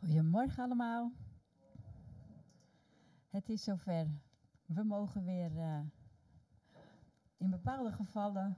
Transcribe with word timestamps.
Goedemorgen 0.00 0.64
allemaal. 0.64 1.12
Het 3.30 3.48
is 3.48 3.64
zover. 3.64 4.06
We 4.66 4.82
mogen 4.82 5.24
weer 5.24 5.58
eh, 5.58 5.80
in 7.36 7.50
bepaalde 7.50 7.92
gevallen 7.92 8.56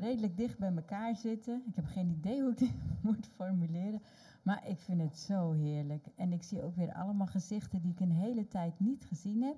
redelijk 0.00 0.36
dicht 0.36 0.58
bij 0.58 0.74
elkaar 0.74 1.16
zitten. 1.16 1.62
Ik 1.66 1.76
heb 1.76 1.84
geen 1.86 2.10
idee 2.10 2.40
hoe 2.40 2.50
ik 2.50 2.58
dit 2.58 2.72
moet 3.02 3.26
formuleren, 3.26 4.02
maar 4.42 4.68
ik 4.68 4.78
vind 4.78 5.00
het 5.00 5.18
zo 5.18 5.52
heerlijk. 5.52 6.06
En 6.14 6.32
ik 6.32 6.42
zie 6.42 6.62
ook 6.62 6.76
weer 6.76 6.92
allemaal 6.92 7.26
gezichten 7.26 7.82
die 7.82 7.92
ik 7.92 8.00
een 8.00 8.12
hele 8.12 8.48
tijd 8.48 8.80
niet 8.80 9.04
gezien 9.04 9.42
heb. 9.42 9.56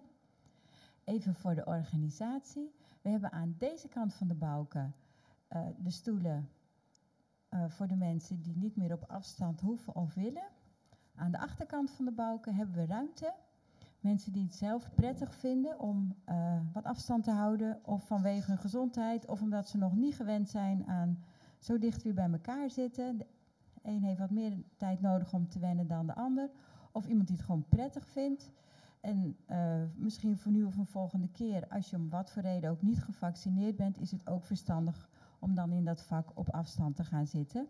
Even 1.04 1.34
voor 1.34 1.54
de 1.54 1.66
organisatie. 1.66 2.74
We 3.02 3.08
hebben 3.08 3.32
aan 3.32 3.54
deze 3.58 3.88
kant 3.88 4.14
van 4.14 4.28
de 4.28 4.34
balken 4.34 4.94
eh, 5.48 5.66
de 5.78 5.90
stoelen 5.90 6.48
eh, 7.48 7.68
voor 7.68 7.86
de 7.86 7.96
mensen 7.96 8.42
die 8.42 8.56
niet 8.56 8.76
meer 8.76 8.92
op 8.92 9.04
afstand 9.04 9.60
hoeven 9.60 9.94
of 9.94 10.14
willen. 10.14 10.56
Aan 11.18 11.30
de 11.30 11.38
achterkant 11.38 11.90
van 11.90 12.04
de 12.04 12.12
balken 12.12 12.54
hebben 12.54 12.74
we 12.74 12.86
ruimte. 12.86 13.34
Mensen 14.00 14.32
die 14.32 14.42
het 14.42 14.54
zelf 14.54 14.94
prettig 14.94 15.34
vinden 15.34 15.80
om 15.80 16.14
eh, 16.24 16.60
wat 16.72 16.84
afstand 16.84 17.24
te 17.24 17.30
houden, 17.30 17.80
of 17.84 18.06
vanwege 18.06 18.50
hun 18.50 18.58
gezondheid, 18.58 19.26
of 19.26 19.42
omdat 19.42 19.68
ze 19.68 19.78
nog 19.78 19.96
niet 19.96 20.14
gewend 20.14 20.48
zijn 20.48 20.86
aan 20.86 21.24
zo 21.58 21.78
dicht 21.78 22.02
weer 22.02 22.14
bij 22.14 22.30
elkaar 22.30 22.70
zitten. 22.70 23.16
De 23.16 23.26
een 23.82 24.02
heeft 24.02 24.18
wat 24.18 24.30
meer 24.30 24.52
tijd 24.76 25.00
nodig 25.00 25.32
om 25.32 25.48
te 25.48 25.58
wennen 25.58 25.86
dan 25.86 26.06
de 26.06 26.14
ander, 26.14 26.50
of 26.92 27.06
iemand 27.06 27.26
die 27.26 27.36
het 27.36 27.44
gewoon 27.44 27.68
prettig 27.68 28.06
vindt. 28.06 28.50
En 29.00 29.36
eh, 29.46 29.82
misschien 29.94 30.38
voor 30.38 30.52
nu 30.52 30.64
of 30.64 30.76
een 30.76 30.86
volgende 30.86 31.28
keer, 31.28 31.68
als 31.68 31.90
je 31.90 31.96
om 31.96 32.08
wat 32.08 32.30
voor 32.30 32.42
reden 32.42 32.70
ook 32.70 32.82
niet 32.82 33.02
gevaccineerd 33.02 33.76
bent, 33.76 33.98
is 33.98 34.10
het 34.10 34.28
ook 34.28 34.44
verstandig 34.44 35.08
om 35.38 35.54
dan 35.54 35.72
in 35.72 35.84
dat 35.84 36.02
vak 36.02 36.30
op 36.34 36.50
afstand 36.50 36.96
te 36.96 37.04
gaan 37.04 37.26
zitten. 37.26 37.68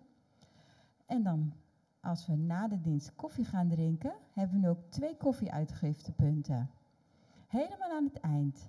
En 1.06 1.22
dan 1.22 1.52
als 2.08 2.26
we 2.26 2.36
na 2.36 2.68
de 2.68 2.80
dienst 2.80 3.14
koffie 3.14 3.44
gaan 3.44 3.68
drinken, 3.68 4.12
hebben 4.32 4.60
we 4.60 4.68
ook 4.68 4.82
twee 4.88 5.16
koffieuitgiftepunten. 5.16 6.70
Helemaal 7.46 7.90
aan 7.90 8.04
het 8.04 8.20
eind. 8.20 8.68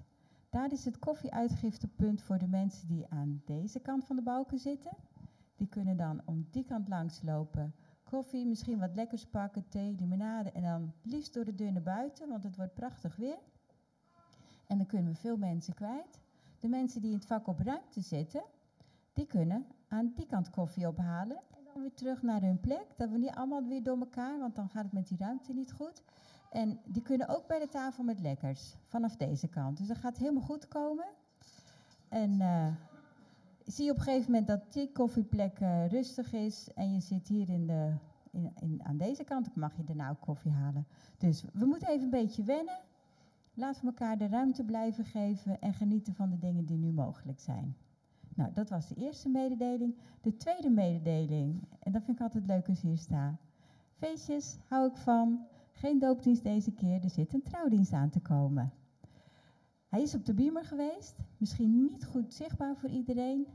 Daar 0.50 0.72
is 0.72 0.86
het 0.86 1.00
koffieuitgiftepunt 1.00 2.22
voor 2.22 2.38
de 2.38 2.48
mensen 2.48 2.88
die 2.88 3.08
aan 3.10 3.42
deze 3.46 3.80
kant 3.80 4.06
van 4.06 4.16
de 4.16 4.22
balken 4.22 4.58
zitten. 4.60 4.92
Die 5.56 5.68
kunnen 5.68 5.98
dan 5.98 6.22
om 6.26 6.48
die 6.52 6.64
kant 6.64 6.88
langs 6.88 7.22
lopen. 7.22 7.76
Koffie, 8.04 8.46
misschien 8.46 8.80
wat 8.80 8.96
lekkers 8.96 9.26
pakken, 9.26 9.68
thee, 9.70 9.96
limonade 9.96 10.52
en 10.52 10.62
dan 10.62 10.94
liefst 11.02 11.34
door 11.34 11.46
de 11.46 11.56
deur 11.56 11.72
naar 11.72 11.82
buiten, 11.82 12.30
want 12.30 12.44
het 12.44 12.56
wordt 12.56 12.74
prachtig 12.74 13.16
weer. 13.16 13.40
En 14.68 14.78
dan 14.78 14.88
kunnen 14.88 15.12
we 15.12 15.18
veel 15.18 15.38
mensen 15.38 15.74
kwijt. 15.74 16.20
De 16.60 16.68
mensen 16.68 17.02
die 17.02 17.12
in 17.12 17.18
het 17.18 17.26
vak 17.26 17.48
op 17.48 17.60
ruimte 17.60 18.02
zitten, 18.02 18.44
die 19.14 19.26
kunnen 19.26 19.66
aan 19.88 20.14
die 20.16 20.26
kant 20.26 20.50
koffie 20.50 20.88
ophalen 20.88 21.38
en 21.38 21.49
weer 21.74 21.94
terug 21.94 22.22
naar 22.22 22.42
hun 22.42 22.60
plek. 22.60 22.86
Dat 22.98 23.10
we 23.10 23.18
niet 23.18 23.36
allemaal 23.36 23.64
weer 23.64 23.84
door 23.84 24.00
elkaar, 24.00 24.40
want 24.40 24.56
dan 24.56 24.70
gaat 24.70 24.84
het 24.84 24.94
met 24.94 25.08
die 25.08 25.18
ruimte 25.18 25.54
niet 25.54 25.72
goed. 25.72 26.04
En 26.50 26.80
die 26.86 27.02
kunnen 27.02 27.28
ook 27.28 27.48
bij 27.48 27.60
de 27.60 27.68
tafel 27.68 28.04
met 28.04 28.20
lekkers, 28.20 28.76
vanaf 28.86 29.16
deze 29.16 29.48
kant. 29.48 29.78
Dus 29.78 29.88
dat 29.88 29.98
gaat 29.98 30.18
helemaal 30.18 30.42
goed 30.42 30.68
komen. 30.68 31.06
En 32.10 32.42
eh, 32.42 32.68
zie 33.66 33.86
je 33.86 33.92
op 33.92 33.98
een 33.98 34.04
gegeven 34.04 34.32
moment 34.32 34.48
dat 34.48 34.74
die 34.74 34.92
koffieplek 34.92 35.60
eh, 35.60 35.88
rustig 35.88 36.34
is 36.34 36.74
en 36.74 36.94
je 36.94 37.00
zit 37.00 37.28
hier 37.28 37.50
in 37.50 37.68
de, 37.68 37.94
in, 38.32 38.52
in, 38.60 38.80
aan 38.84 38.98
deze 38.98 39.24
kant, 39.24 39.56
mag 39.56 39.78
je 39.78 39.84
daarna 39.84 40.10
ook 40.10 40.20
koffie 40.20 40.52
halen. 40.52 40.88
Dus 41.18 41.44
we 41.54 41.66
moeten 41.66 41.88
even 41.88 42.04
een 42.04 42.10
beetje 42.10 42.44
wennen. 42.44 42.80
Laten 43.54 43.82
we 43.82 43.88
elkaar 43.88 44.18
de 44.18 44.28
ruimte 44.28 44.64
blijven 44.64 45.06
geven 45.06 45.62
en 45.62 45.74
genieten 45.74 46.16
van 46.16 46.30
de 46.30 46.38
dingen 46.38 46.66
die 46.66 46.78
nu 46.78 46.92
mogelijk 46.92 47.40
zijn. 47.40 47.76
Nou, 48.40 48.54
dat 48.54 48.70
was 48.70 48.88
de 48.88 48.96
eerste 48.96 49.30
mededeling. 49.30 49.96
De 50.22 50.36
tweede 50.36 50.70
mededeling, 50.70 51.64
en 51.80 51.92
dat 51.92 52.04
vind 52.04 52.18
ik 52.18 52.24
altijd 52.24 52.48
leuk 52.48 52.68
als 52.68 52.82
hier 52.82 52.98
sta. 52.98 53.38
Feestjes 53.94 54.58
hou 54.68 54.90
ik 54.90 54.96
van. 54.96 55.46
Geen 55.74 56.00
doopdienst 56.00 56.44
deze 56.44 56.72
keer, 56.72 57.04
er 57.04 57.10
zit 57.10 57.34
een 57.34 57.42
trouwdienst 57.42 57.94
aan 57.94 58.10
te 58.10 58.20
komen. 58.20 58.72
Hij 59.88 60.02
is 60.02 60.16
op 60.16 60.26
de 60.26 60.34
beamer 60.34 60.66
geweest, 60.66 61.16
misschien 61.38 61.84
niet 61.84 62.06
goed 62.06 62.34
zichtbaar 62.34 62.76
voor 62.76 62.90
iedereen. 62.90 63.48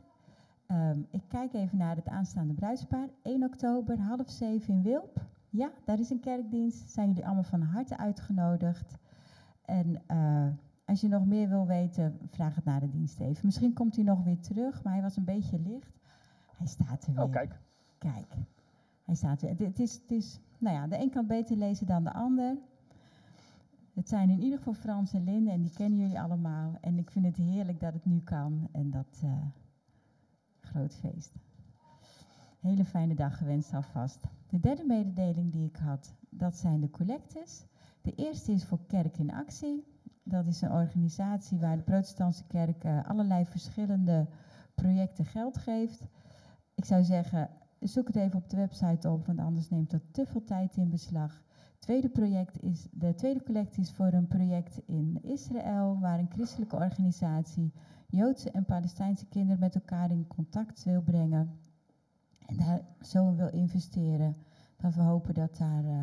Ehm, 0.67 1.03
ik 1.11 1.23
kijk 1.29 1.53
even 1.53 1.79
naar 1.79 1.97
het 1.97 2.09
aanstaande 2.09 2.55
bruidspaar. 2.55 3.09
1 3.23 3.43
oktober, 3.43 3.99
half 3.99 4.31
zeven 4.31 4.75
in 4.75 4.83
Wilp. 4.83 5.27
Ja, 5.51 5.73
daar 5.85 5.99
is 5.99 6.11
een 6.11 6.21
kerkdienst. 6.21 6.91
Zijn 6.91 7.09
jullie 7.09 7.25
allemaal 7.25 7.43
van 7.43 7.63
harte 7.63 7.97
uitgenodigd. 7.97 8.99
En 9.65 10.03
eh, 10.07 10.47
als 10.85 11.01
je 11.01 11.09
nog 11.09 11.27
meer 11.27 11.49
wil 11.49 11.67
weten, 11.67 12.19
vraag 12.27 12.55
het 12.55 12.65
naar 12.65 12.81
de 12.81 12.91
dienst 12.91 13.21
even. 13.21 13.47
Misschien 13.47 13.73
komt 13.73 13.95
hij 13.95 14.05
nog 14.05 14.23
weer 14.23 14.41
terug, 14.41 14.83
maar 14.83 14.93
hij 14.93 15.03
was 15.03 15.17
een 15.17 15.25
beetje 15.25 15.59
licht. 15.59 16.01
Hij 16.57 16.67
staat 16.67 17.07
er 17.07 17.15
weer. 17.15 17.25
Oh, 17.25 17.31
kijk. 17.31 17.59
Kijk, 17.99 18.35
hij 19.05 19.15
staat 19.15 19.41
weer. 19.41 19.51
Het, 19.51 19.59
het 19.59 19.79
is, 19.79 19.95
het 19.95 20.11
is, 20.11 20.41
nou 20.59 20.77
ja, 20.77 20.87
de 20.87 20.99
een 20.99 21.11
kan 21.11 21.27
beter 21.27 21.57
lezen 21.57 21.87
dan 21.87 22.05
de 22.05 22.13
ander. 22.13 22.57
Het 23.95 24.09
zijn 24.09 24.31
in 24.31 24.41
ieder 24.41 24.59
geval 24.59 24.75
Frans 24.75 25.13
en 25.13 25.25
Linde 25.25 25.51
en 25.51 25.63
die 25.63 25.73
kennen 25.73 25.99
jullie 25.99 26.21
allemaal. 26.21 26.77
En 26.81 26.99
ik 26.99 27.11
vind 27.11 27.25
het 27.25 27.37
heerlijk 27.37 27.81
dat 27.81 27.93
het 27.93 28.05
nu 28.05 28.21
kan 28.21 28.69
en 28.73 28.91
dat 28.91 29.21
eh, 29.23 29.47
groot 30.61 30.95
feest. 30.95 31.33
Hele 32.61 32.85
fijne 32.85 33.15
dag 33.15 33.39
gewenst 33.39 33.75
alvast. 33.75 34.21
De 34.47 34.61
derde 34.61 34.85
mededeling 34.85 35.53
die 35.53 35.67
ik 35.67 35.77
had, 35.77 36.15
dat 36.29 36.57
zijn 36.57 36.81
de 36.81 36.91
collectes. 36.91 37.67
De 38.03 38.15
eerste 38.15 38.53
is 38.53 38.65
voor 38.65 38.81
Kerk 38.87 39.19
in 39.19 39.33
Actie. 39.33 39.94
Dat 40.25 40.47
is 40.47 40.61
een 40.61 40.73
organisatie 40.73 41.59
waar 41.59 41.77
de 41.77 41.83
protestantse 41.83 42.45
kerk 42.47 42.85
eh, 42.85 43.05
allerlei 43.05 43.45
verschillende 43.45 44.27
projecten 44.75 45.25
geld 45.25 45.59
geeft. 45.59 46.09
Ik 46.75 46.85
zou 46.85 47.03
zeggen, 47.03 47.51
zoek 47.81 48.07
het 48.07 48.17
even 48.17 48.39
op 48.39 48.51
de 48.51 48.57
website 48.57 49.11
op, 49.11 49.27
want 49.27 49.39
anders 49.39 49.69
neemt 49.69 49.91
dat 49.91 50.03
te 50.11 50.27
veel 50.27 50.45
tijd 50.45 50.77
in 50.77 50.91
beslag. 50.91 51.43
tweede 51.79 52.09
project 52.09 52.63
is, 52.63 52.89
de 52.91 53.15
tweede 53.15 53.43
collecte 53.43 53.81
is 53.81 53.93
voor 53.93 54.13
een 54.13 54.29
project 54.29 54.81
in 54.87 55.19
Israël, 55.23 55.99
waar 56.01 56.19
een 56.19 56.31
christelijke 56.31 56.77
organisatie 56.77 57.73
Joodse 58.07 58.51
en 58.51 58.65
Palestijnse 58.65 59.27
kinderen 59.27 59.61
met 59.61 59.75
elkaar 59.75 60.11
in 60.11 60.27
contact 60.27 60.85
wil 60.85 61.03
brengen. 61.03 61.59
En 62.47 62.57
daar 62.57 62.81
zo 63.01 63.35
wil 63.35 63.51
investeren. 63.53 64.37
Dat 64.77 64.95
we 64.95 65.01
hopen 65.01 65.35
dat 65.35 65.57
daar 65.57 65.85
eh, 65.85 66.03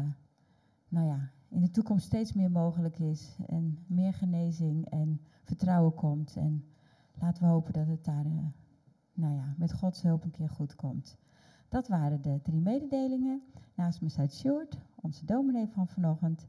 nou 0.87 1.07
ja, 1.07 1.31
in 1.51 1.61
de 1.61 1.71
toekomst 1.71 2.05
steeds 2.05 2.33
meer 2.33 2.51
mogelijk 2.51 2.99
is. 2.99 3.37
En 3.47 3.77
meer 3.87 4.13
genezing 4.13 4.89
en 4.89 5.21
vertrouwen 5.43 5.93
komt. 5.93 6.35
En 6.35 6.65
laten 7.13 7.43
we 7.43 7.49
hopen 7.49 7.73
dat 7.73 7.87
het 7.87 8.05
daar 8.05 8.25
eh, 8.25 8.45
nou 9.13 9.35
ja, 9.35 9.53
met 9.57 9.73
Gods 9.73 10.01
hulp 10.01 10.23
een 10.23 10.31
keer 10.31 10.49
goed 10.49 10.75
komt. 10.75 11.17
Dat 11.69 11.87
waren 11.87 12.21
de 12.21 12.39
drie 12.41 12.61
mededelingen. 12.61 13.41
Naast 13.75 14.01
me 14.01 14.09
staat 14.09 14.33
Sjoerd, 14.33 14.77
onze 14.95 15.25
dominee 15.25 15.67
van 15.67 15.87
vanochtend. 15.87 16.47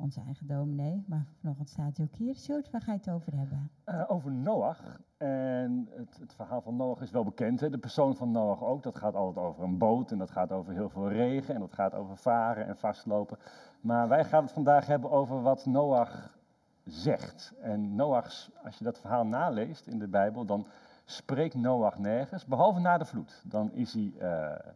Onze 0.00 0.20
eigen 0.20 0.46
dominee, 0.46 1.04
maar 1.06 1.26
vanochtend 1.40 1.68
staat 1.68 1.96
hij 1.96 2.06
ook 2.06 2.18
hier. 2.18 2.34
Sjoerd, 2.34 2.70
waar 2.70 2.80
ga 2.80 2.92
je 2.92 2.98
het 2.98 3.10
over 3.10 3.36
hebben? 3.36 3.70
Eh, 3.84 4.04
over 4.08 4.32
Noach. 4.32 5.00
En 5.16 5.88
het, 5.90 6.18
het 6.20 6.34
verhaal 6.34 6.60
van 6.60 6.76
Noach 6.76 7.00
is 7.00 7.10
wel 7.10 7.24
bekend. 7.24 7.60
Hè? 7.60 7.70
De 7.70 7.78
persoon 7.78 8.16
van 8.16 8.30
Noach 8.30 8.62
ook. 8.62 8.82
Dat 8.82 8.96
gaat 8.96 9.14
altijd 9.14 9.46
over 9.46 9.64
een 9.64 9.78
boot 9.78 10.10
en 10.10 10.18
dat 10.18 10.30
gaat 10.30 10.52
over 10.52 10.72
heel 10.72 10.88
veel 10.88 11.08
regen 11.08 11.54
en 11.54 11.60
dat 11.60 11.72
gaat 11.74 11.94
over 11.94 12.16
varen 12.16 12.66
en 12.66 12.76
vastlopen. 12.76 13.38
Maar 13.80 14.08
wij 14.08 14.24
gaan 14.24 14.42
het 14.42 14.52
vandaag 14.52 14.86
hebben 14.86 15.10
over 15.10 15.42
wat 15.42 15.66
Noach 15.66 16.38
zegt. 16.84 17.54
En 17.60 17.94
Noachs, 17.94 18.50
als 18.64 18.78
je 18.78 18.84
dat 18.84 19.00
verhaal 19.00 19.26
naleest 19.26 19.86
in 19.86 19.98
de 19.98 20.08
Bijbel, 20.08 20.44
dan 20.44 20.66
spreekt 21.04 21.54
Noach 21.54 21.98
nergens, 21.98 22.46
behalve 22.46 22.80
na 22.80 22.98
de 22.98 23.04
vloed. 23.04 23.42
Dan 23.46 23.72
is 23.72 23.92
hij 23.92 24.12
uh, 24.16 24.72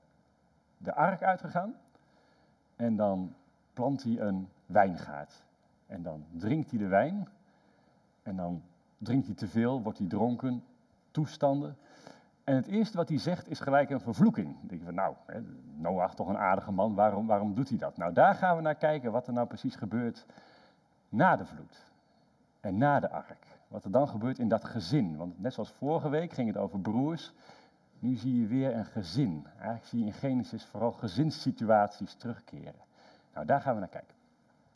de 0.78 0.94
ark 0.94 1.22
uitgegaan 1.22 1.74
en 2.76 2.96
dan 2.96 3.34
plant 3.72 4.02
hij 4.02 4.20
een 4.20 4.48
wijngaard. 4.67 5.44
En 5.87 6.03
dan 6.03 6.25
drinkt 6.31 6.70
hij 6.70 6.79
de 6.79 6.87
wijn 6.87 7.29
en 8.23 8.37
dan 8.37 8.62
drinkt 8.99 9.26
hij 9.26 9.35
te 9.35 9.49
veel, 9.49 9.82
wordt 9.82 9.99
hij 9.99 10.06
dronken, 10.06 10.64
toestanden. 11.11 11.76
En 12.44 12.55
het 12.56 12.67
eerste 12.67 12.97
wat 12.97 13.09
hij 13.09 13.19
zegt 13.19 13.49
is 13.49 13.61
gelijk 13.61 13.91
een 13.91 14.00
vervloeking. 14.00 14.47
Dan 14.47 14.69
denk 14.69 14.81
je 14.81 14.87
van, 14.87 14.94
nou, 14.94 15.14
Noach 15.76 16.14
toch 16.14 16.29
een 16.29 16.38
aardige 16.38 16.73
man, 16.73 16.94
waarom, 16.94 17.26
waarom 17.26 17.55
doet 17.55 17.69
hij 17.69 17.79
dat? 17.79 17.97
Nou, 17.97 18.12
daar 18.12 18.35
gaan 18.35 18.56
we 18.56 18.62
naar 18.62 18.75
kijken 18.75 19.12
wat 19.12 19.26
er 19.26 19.32
nou 19.32 19.47
precies 19.47 19.76
gebeurt 19.76 20.26
na 21.08 21.37
de 21.37 21.44
vloed 21.44 21.93
en 22.61 22.76
na 22.76 23.00
de 23.00 23.11
ark. 23.11 23.47
Wat 23.69 23.85
er 23.85 23.91
dan 23.91 24.08
gebeurt 24.08 24.38
in 24.38 24.49
dat 24.49 24.65
gezin. 24.65 25.17
Want 25.17 25.41
net 25.41 25.55
zoals 25.55 25.70
vorige 25.70 26.08
week 26.08 26.32
ging 26.32 26.49
het 26.49 26.56
over 26.56 26.81
broers, 26.81 27.32
nu 27.99 28.15
zie 28.15 28.41
je 28.41 28.47
weer 28.47 28.76
een 28.76 28.85
gezin. 28.85 29.47
Eigenlijk 29.55 29.85
zie 29.85 29.99
je 29.99 30.06
in 30.06 30.12
Genesis 30.12 30.65
vooral 30.65 30.93
gezinssituaties 30.93 32.15
terugkeren. 32.15 32.81
Nou, 33.35 33.47
daar 33.47 33.61
gaan 33.61 33.75
we 33.75 33.81
naar 33.81 33.88
kijken. 33.88 34.15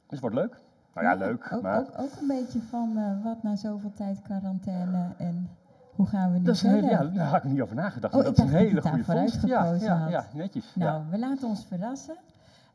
Dus 0.08 0.20
het 0.20 0.20
wordt 0.20 0.36
leuk. 0.36 0.60
Nou 0.94 1.06
ja, 1.06 1.14
leuk. 1.14 1.52
Ook, 1.52 1.62
maar... 1.62 1.80
ook, 1.80 1.88
ook 1.98 2.16
een 2.20 2.26
beetje 2.26 2.60
van 2.60 2.92
uh, 2.96 3.24
wat 3.24 3.42
na 3.42 3.56
zoveel 3.56 3.92
tijd 3.92 4.22
quarantaine 4.22 5.14
en 5.18 5.48
hoe 5.94 6.06
gaan 6.06 6.32
we 6.32 6.38
nu 6.38 6.44
dat 6.44 6.54
is 6.54 6.62
een 6.62 6.70
verder? 6.70 6.98
hele, 6.98 7.10
ja, 7.10 7.16
daar 7.16 7.26
had 7.26 7.44
ik 7.44 7.50
niet 7.50 7.60
over 7.60 7.76
nagedacht. 7.76 8.14
Oh, 8.14 8.20
maar 8.20 8.28
dat 8.34 8.38
is 8.38 8.44
een 8.44 8.56
hele 8.56 8.82
goede 8.82 9.04
vondst. 9.04 9.46
Ja, 9.46 9.74
ja, 10.08 10.26
netjes. 10.32 10.74
Nou, 10.74 11.02
ja. 11.02 11.10
we 11.10 11.18
laten 11.18 11.48
ons 11.48 11.66
verrassen. 11.66 12.16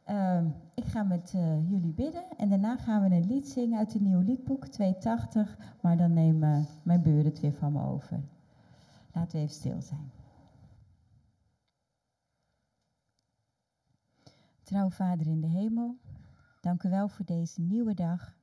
Ehm, 0.03 0.45
ik 0.73 0.85
ga 0.85 1.03
met 1.03 1.33
uh, 1.35 1.69
jullie 1.69 1.93
bidden 1.93 2.23
en 2.37 2.49
daarna 2.49 2.77
gaan 2.77 3.01
we 3.01 3.15
een 3.15 3.27
lied 3.27 3.47
zingen 3.47 3.77
uit 3.77 3.93
het 3.93 4.01
nieuwe 4.01 4.23
liedboek 4.23 4.67
280, 4.67 5.57
maar 5.81 5.97
dan 5.97 6.13
nemen 6.13 6.65
mijn 6.83 7.01
buren 7.01 7.25
het 7.25 7.39
weer 7.39 7.53
van 7.53 7.71
me 7.71 7.83
over. 7.85 8.19
Laten 9.13 9.37
we 9.37 9.43
even 9.43 9.55
stil 9.55 9.81
zijn. 9.81 10.11
Trouw 14.63 14.89
Vader 14.89 15.27
in 15.27 15.41
de 15.41 15.47
hemel, 15.47 15.95
dank 16.61 16.83
u 16.83 16.89
wel 16.89 17.07
voor 17.07 17.25
deze 17.25 17.61
nieuwe 17.61 17.93
dag. 17.93 18.35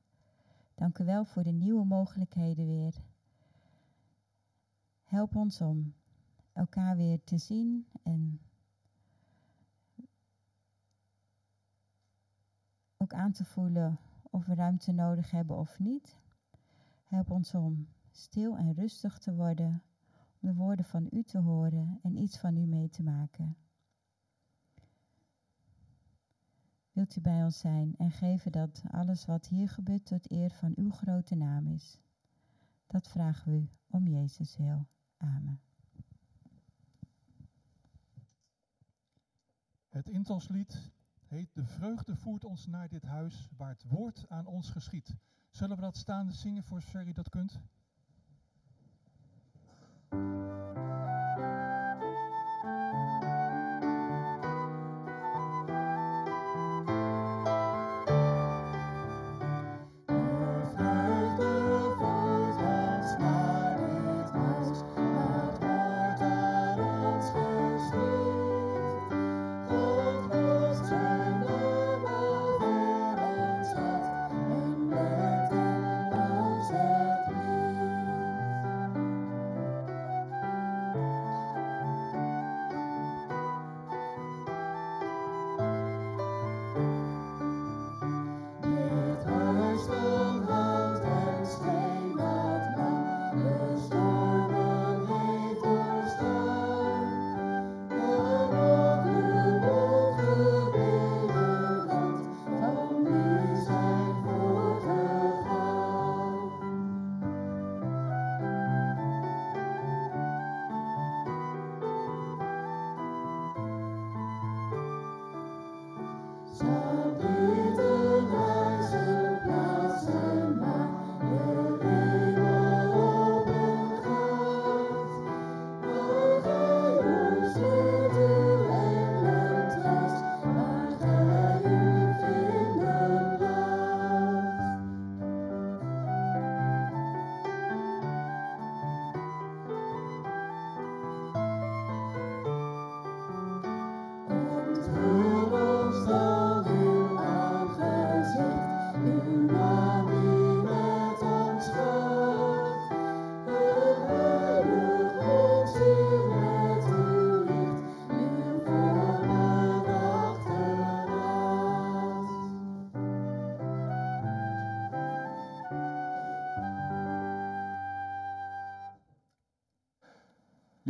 Dank 0.75 0.97
u 0.97 1.05
wel 1.05 1.25
voor 1.25 1.43
de 1.43 1.51
nieuwe 1.51 1.85
mogelijkheden 1.85 2.67
weer. 2.67 2.95
Help 5.03 5.35
ons 5.35 5.61
om 5.61 5.93
elkaar 6.53 6.95
weer 6.95 7.23
te 7.23 7.37
zien 7.37 7.87
en 8.03 8.41
ook 12.97 13.13
aan 13.13 13.31
te 13.31 13.45
voelen 13.45 13.99
of 14.29 14.45
we 14.45 14.53
ruimte 14.53 14.91
nodig 14.91 15.31
hebben 15.31 15.57
of 15.57 15.79
niet. 15.79 16.17
Help 17.05 17.29
ons 17.29 17.53
om 17.53 17.87
stil 18.11 18.57
en 18.57 18.73
rustig 18.73 19.17
te 19.17 19.35
worden, 19.35 19.83
om 20.39 20.49
de 20.49 20.55
woorden 20.55 20.85
van 20.85 21.07
u 21.11 21.23
te 21.23 21.37
horen 21.37 21.99
en 22.01 22.17
iets 22.17 22.37
van 22.37 22.57
u 22.57 22.65
mee 22.65 22.89
te 22.89 23.03
maken. 23.03 23.57
Wilt 26.99 27.15
u 27.15 27.21
bij 27.21 27.43
ons 27.43 27.59
zijn 27.59 27.95
en 27.97 28.11
geven 28.11 28.51
dat 28.51 28.83
alles 28.91 29.25
wat 29.25 29.47
hier 29.47 29.69
gebeurt 29.69 30.05
tot 30.05 30.31
eer 30.31 30.51
van 30.51 30.73
uw 30.75 30.89
grote 30.89 31.35
naam 31.35 31.67
is. 31.67 31.99
Dat 32.87 33.07
vragen 33.07 33.51
we 33.51 33.57
u 33.57 33.69
om 33.87 34.07
Jezus 34.07 34.57
wil. 34.57 34.87
Amen. 35.17 35.61
Het 39.89 40.09
intalslied 40.09 40.91
heet 41.27 41.53
De 41.53 41.65
vreugde 41.65 42.15
voert 42.15 42.45
ons 42.45 42.65
naar 42.65 42.89
dit 42.89 43.03
huis 43.03 43.49
waar 43.57 43.69
het 43.69 43.83
woord 43.87 44.25
aan 44.29 44.45
ons 44.45 44.69
geschiet. 44.69 45.15
Zullen 45.49 45.75
we 45.75 45.81
dat 45.81 45.97
staande 45.97 46.33
zingen 46.33 46.63
voor 46.63 46.81
zover 46.81 47.07
u 47.07 47.13
dat 47.13 47.29
kunt? 47.29 47.59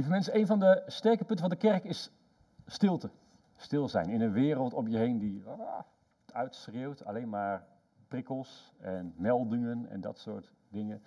Mensen, 0.10 0.36
een 0.36 0.48
van 0.48 0.60
de 0.60 0.84
sterke 0.88 1.24
punten 1.24 1.40
van 1.40 1.50
de 1.50 1.68
kerk 1.68 1.84
is 1.84 2.12
stilte. 2.66 3.10
Stil 3.56 3.88
zijn 3.88 4.10
in 4.10 4.22
een 4.22 4.32
wereld 4.32 4.74
om 4.74 4.88
je 4.88 4.98
heen 4.98 5.20
die 5.20 5.44
ah, 5.46 5.80
uitschreeuwt, 6.32 7.06
alleen 7.06 7.30
maar 7.30 7.68
prikkels 8.08 8.74
en 8.80 9.14
meldingen 9.18 9.90
en 9.90 10.02
dat 10.02 10.20
soort 10.20 10.52
dingen, 10.70 11.04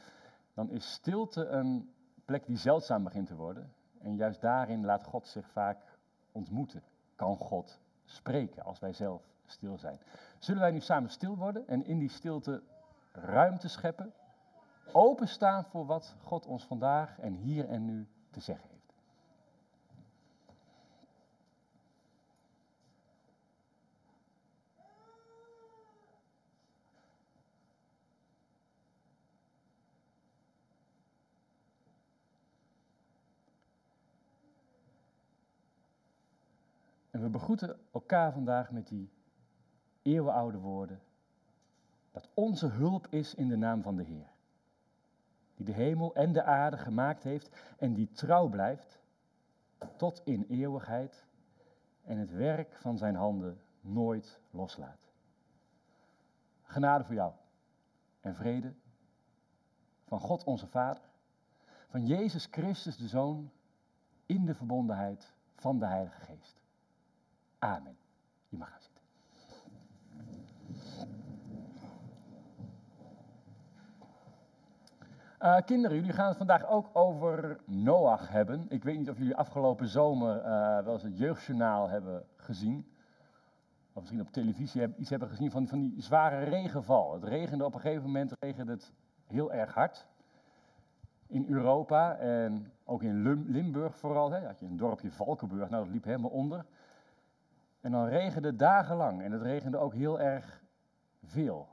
dan 0.54 0.70
is 0.70 0.92
stilte 0.92 1.46
een 1.46 1.92
plek 2.24 2.46
die 2.46 2.56
zeldzaam 2.56 3.04
begint 3.04 3.26
te 3.26 3.34
worden. 3.34 3.72
En 3.98 4.16
juist 4.16 4.40
daarin 4.40 4.84
laat 4.84 5.04
God 5.04 5.26
zich 5.26 5.50
vaak 5.50 5.98
ontmoeten. 6.32 6.82
Kan 7.16 7.36
God 7.36 7.80
spreken 8.04 8.64
als 8.64 8.78
wij 8.78 8.92
zelf 8.92 9.22
stil 9.46 9.78
zijn. 9.78 9.98
Zullen 10.38 10.60
wij 10.60 10.70
nu 10.70 10.80
samen 10.80 11.10
stil 11.10 11.36
worden 11.36 11.68
en 11.68 11.84
in 11.84 11.98
die 11.98 12.10
stilte 12.10 12.62
ruimte 13.12 13.68
scheppen? 13.68 14.12
Openstaan 14.92 15.64
voor 15.64 15.86
wat 15.86 16.16
God 16.22 16.46
ons 16.46 16.64
vandaag 16.64 17.18
en 17.18 17.34
hier 17.34 17.68
en 17.68 17.84
nu 17.84 18.08
te 18.30 18.40
zeggen 18.40 18.68
heeft. 18.68 18.81
We 37.22 37.28
begroeten 37.28 37.80
elkaar 37.92 38.32
vandaag 38.32 38.70
met 38.70 38.88
die 38.88 39.10
eeuwenoude 40.02 40.58
woorden. 40.58 41.00
Dat 42.10 42.28
onze 42.34 42.66
hulp 42.66 43.06
is 43.06 43.34
in 43.34 43.48
de 43.48 43.56
naam 43.56 43.82
van 43.82 43.96
de 43.96 44.02
Heer. 44.02 44.30
Die 45.54 45.66
de 45.66 45.72
hemel 45.72 46.14
en 46.14 46.32
de 46.32 46.42
aarde 46.42 46.76
gemaakt 46.76 47.22
heeft 47.22 47.74
en 47.78 47.94
die 47.94 48.10
trouw 48.12 48.48
blijft 48.48 49.00
tot 49.96 50.20
in 50.24 50.46
eeuwigheid 50.48 51.26
en 52.04 52.18
het 52.18 52.30
werk 52.32 52.76
van 52.76 52.98
zijn 52.98 53.14
handen 53.14 53.60
nooit 53.80 54.40
loslaat. 54.50 55.12
Genade 56.62 57.04
voor 57.04 57.14
jou 57.14 57.32
en 58.20 58.34
vrede 58.34 58.74
van 60.04 60.20
God 60.20 60.44
onze 60.44 60.66
Vader, 60.66 61.02
van 61.88 62.06
Jezus 62.06 62.48
Christus 62.50 62.96
de 62.96 63.08
Zoon, 63.08 63.50
in 64.26 64.44
de 64.44 64.54
verbondenheid 64.54 65.34
van 65.54 65.78
de 65.78 65.86
Heilige 65.86 66.20
Geest. 66.20 66.61
Amen. 67.62 67.96
Je 68.48 68.56
mag 68.56 68.68
gaan 68.68 68.80
zitten. 68.80 69.02
Uh, 75.40 75.56
kinderen, 75.64 75.96
jullie 75.96 76.12
gaan 76.12 76.28
het 76.28 76.36
vandaag 76.36 76.66
ook 76.66 76.90
over 76.92 77.60
Noach 77.64 78.28
hebben. 78.28 78.66
Ik 78.68 78.84
weet 78.84 78.98
niet 78.98 79.10
of 79.10 79.18
jullie 79.18 79.36
afgelopen 79.36 79.88
zomer 79.88 80.36
uh, 80.36 80.44
wel 80.84 80.92
eens 80.92 81.02
het 81.02 81.18
jeugdjournaal 81.18 81.88
hebben 81.88 82.24
gezien. 82.36 82.86
Of 83.92 84.00
misschien 84.00 84.20
op 84.20 84.32
televisie 84.32 84.96
iets 84.96 85.10
hebben 85.10 85.28
gezien 85.28 85.50
van, 85.50 85.68
van 85.68 85.80
die 85.80 86.02
zware 86.02 86.44
regenval. 86.44 87.12
Het 87.12 87.24
regende 87.24 87.64
op 87.64 87.74
een 87.74 87.80
gegeven 87.80 88.06
moment 88.06 88.32
regende 88.38 88.72
het 88.72 88.92
heel 89.26 89.52
erg 89.52 89.74
hard. 89.74 90.06
In 91.26 91.46
Europa 91.48 92.16
en 92.16 92.72
ook 92.84 93.02
in 93.02 93.46
Limburg 93.50 93.96
vooral. 93.96 94.30
Hè, 94.30 94.46
had 94.46 94.60
je 94.60 94.66
een 94.66 94.76
dorpje 94.76 95.10
Valkenburg, 95.10 95.70
nou 95.70 95.84
dat 95.84 95.92
liep 95.92 96.04
helemaal 96.04 96.30
onder. 96.30 96.64
En 97.82 97.90
dan 97.90 98.06
regende 98.06 98.56
dagenlang 98.56 99.22
en 99.22 99.32
het 99.32 99.42
regende 99.42 99.78
ook 99.78 99.94
heel 99.94 100.20
erg 100.20 100.62
veel. 101.24 101.68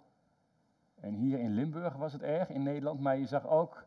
En 1.00 1.14
hier 1.14 1.40
in 1.40 1.54
Limburg 1.54 1.96
was 1.96 2.14
het 2.14 2.22
erg, 2.22 2.50
in 2.50 2.64
Nederland, 2.64 3.00
maar 3.00 3.18
je 3.18 3.26
zag 3.26 3.48
ook 3.48 3.86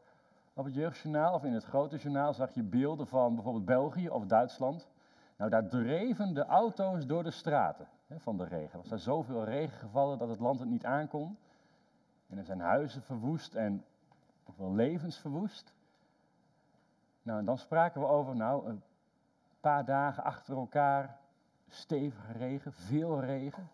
op 0.54 0.64
het 0.64 0.74
jeugdjournaal 0.74 1.34
of 1.34 1.44
in 1.44 1.52
het 1.52 1.64
grote 1.64 1.96
journaal 1.96 2.34
zag 2.34 2.54
je 2.54 2.62
beelden 2.62 3.06
van 3.06 3.34
bijvoorbeeld 3.34 3.64
België 3.64 4.08
of 4.08 4.26
Duitsland. 4.26 4.88
Nou, 5.36 5.50
daar 5.50 5.68
dreven 5.68 6.34
de 6.34 6.44
auto's 6.44 7.06
door 7.06 7.22
de 7.22 7.30
straten 7.30 7.88
hè, 8.06 8.20
van 8.20 8.36
de 8.36 8.44
regen. 8.44 8.72
Er 8.72 8.78
was 8.78 8.88
daar 8.88 8.98
zoveel 8.98 9.44
regen 9.44 9.78
gevallen 9.78 10.18
dat 10.18 10.28
het 10.28 10.40
land 10.40 10.60
het 10.60 10.68
niet 10.68 10.84
aankon. 10.84 11.38
En 12.28 12.38
er 12.38 12.44
zijn 12.44 12.60
huizen 12.60 13.02
verwoest 13.02 13.54
en 13.54 13.84
ook 14.44 14.58
wel 14.58 14.74
levens 14.74 15.18
verwoest. 15.18 15.74
Nou, 17.22 17.38
en 17.38 17.44
dan 17.44 17.58
spraken 17.58 18.00
we 18.00 18.06
over, 18.06 18.36
nou, 18.36 18.68
een 18.68 18.82
paar 19.60 19.84
dagen 19.84 20.24
achter 20.24 20.56
elkaar 20.56 21.20
stevige 21.74 22.32
regen, 22.32 22.72
veel 22.72 23.20
regen. 23.20 23.70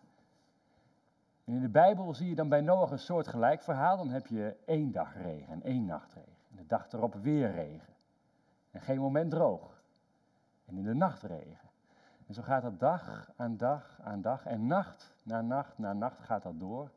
En 1.43 1.53
in 1.53 1.61
de 1.61 1.69
Bijbel 1.69 2.13
zie 2.13 2.29
je 2.29 2.35
dan 2.35 2.49
bij 2.49 2.61
Noach 2.61 2.91
een 2.91 2.99
soort 2.99 3.27
gelijk 3.27 3.61
verhaal. 3.61 3.97
Dan 3.97 4.09
heb 4.09 4.27
je 4.27 4.55
één 4.65 4.91
dag 4.91 5.15
regen 5.15 5.53
en 5.53 5.63
één 5.63 5.85
nacht 5.85 6.13
regen. 6.13 6.35
En 6.49 6.55
de 6.55 6.65
dag 6.67 6.91
erop 6.91 7.13
weer 7.13 7.51
regen. 7.51 7.93
En 8.71 8.81
geen 8.81 8.99
moment 8.99 9.31
droog. 9.31 9.83
En 10.65 10.77
in 10.77 10.83
de 10.83 10.93
nacht 10.93 11.21
regen. 11.21 11.69
En 12.27 12.33
zo 12.33 12.41
gaat 12.41 12.61
dat 12.61 12.79
dag 12.79 13.31
aan 13.35 13.57
dag 13.57 13.99
aan 14.03 14.21
dag. 14.21 14.45
En 14.45 14.67
nacht 14.67 15.13
na 15.23 15.41
nacht 15.41 15.77
na 15.77 15.93
nacht 15.93 16.19
gaat 16.19 16.43
dat 16.43 16.59
door. 16.59 16.91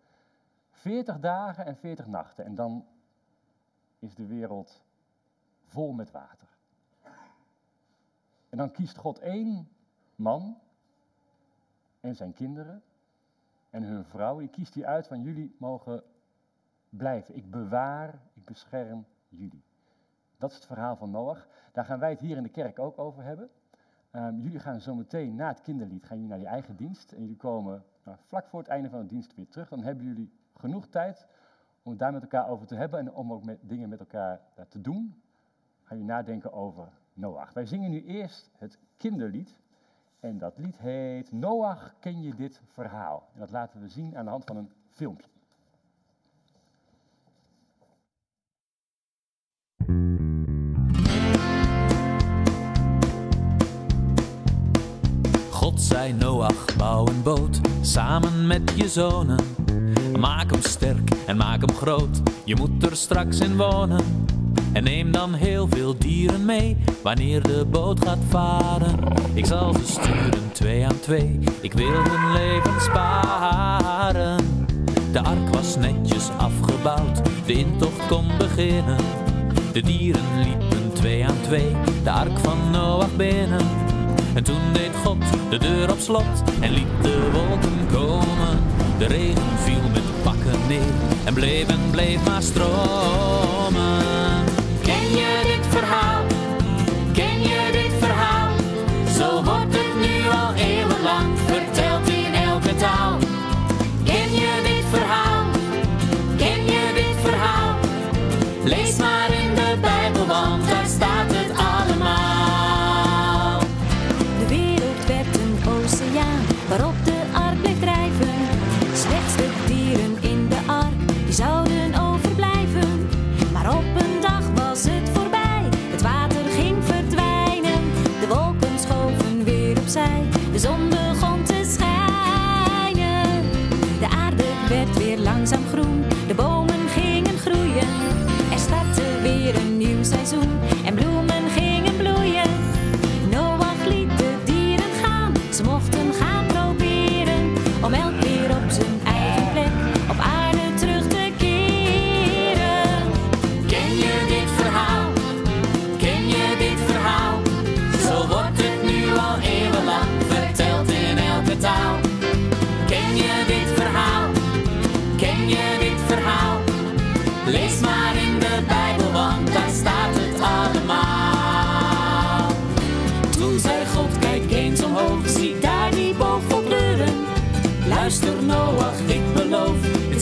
40 0.70 1.18
dagen 1.20 1.64
en 1.64 1.76
40 1.76 2.06
nachten. 2.06 2.44
En 2.44 2.54
dan 2.54 2.86
is 3.98 4.14
de 4.14 4.26
wereld 4.26 4.82
vol 5.64 5.92
met 5.92 6.10
water. 6.10 6.48
En 8.48 8.58
dan 8.58 8.70
kiest 8.70 8.96
God 8.96 9.18
één 9.18 9.68
man 10.14 10.60
en 12.02 12.16
zijn 12.16 12.32
kinderen 12.32 12.82
en 13.70 13.82
hun 13.82 14.04
vrouw. 14.04 14.38
Die 14.38 14.48
kiest 14.48 14.74
hij 14.74 14.86
uit 14.86 15.06
van 15.06 15.22
jullie 15.22 15.54
mogen 15.58 16.02
blijven. 16.88 17.36
Ik 17.36 17.50
bewaar, 17.50 18.20
ik 18.34 18.44
bescherm 18.44 19.04
jullie. 19.28 19.62
Dat 20.38 20.50
is 20.50 20.56
het 20.56 20.66
verhaal 20.66 20.96
van 20.96 21.10
Noach. 21.10 21.48
Daar 21.72 21.84
gaan 21.84 21.98
wij 21.98 22.10
het 22.10 22.20
hier 22.20 22.36
in 22.36 22.42
de 22.42 22.48
kerk 22.48 22.78
ook 22.78 22.98
over 22.98 23.22
hebben. 23.22 23.50
Um, 24.12 24.40
jullie 24.40 24.58
gaan 24.58 24.80
zo 24.80 24.94
meteen 24.94 25.34
na 25.34 25.48
het 25.48 25.60
kinderlied 25.60 26.04
gaan 26.04 26.16
jullie 26.16 26.30
naar 26.30 26.40
je 26.40 26.46
eigen 26.46 26.76
dienst. 26.76 27.12
En 27.12 27.20
jullie 27.20 27.36
komen 27.36 27.84
nou, 28.04 28.16
vlak 28.26 28.46
voor 28.46 28.58
het 28.58 28.68
einde 28.68 28.88
van 28.88 29.00
de 29.00 29.06
dienst 29.06 29.34
weer 29.34 29.48
terug. 29.48 29.68
Dan 29.68 29.82
hebben 29.82 30.04
jullie 30.04 30.32
genoeg 30.56 30.86
tijd 30.86 31.26
om 31.82 31.90
het 31.90 32.00
daar 32.00 32.12
met 32.12 32.22
elkaar 32.22 32.48
over 32.48 32.66
te 32.66 32.74
hebben 32.74 32.98
en 32.98 33.12
om 33.12 33.32
ook 33.32 33.44
met, 33.44 33.58
dingen 33.60 33.88
met 33.88 34.00
elkaar 34.00 34.40
uh, 34.58 34.64
te 34.64 34.80
doen. 34.80 35.22
Gaan 35.82 35.96
jullie 35.96 36.12
nadenken 36.12 36.52
over 36.52 36.88
Noach. 37.14 37.52
Wij 37.52 37.66
zingen 37.66 37.90
nu 37.90 38.04
eerst 38.04 38.50
het 38.56 38.78
kinderlied. 38.96 39.56
En 40.22 40.38
dat 40.38 40.58
lied 40.58 40.78
heet 40.78 41.32
Noach, 41.32 41.94
ken 42.00 42.22
je 42.22 42.34
dit 42.34 42.60
verhaal? 42.66 43.28
En 43.34 43.40
dat 43.40 43.50
laten 43.50 43.80
we 43.80 43.88
zien 43.88 44.16
aan 44.16 44.24
de 44.24 44.30
hand 44.30 44.44
van 44.44 44.56
een 44.56 44.70
filmpje. 44.90 45.26
God 55.50 55.80
zei 55.80 56.12
Noach, 56.12 56.76
bouw 56.76 57.06
een 57.06 57.22
boot 57.22 57.60
samen 57.80 58.46
met 58.46 58.72
je 58.76 58.88
zonen. 58.88 59.44
Maak 60.18 60.50
hem 60.50 60.62
sterk 60.62 61.10
en 61.10 61.36
maak 61.36 61.60
hem 61.60 61.76
groot, 61.76 62.20
je 62.44 62.56
moet 62.56 62.82
er 62.82 62.96
straks 62.96 63.40
in 63.40 63.56
wonen. 63.56 64.21
En 64.72 64.84
neem 64.84 65.12
dan 65.12 65.34
heel 65.34 65.66
veel 65.70 65.98
dieren 65.98 66.44
mee 66.44 66.76
wanneer 67.02 67.42
de 67.42 67.64
boot 67.70 68.04
gaat 68.04 68.18
varen. 68.28 68.98
Ik 69.34 69.46
zal 69.46 69.72
ze 69.72 69.86
sturen 69.86 70.52
twee 70.52 70.86
aan 70.86 71.00
twee, 71.00 71.38
ik 71.60 71.72
wil 71.72 71.92
hun 71.92 72.32
leven 72.32 72.80
sparen. 72.80 74.66
De 75.12 75.20
ark 75.20 75.54
was 75.54 75.76
netjes 75.76 76.28
afgebouwd, 76.36 77.20
de 77.46 77.52
intocht 77.52 78.06
kon 78.08 78.26
beginnen. 78.38 78.98
De 79.72 79.80
dieren 79.80 80.40
liepen 80.42 80.92
twee 80.92 81.24
aan 81.24 81.40
twee, 81.40 81.76
de 82.04 82.10
ark 82.10 82.38
van 82.38 82.70
Noach 82.70 83.16
binnen. 83.16 83.66
En 84.34 84.44
toen 84.44 84.72
deed 84.72 84.96
God 85.04 85.16
de 85.50 85.58
deur 85.58 85.90
op 85.90 85.98
slot 85.98 86.42
en 86.60 86.72
liet 86.72 87.02
de 87.02 87.30
wolken 87.32 87.86
komen. 87.92 88.58
De 88.98 89.06
regen 89.06 89.58
viel 89.58 89.88
met 89.92 90.22
pakken 90.22 90.60
neer 90.68 90.92
en 91.24 91.34
bleef 91.34 91.68
en 91.68 91.90
bleef 91.90 92.24
maar 92.24 92.42
stromen. 92.42 93.91
Ken 94.92 95.16
je 95.16 95.41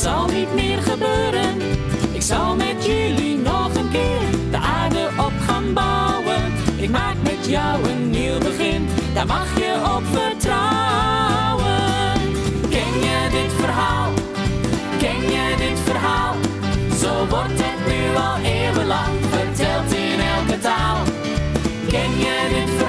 zal 0.01 0.27
niet 0.27 0.55
meer 0.55 0.83
gebeuren. 0.83 1.61
Ik 2.13 2.23
zal 2.23 2.57
met 2.57 2.87
jullie 2.87 3.37
nog 3.39 3.75
een 3.75 3.91
keer 3.91 4.21
de 4.51 4.57
aarde 4.57 5.09
op 5.19 5.33
gaan 5.47 5.73
bouwen. 5.73 6.53
Ik 6.77 6.91
maak 6.91 7.15
met 7.23 7.47
jou 7.47 7.89
een 7.89 8.11
nieuw 8.11 8.39
begin, 8.39 8.89
daar 9.15 9.27
mag 9.27 9.59
je 9.59 9.75
op 9.97 10.03
vertrouwen. 10.13 11.71
Ken 12.71 12.95
je 13.07 13.29
dit 13.31 13.53
verhaal? 13.59 14.11
Ken 14.99 15.21
je 15.21 15.55
dit 15.59 15.79
verhaal? 15.85 16.35
Zo 17.01 17.27
wordt 17.29 17.61
het 17.65 17.81
nu 17.87 18.17
al 18.17 18.37
eeuwenlang 18.45 19.15
verteld 19.31 19.93
in 19.93 20.21
elke 20.21 20.59
taal. 20.61 20.97
Ken 21.89 22.11
je 22.19 22.49
dit 22.51 22.69
verhaal? 22.69 22.80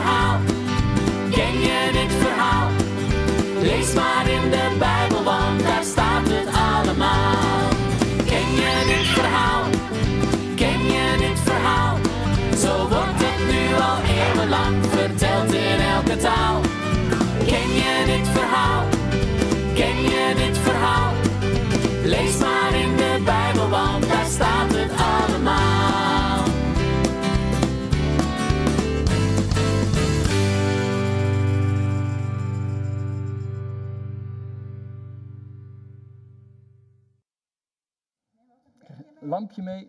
Lampje 39.31 39.61
mee. 39.61 39.87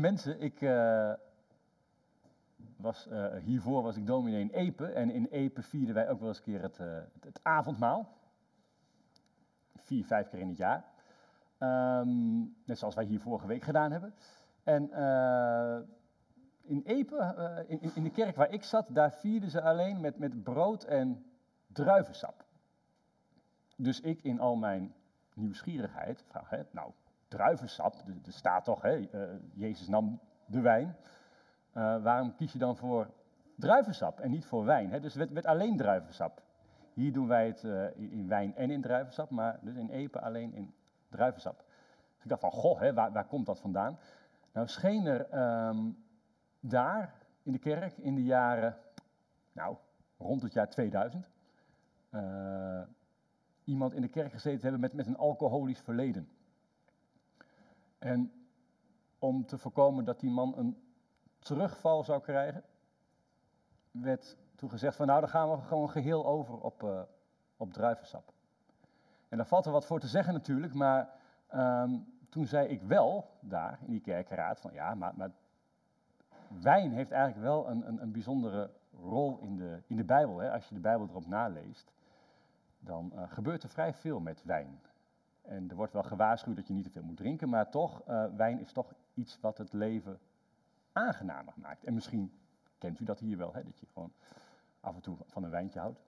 Mensen, 0.00 0.40
ik 0.40 0.60
eh, 0.62 1.12
was, 2.76 3.08
eh, 3.08 3.36
hiervoor 3.36 3.82
was 3.82 3.96
ik 3.96 4.06
dominee 4.06 4.40
in 4.40 4.50
Epe 4.50 4.86
en 4.86 5.10
in 5.10 5.26
Epe 5.30 5.62
vierden 5.62 5.94
wij 5.94 6.10
ook 6.10 6.18
wel 6.18 6.28
eens 6.28 6.38
een 6.38 6.44
keer 6.44 6.62
het, 6.62 6.78
eh, 6.78 6.98
het, 7.20 7.40
avondmaal. 7.42 8.08
Vier, 9.76 10.04
vijf 10.04 10.28
keer 10.28 10.38
in 10.40 10.48
het 10.48 10.56
jaar. 10.56 10.84
Ehm, 11.58 12.38
net 12.64 12.78
zoals 12.78 12.94
wij 12.94 13.04
hier 13.04 13.20
vorige 13.20 13.46
week 13.46 13.62
gedaan 13.62 13.92
hebben. 13.92 14.14
En 14.62 14.82
in 16.62 16.82
Epe, 16.84 17.64
in- 17.68 17.94
in 17.94 18.02
de 18.02 18.10
kerk 18.10 18.36
waar 18.36 18.52
ik 18.52 18.62
zat, 18.62 18.86
daar 18.88 19.12
vierden 19.12 19.50
ze 19.50 19.62
alleen 19.62 20.00
met, 20.00 20.18
met 20.18 20.42
brood 20.42 20.84
en 20.84 21.24
druivensap. 21.66 22.44
Dus 23.76 24.00
ik 24.00 24.22
in 24.22 24.40
al 24.40 24.56
mijn 24.56 24.94
nieuwsgierigheid 25.34 26.24
vraag, 26.28 26.50
hè, 26.50 26.62
nou, 26.70 26.92
druivensap, 27.34 27.94
er 28.24 28.32
staat 28.32 28.64
toch, 28.64 28.82
hè, 28.82 29.08
eh, 29.08 29.20
Jezus 29.52 29.88
nam 29.88 30.20
de 30.46 30.60
wijn. 30.60 30.96
Eh, 31.72 32.02
waarom 32.02 32.34
kies 32.34 32.52
je 32.52 32.58
dan 32.58 32.76
voor 32.76 33.10
druivensap 33.56 34.20
en 34.20 34.30
niet 34.30 34.44
voor 34.44 34.64
wijn? 34.64 34.90
Hè? 34.90 35.00
Dus 35.00 35.14
werd 35.14 35.46
alleen 35.46 35.76
druivensap. 35.76 36.42
Hier 36.92 37.12
doen 37.12 37.26
wij 37.28 37.46
het 37.46 37.64
eh, 37.64 37.96
in, 37.96 38.28
wijn 38.28 38.56
en 38.56 38.70
in 38.70 38.80
druivensap, 38.80 39.30
maar 39.30 39.58
dus 39.62 39.76
in 39.76 39.90
Epe 39.90 40.20
alleen 40.20 40.54
in 40.54 40.74
druivensap. 41.08 41.64
Dus 42.14 42.22
ik 42.22 42.28
dacht 42.28 42.40
van, 42.40 42.50
goh, 42.50 42.80
hè, 42.80 42.94
waar, 42.94 43.12
waar 43.12 43.26
komt 43.26 43.46
dat 43.46 43.60
vandaan? 43.60 43.98
Nou 44.52 44.66
scheen 44.66 45.06
er 45.06 45.28
ehm, 45.30 45.90
daar 46.60 47.14
in 47.42 47.52
de 47.52 47.58
kerk 47.58 47.96
in 47.96 48.14
de 48.14 48.24
jaren, 48.24 48.76
nou, 49.52 49.76
rond 50.18 50.42
het 50.42 50.52
jaar 50.52 50.68
2000, 50.68 51.28
eh, 52.10 52.82
iemand 53.64 53.92
in 53.92 54.00
de 54.00 54.08
kerk 54.08 54.32
gezeten 54.32 54.58
te 54.58 54.62
hebben 54.62 54.80
met, 54.80 54.92
met 54.92 55.06
een 55.06 55.16
alcoholisch 55.16 55.80
verleden. 55.80 56.28
En 58.04 58.32
om 59.18 59.46
te 59.46 59.58
voorkomen 59.58 60.04
dat 60.04 60.20
die 60.20 60.30
man 60.30 60.58
een 60.58 60.82
terugval 61.38 62.04
zou 62.04 62.20
krijgen, 62.20 62.62
werd 63.90 64.36
toen 64.54 64.70
gezegd 64.70 64.96
van 64.96 65.06
nou, 65.06 65.20
dan 65.20 65.28
gaan 65.28 65.50
we 65.50 65.62
gewoon 65.62 65.90
geheel 65.90 66.26
over 66.26 66.60
op, 66.60 66.82
eh, 66.82 67.02
op 67.56 67.72
druivensap. 67.72 68.32
En 69.28 69.36
daar 69.36 69.46
valt 69.46 69.66
er 69.66 69.72
wat 69.72 69.86
voor 69.86 70.00
te 70.00 70.06
zeggen 70.06 70.32
natuurlijk, 70.32 70.74
maar 70.74 71.08
ehm, 71.48 71.98
toen 72.28 72.46
zei 72.46 72.68
ik 72.68 72.82
wel 72.82 73.30
daar 73.40 73.78
in 73.80 73.90
die 73.90 74.00
kerkenraad 74.00 74.60
van 74.60 74.72
ja, 74.72 74.94
maar, 74.94 75.12
maar 75.16 75.30
wijn 76.48 76.92
heeft 76.92 77.10
eigenlijk 77.10 77.42
wel 77.44 77.68
een, 77.68 77.88
een, 77.88 78.02
een 78.02 78.12
bijzondere 78.12 78.70
rol 79.02 79.38
in 79.38 79.56
de, 79.56 79.82
in 79.86 79.96
de 79.96 80.04
Bijbel. 80.04 80.38
Hè? 80.38 80.50
Als 80.50 80.68
je 80.68 80.74
de 80.74 80.80
Bijbel 80.80 81.08
erop 81.08 81.26
naleest, 81.26 81.92
dan 82.78 83.12
eh, 83.12 83.22
gebeurt 83.32 83.62
er 83.62 83.68
vrij 83.68 83.94
veel 83.94 84.20
met 84.20 84.42
wijn. 84.44 84.80
En 85.44 85.70
er 85.70 85.76
wordt 85.76 85.92
wel 85.92 86.02
gewaarschuwd 86.02 86.56
dat 86.56 86.66
je 86.66 86.72
niet 86.72 86.84
te 86.84 86.90
veel 86.90 87.02
moet 87.02 87.16
drinken, 87.16 87.48
maar 87.48 87.70
toch, 87.70 88.02
eh, 88.06 88.24
wijn 88.36 88.60
is 88.60 88.72
toch 88.72 88.94
iets 89.14 89.40
wat 89.40 89.58
het 89.58 89.72
leven 89.72 90.18
aangenamer 90.92 91.54
maakt. 91.56 91.84
En 91.84 91.94
misschien 91.94 92.32
kent 92.78 93.00
u 93.00 93.04
dat 93.04 93.18
hier 93.18 93.38
wel, 93.38 93.54
hè, 93.54 93.64
dat 93.64 93.78
je 93.78 93.86
gewoon 93.92 94.12
af 94.80 94.94
en 94.94 95.00
toe 95.00 95.16
van 95.26 95.44
een 95.44 95.50
wijntje 95.50 95.80
houdt. 95.80 96.00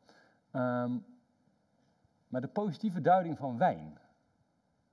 Ehm, 0.51 0.99
maar 2.29 2.41
de 2.41 2.49
positieve 2.49 3.01
duiding 3.01 3.39
van 3.39 3.59
wijn, 3.59 3.99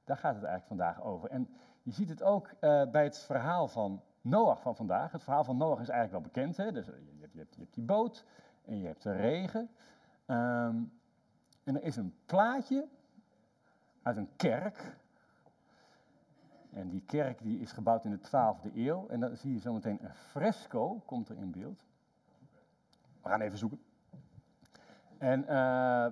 daar 0.04 0.18
gaat 0.18 0.36
het 0.36 0.44
eigenlijk 0.44 0.68
vandaag 0.68 1.02
over. 1.02 1.30
En 1.30 1.50
je 1.82 1.92
ziet 1.92 2.10
het 2.10 2.24
ook 2.24 2.48
eh, 2.60 2.84
bij 2.92 3.04
het 3.04 3.18
verhaal 3.18 3.68
van 3.68 4.02
Noach 4.22 4.62
van 4.62 4.76
vandaag. 4.76 5.12
Het 5.12 5.24
verhaal 5.24 5.44
van 5.44 5.58
Noach 5.58 5.80
is 5.80 5.90
eigenlijk 5.90 6.12
wel 6.12 6.34
bekend. 6.34 6.58
Hè? 6.58 6.72
Dus, 6.72 6.88
eh, 6.88 6.96
je, 7.20 7.22
hebt, 7.22 7.34
je, 7.34 7.62
je 7.62 7.68
die 7.72 7.84
boot 7.84 8.26
en 8.66 8.80
je 8.80 8.88
hebt 8.88 9.04
de 9.04 9.12
regen. 9.12 9.70
Ehm, 10.26 10.84
en 11.64 11.76
er 11.76 11.84
is 11.84 11.96
een 11.96 12.16
plaatje 12.26 12.88
uit 14.04 14.18
een 14.18 14.36
kerk. 14.36 14.96
En 16.70 16.90
die 16.90 17.04
kerk 17.06 17.42
die 17.42 17.60
is 17.60 17.72
gebouwd 17.72 18.06
in 18.06 18.12
de 18.12 18.28
12e 18.28 18.76
eeuw. 18.76 19.08
En 19.08 19.20
dan 19.20 19.36
zie 19.36 19.54
je 19.54 19.60
zometeen 19.60 20.00
een 20.02 20.14
fresco, 20.14 21.02
komt 21.06 21.30
er 21.30 21.38
in 21.38 21.52
beeld. 21.52 21.86
We 23.22 23.30
gaan 23.30 23.42
even 23.42 23.58
zoeken. 23.58 23.82
En, 25.18 25.48
eh, 25.48 26.08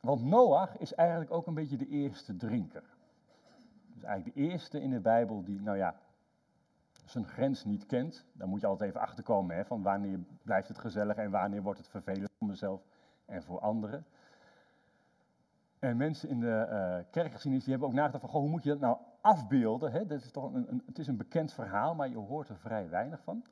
want 0.00 0.24
Noach 0.24 0.78
is 0.78 0.94
eigenlijk 0.94 1.30
ook 1.30 1.46
een 1.46 1.54
beetje 1.54 1.76
de 1.76 1.88
eerste 1.88 2.36
drinker. 2.36 2.84
Dus 3.94 4.02
eigenlijk 4.02 4.36
de 4.36 4.42
eerste 4.42 4.80
in 4.80 4.90
de 4.90 5.00
Bijbel 5.00 5.44
die, 5.44 5.60
nou 5.60 5.76
ja, 5.76 5.94
zijn 7.04 7.26
grens 7.26 7.64
niet 7.64 7.86
kent. 7.86 8.24
Daar 8.32 8.48
moet 8.48 8.60
je 8.60 8.66
altijd 8.66 8.90
even 8.90 9.02
achterkomen, 9.02 9.56
hè, 9.56 9.64
van 9.64 9.82
wanneer 9.82 10.18
blijft 10.42 10.68
het 10.68 10.78
gezellig 10.78 11.16
en 11.16 11.30
wanneer 11.30 11.62
wordt 11.62 11.78
het 11.78 11.88
vervelend 11.88 12.30
voor 12.38 12.48
mezelf 12.48 12.82
en 13.24 13.42
voor 13.42 13.60
anderen. 13.60 14.04
En 15.80 15.96
mensen 15.96 16.28
in 16.28 16.40
de 16.40 16.56
eh 16.60 17.04
kerkgeschiedenis 17.10 17.64
die 17.64 17.72
hebben 17.72 17.88
ook 17.88 17.94
nagedacht 17.94 18.20
van, 18.20 18.30
goh, 18.30 18.40
hoe 18.40 18.50
moet 18.50 18.62
je 18.62 18.70
dat 18.70 18.80
nou 18.80 18.96
afbeelden? 19.20 19.92
Hè? 19.92 20.06
Dat 20.06 20.22
is 20.22 20.30
toch 20.30 20.52
een, 20.52 20.70
een, 20.70 20.82
het 20.86 20.98
is 20.98 21.06
een 21.06 21.16
bekend 21.16 21.52
verhaal, 21.52 21.94
maar 21.94 22.08
je 22.08 22.16
hoort 22.16 22.48
er 22.48 22.58
vrij 22.58 22.88
weinig 22.88 23.22
van. 23.22 23.44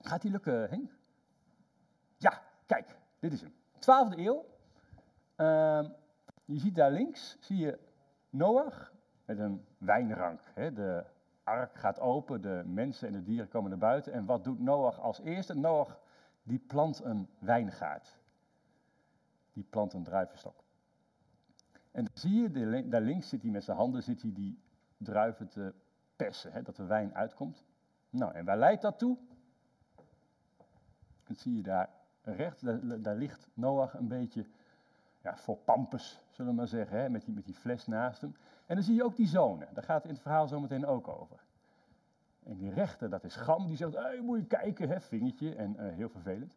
Gaat 0.00 0.22
die 0.22 0.30
lukken, 0.30 0.68
Henk? 0.68 0.90
Ja, 2.16 2.42
kijk, 2.66 2.96
dit 3.18 3.32
is 3.32 3.40
hem. 3.40 3.52
12e 3.74 4.18
eeuw. 4.18 4.44
Ehm, 5.36 5.88
je 6.44 6.58
ziet 6.58 6.74
daar 6.74 6.90
links, 6.90 7.36
zie 7.40 7.56
je 7.56 7.78
Noach 8.30 8.92
met 9.24 9.38
een 9.38 9.64
wijnrank. 9.78 10.40
Hè? 10.54 10.72
De 10.72 11.04
ark 11.44 11.74
gaat 11.74 12.00
open, 12.00 12.40
de 12.42 12.62
mensen 12.66 13.08
en 13.08 13.12
de 13.12 13.22
dieren 13.22 13.48
komen 13.48 13.70
naar 13.70 13.78
buiten. 13.78 14.12
En 14.12 14.24
wat 14.24 14.44
doet 14.44 14.60
Noach 14.60 15.00
als 15.00 15.20
eerste? 15.20 15.54
Noach 15.54 16.00
die 16.42 16.58
plant 16.58 17.04
een 17.04 17.28
wijngaard. 17.38 18.18
Die 19.52 19.66
plant 19.70 19.92
een 19.92 20.04
druivenstok. 20.04 20.64
En 21.96 22.04
dan 22.04 22.12
zie 22.14 22.42
je, 22.42 22.88
daar 22.88 23.00
links 23.00 23.28
zit 23.28 23.42
hij 23.42 23.50
met 23.50 23.64
zijn 23.64 23.76
handen 23.76 24.02
zit 24.02 24.22
hij 24.22 24.32
die 24.32 24.58
druiven 24.96 25.48
te 25.48 25.74
persen, 26.16 26.52
hè, 26.52 26.62
dat 26.62 26.76
de 26.76 26.84
wijn 26.84 27.14
uitkomt. 27.14 27.64
Nou, 28.10 28.34
en 28.34 28.44
waar 28.44 28.58
leidt 28.58 28.82
dat 28.82 28.98
toe? 28.98 29.18
Dat 31.24 31.38
zie 31.38 31.56
je 31.56 31.62
daar 31.62 31.90
rechts, 32.22 32.62
daar, 33.00 33.16
ligt 33.16 33.48
Noach 33.54 33.94
een 33.94 34.08
beetje 34.08 34.46
ja, 35.22 35.36
voor 35.36 35.56
pampus, 35.56 36.22
zullen 36.30 36.50
we 36.50 36.56
maar 36.56 36.68
zeggen, 36.68 36.98
hè, 36.98 37.08
met, 37.08 37.24
die, 37.24 37.34
met 37.34 37.44
die 37.44 37.54
fles 37.54 37.86
naast 37.86 38.20
hem. 38.20 38.36
En 38.66 38.74
dan 38.74 38.84
zie 38.84 38.94
je 38.94 39.04
ook 39.04 39.16
die 39.16 39.28
zonen, 39.28 39.68
daar 39.74 39.84
gaat 39.84 39.96
het 39.96 40.06
in 40.06 40.12
het 40.12 40.22
verhaal 40.22 40.48
zo 40.48 40.60
meteen 40.60 40.86
ook 40.86 41.08
over. 41.08 41.44
En 42.42 42.56
die 42.56 42.70
rechter, 42.70 43.10
dat 43.10 43.24
is 43.24 43.36
Gam, 43.36 43.66
die 43.66 43.76
zegt, 43.76 43.94
hey, 43.94 44.20
moet 44.20 44.38
je 44.38 44.46
kijken, 44.46 44.88
hè, 44.88 45.00
vingertje, 45.00 45.54
en 45.54 45.76
eh, 45.76 45.94
heel 45.94 46.08
vervelend. 46.08 46.54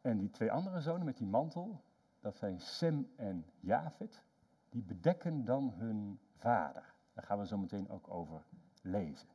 En 0.00 0.18
die 0.18 0.30
twee 0.30 0.52
andere 0.52 0.80
zonen 0.80 1.04
met 1.04 1.16
die 1.16 1.26
mantel, 1.26 1.80
dat 2.20 2.36
zijn 2.36 2.60
Sem 2.60 3.10
en 3.16 3.44
Jafet, 3.60 4.26
die 4.70 4.82
bedekken 4.82 5.44
dan 5.44 5.72
hun 5.76 6.18
vader. 6.36 6.94
Daar 7.14 7.24
gaan 7.24 7.38
we 7.38 7.46
zo 7.46 7.58
meteen 7.58 7.90
ook 7.90 8.10
over 8.10 8.42
lezen. 8.82 9.28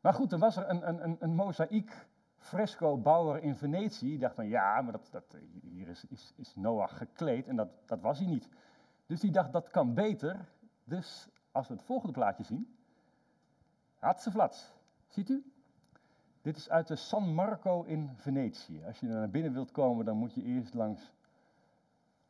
Maar 0.00 0.14
goed, 0.14 0.32
er 0.32 0.38
was 0.38 0.56
er 0.56 0.68
een, 0.68 0.88
een, 0.88 1.04
een, 1.04 1.16
een 1.18 1.34
mozaïek 1.34 2.06
fresco-bouwer 2.36 3.42
in 3.42 3.56
Venetië. 3.56 4.06
Die 4.06 4.18
dacht 4.18 4.34
van 4.34 4.48
ja, 4.48 4.80
maar 4.80 4.92
dat, 4.92 5.08
dat, 5.10 5.36
hier 5.62 5.88
is, 5.88 6.04
is, 6.04 6.32
is 6.36 6.56
Noach 6.56 6.96
gekleed 6.96 7.46
en 7.46 7.56
dat, 7.56 7.68
dat 7.86 8.00
was 8.00 8.18
hij 8.18 8.28
niet. 8.28 8.48
Dus 9.06 9.20
die 9.20 9.30
dacht 9.30 9.52
dat 9.52 9.70
kan 9.70 9.94
beter. 9.94 10.48
Dus 10.84 11.28
als 11.52 11.68
we 11.68 11.74
het 11.74 11.82
volgende 11.82 12.12
plaatje 12.12 12.44
zien. 12.44 12.76
Hatseflats. 13.98 14.72
Ziet 15.08 15.28
u? 15.28 15.52
Dit 16.42 16.56
is 16.56 16.70
uit 16.70 16.86
de 16.86 16.96
San 16.96 17.34
Marco 17.34 17.82
in 17.82 18.10
Venetië. 18.16 18.84
Als 18.86 19.00
je 19.00 19.06
er 19.06 19.14
naar 19.14 19.30
binnen 19.30 19.52
wilt 19.52 19.70
komen, 19.70 20.04
dan 20.04 20.16
moet 20.16 20.34
je 20.34 20.42
eerst 20.42 20.74
langs 20.74 21.12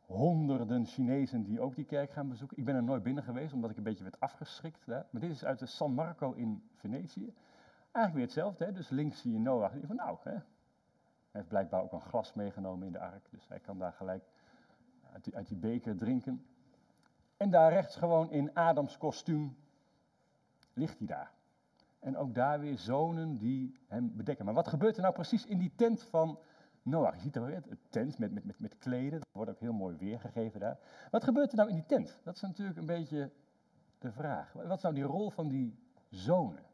honderden 0.07 0.87
Chinezen 0.87 1.43
die 1.43 1.61
ook 1.61 1.75
die 1.75 1.85
kerk 1.85 2.11
gaan 2.11 2.29
bezoeken. 2.29 2.57
Ik 2.57 2.65
ben 2.65 2.75
er 2.75 2.83
nooit 2.83 3.03
binnen 3.03 3.25
geweest, 3.25 3.53
omdat 3.53 3.71
ik 3.71 3.77
een 3.77 3.83
beetje 3.83 4.03
werd 4.03 4.21
afgeschrikt. 4.21 4.87
Daar. 4.87 5.07
Maar 5.11 5.21
dit 5.21 5.31
is 5.31 5.45
uit 5.45 5.59
de 5.59 5.67
San 5.67 5.93
Marco 5.93 6.33
in 6.33 6.63
Venetië. 6.75 7.35
Eigenlijk 7.93 8.15
weer 8.15 8.25
hetzelfde. 8.25 8.65
Hè? 8.65 8.73
Dus 8.73 8.89
links 8.89 9.21
zie 9.21 9.33
je 9.33 9.39
Noach. 9.39 9.73
Die 9.73 9.87
van 9.87 9.97
nou, 9.97 10.19
hè? 10.23 10.31
hij 10.31 10.43
heeft 11.31 11.49
blijkbaar 11.49 11.83
ook 11.83 11.93
een 11.93 12.01
glas 12.01 12.35
meegenomen 12.35 12.87
in 12.87 12.93
de 12.93 12.99
ark. 12.99 13.31
Dus 13.31 13.49
hij 13.49 13.59
kan 13.59 13.79
daar 13.79 13.93
gelijk 13.93 14.25
uit 15.13 15.25
die, 15.25 15.37
uit 15.37 15.49
die 15.49 15.57
beker 15.57 15.97
drinken. 15.97 16.47
En 17.37 17.51
daar 17.51 17.73
rechts 17.73 17.97
gewoon 17.97 18.31
in 18.31 18.55
Adams 18.55 18.99
kostuum 18.99 19.57
ligt 20.73 20.99
hij 20.99 21.07
daar. 21.07 21.33
En 21.99 22.17
ook 22.17 22.35
daar 22.35 22.61
weer 22.61 22.79
zonen 22.79 23.39
die 23.39 23.79
hem 23.87 24.17
bedekken. 24.17 24.45
Maar 24.45 24.55
wat 24.55 24.69
gebeurt 24.69 24.97
er 24.97 25.03
nou 25.03 25.15
precies 25.15 25.47
in 25.47 25.59
die 25.59 25.73
tent 25.77 26.03
van 26.03 26.39
Noach? 26.87 27.15
Je 27.15 27.21
ziet 27.21 27.37
er 27.37 27.45
weer 27.45 27.63
het 27.69 27.79
tent 27.91 28.19
met, 28.19 28.33
met, 28.33 28.45
met, 28.45 28.59
met 28.59 28.79
kleden. 28.79 29.19
Dat 29.21 29.29
wordt 29.33 29.51
ook 29.51 29.61
heel 29.61 29.73
mooi 29.73 29.97
weergegeven 29.97 30.61
daar. 30.61 30.79
Wat 31.11 31.25
gebeurt 31.25 31.51
er 31.51 31.57
nou 31.57 31.69
in 31.69 31.75
die 31.75 31.87
tent? 31.87 32.21
Dat 32.25 32.35
is 32.35 32.41
natuurlijk 32.41 32.79
een 32.79 32.87
beetje 32.87 33.31
de 33.99 34.13
vraag. 34.13 34.53
Wat 34.53 34.77
is 34.77 34.83
nou 34.83 34.95
die 34.95 35.05
rol 35.05 35.31
van 35.31 35.49
die 35.49 35.79
zonen? 36.09 36.65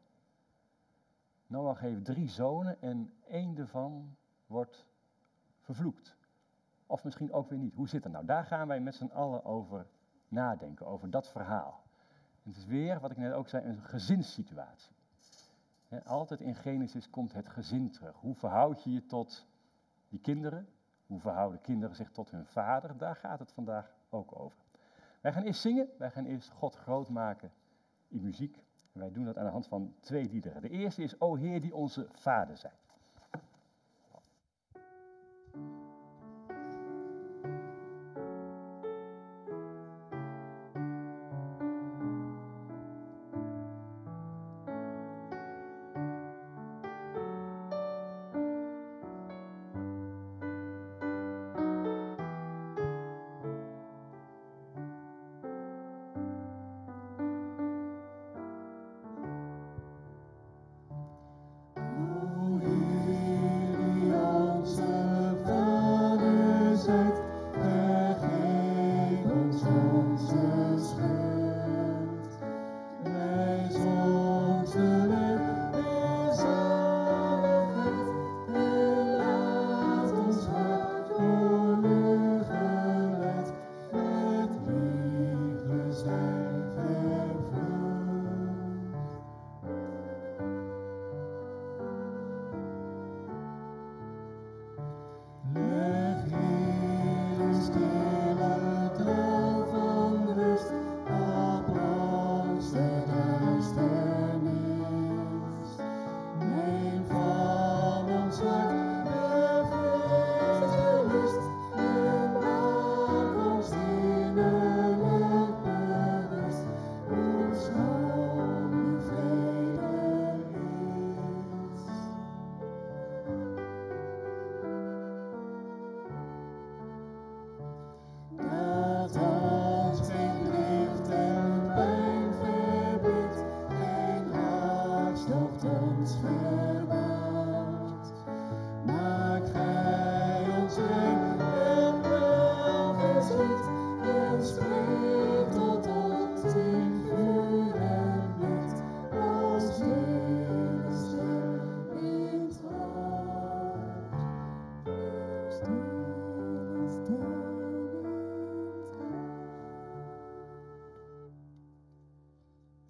Noach 1.47 1.79
heeft 1.79 2.05
drie 2.05 2.29
zonen 2.29 2.81
en 2.81 3.13
één 3.27 3.55
daarvan 3.55 4.15
wordt 4.45 4.85
vervloekt. 5.59 6.15
Of 6.85 7.03
misschien 7.03 7.33
ook 7.33 7.49
weer 7.49 7.59
niet. 7.59 7.73
Hoe 7.73 7.87
zit 7.87 8.03
het 8.03 8.13
nou? 8.13 8.25
Daar 8.25 8.45
gaan 8.45 8.67
wij 8.67 8.81
met 8.81 8.95
z'n 8.95 9.11
allen 9.13 9.45
over 9.45 9.87
nadenken, 10.27 10.85
over 10.85 11.09
dat 11.09 11.29
verhaal. 11.29 11.83
Het 12.43 12.55
is 12.55 12.65
weer, 12.65 12.99
wat 12.99 13.11
ik 13.11 13.17
net 13.17 13.33
ook 13.33 13.47
zei, 13.47 13.65
een 13.65 13.81
gezinssituatie. 13.81 14.95
Altijd 16.05 16.41
in 16.41 16.55
Genesis 16.55 17.09
komt 17.09 17.33
het 17.33 17.49
gezin 17.49 17.91
terug. 17.91 18.15
Hoe 18.15 18.35
verhoud 18.35 18.83
je 18.83 18.91
je 18.91 19.05
tot 19.05 19.45
die 20.13 20.21
kinderen? 20.21 20.67
Hoe 21.07 21.19
verhouden 21.19 21.61
kinderen 21.61 21.95
zich 21.95 22.11
tot 22.11 22.31
hun 22.31 22.45
vader? 22.45 22.97
Daar 22.97 23.15
gaat 23.15 23.39
het 23.39 23.51
vandaag 23.51 23.95
ook 24.09 24.39
over. 24.39 24.57
Wij 25.21 25.33
gaan 25.33 25.43
eerst 25.43 25.61
zingen, 25.61 25.89
wij 25.97 26.11
gaan 26.11 26.25
eerst 26.25 26.49
God 26.49 26.75
groot 26.75 27.09
maken 27.09 27.51
in 28.07 28.21
muziek. 28.21 28.55
En 28.91 28.99
wij 28.99 29.11
doen 29.11 29.25
dat 29.25 29.37
aan 29.37 29.45
de 29.45 29.51
hand 29.51 29.67
van 29.67 29.95
twee 29.99 30.29
liederen. 30.29 30.61
De 30.61 30.69
eerste 30.69 31.03
is 31.03 31.21
O 31.21 31.35
Heer 31.35 31.61
die 31.61 31.75
onze 31.75 32.07
vader 32.11 32.57
zijn. 32.57 32.73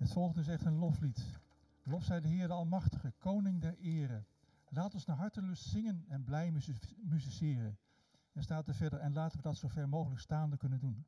Het 0.04 0.12
volgende 0.12 0.42
is 0.42 0.48
echt 0.48 0.66
een 0.66 0.78
loflied. 0.78 1.26
Lof 1.84 2.04
zij 2.04 2.22
de 2.22 2.28
Heer 2.28 2.48
de 2.48 2.54
Almachtige, 2.54 3.14
Koning 3.18 3.62
der 3.62 3.78
Ere. 3.78 4.24
Laat 4.70 4.94
ons 4.94 5.06
naar 5.06 5.18
hartelust 5.18 5.64
zingen 5.64 6.06
en 6.08 6.24
blij 6.24 6.52
musiceren. 7.02 7.78
En 8.34 8.44
staat 8.44 8.68
er 8.68 8.76
verder, 8.76 9.00
en 9.00 9.14
laten 9.14 9.38
we 9.38 9.44
dat 9.44 9.58
zo 9.58 9.68
ver 9.68 9.90
mogelijk 9.90 10.22
staande 10.22 10.58
kunnen 10.58 10.80
doen. 10.80 11.06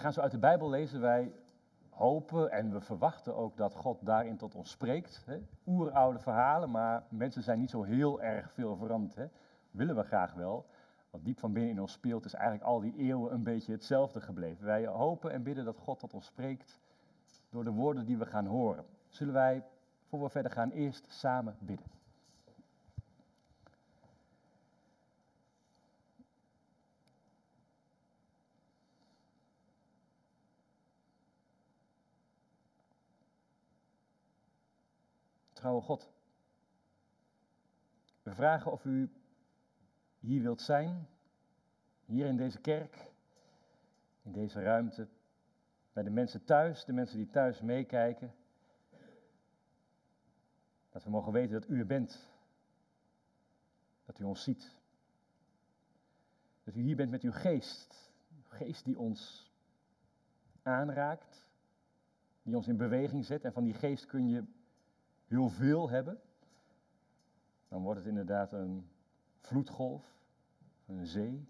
Gaan 0.00 0.12
zo 0.12 0.20
uit 0.20 0.30
de 0.30 0.38
Bijbel 0.38 0.70
lezen, 0.70 1.00
wij 1.00 1.32
hopen 1.88 2.50
en 2.50 2.72
we 2.72 2.80
verwachten 2.80 3.36
ook 3.36 3.56
dat 3.56 3.74
God 3.74 3.98
daarin 4.06 4.36
tot 4.36 4.54
ons 4.54 4.70
spreekt. 4.70 5.22
Hè? 5.26 5.38
Oeroude 5.66 6.18
verhalen, 6.18 6.70
maar 6.70 7.04
mensen 7.08 7.42
zijn 7.42 7.58
niet 7.58 7.70
zo 7.70 7.82
heel 7.82 8.22
erg 8.22 8.52
veel 8.52 8.76
veranderd. 8.76 9.14
Hè? 9.14 9.26
Willen 9.70 9.96
we 9.96 10.02
graag 10.02 10.34
wel. 10.34 10.66
Wat 11.10 11.24
diep 11.24 11.38
van 11.38 11.52
binnen 11.52 11.72
in 11.72 11.80
ons 11.80 11.92
speelt, 11.92 12.24
is 12.24 12.34
eigenlijk 12.34 12.64
al 12.64 12.80
die 12.80 12.96
eeuwen 12.96 13.32
een 13.32 13.42
beetje 13.42 13.72
hetzelfde 13.72 14.20
gebleven. 14.20 14.64
Wij 14.64 14.86
hopen 14.86 15.32
en 15.32 15.42
bidden 15.42 15.64
dat 15.64 15.78
God 15.78 15.98
tot 15.98 16.14
ons 16.14 16.26
spreekt 16.26 16.78
door 17.50 17.64
de 17.64 17.70
woorden 17.70 18.06
die 18.06 18.18
we 18.18 18.26
gaan 18.26 18.46
horen. 18.46 18.84
Zullen 19.08 19.34
wij, 19.34 19.64
voor 20.08 20.22
we 20.22 20.28
verder 20.28 20.52
gaan, 20.52 20.70
eerst 20.70 21.06
samen 21.08 21.56
bidden. 21.58 21.99
Trouwe 35.60 35.80
God, 35.80 36.12
we 38.22 38.34
vragen 38.34 38.72
of 38.72 38.84
u 38.84 39.10
hier 40.18 40.42
wilt 40.42 40.60
zijn, 40.60 41.08
hier 42.04 42.26
in 42.26 42.36
deze 42.36 42.60
kerk, 42.60 43.10
in 44.22 44.32
deze 44.32 44.62
ruimte, 44.62 45.08
bij 45.92 46.02
de 46.02 46.10
mensen 46.10 46.44
thuis, 46.44 46.84
de 46.84 46.92
mensen 46.92 47.16
die 47.16 47.30
thuis 47.30 47.60
meekijken. 47.60 48.34
Dat 50.90 51.04
we 51.04 51.10
mogen 51.10 51.32
weten 51.32 51.60
dat 51.60 51.68
u 51.68 51.78
er 51.78 51.86
bent, 51.86 52.28
dat 54.04 54.18
u 54.18 54.24
ons 54.24 54.42
ziet. 54.42 54.76
Dat 56.64 56.74
u 56.74 56.80
hier 56.80 56.96
bent 56.96 57.10
met 57.10 57.22
uw 57.22 57.32
geest, 57.32 58.12
geest 58.42 58.84
die 58.84 58.98
ons 58.98 59.52
aanraakt, 60.62 61.48
die 62.42 62.56
ons 62.56 62.68
in 62.68 62.76
beweging 62.76 63.24
zet. 63.24 63.44
En 63.44 63.52
van 63.52 63.64
die 63.64 63.74
geest 63.74 64.06
kun 64.06 64.28
je 64.28 64.58
heel 65.30 65.48
veel 65.48 65.90
hebben. 65.90 66.20
Dan 67.68 67.82
wordt 67.82 67.98
het 67.98 68.08
inderdaad 68.08 68.52
een 68.52 68.90
vloedgolf, 69.38 70.04
een 70.86 71.06
zee. 71.06 71.48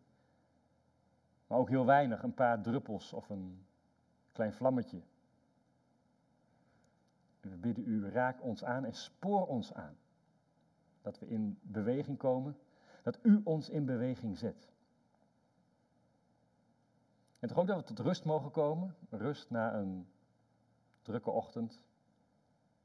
Maar 1.46 1.58
ook 1.58 1.68
heel 1.68 1.86
weinig, 1.86 2.22
een 2.22 2.34
paar 2.34 2.62
druppels 2.62 3.12
of 3.12 3.28
een 3.28 3.66
klein 4.32 4.52
vlammetje. 4.52 5.02
We 7.40 7.56
bidden 7.56 7.88
u, 7.88 8.08
raak 8.08 8.42
ons 8.42 8.64
aan 8.64 8.84
en 8.84 8.94
spoor 8.94 9.46
ons 9.46 9.72
aan. 9.72 9.96
Dat 11.02 11.18
we 11.18 11.28
in 11.28 11.58
beweging 11.62 12.18
komen, 12.18 12.56
dat 13.02 13.18
u 13.22 13.40
ons 13.44 13.68
in 13.68 13.84
beweging 13.84 14.38
zet. 14.38 14.72
En 17.38 17.48
toch 17.48 17.58
ook 17.58 17.66
dat 17.66 17.76
we 17.76 17.84
tot 17.84 17.98
rust 17.98 18.24
mogen 18.24 18.50
komen, 18.50 18.96
rust 19.10 19.50
na 19.50 19.74
een 19.74 20.08
drukke 21.02 21.30
ochtend, 21.30 21.82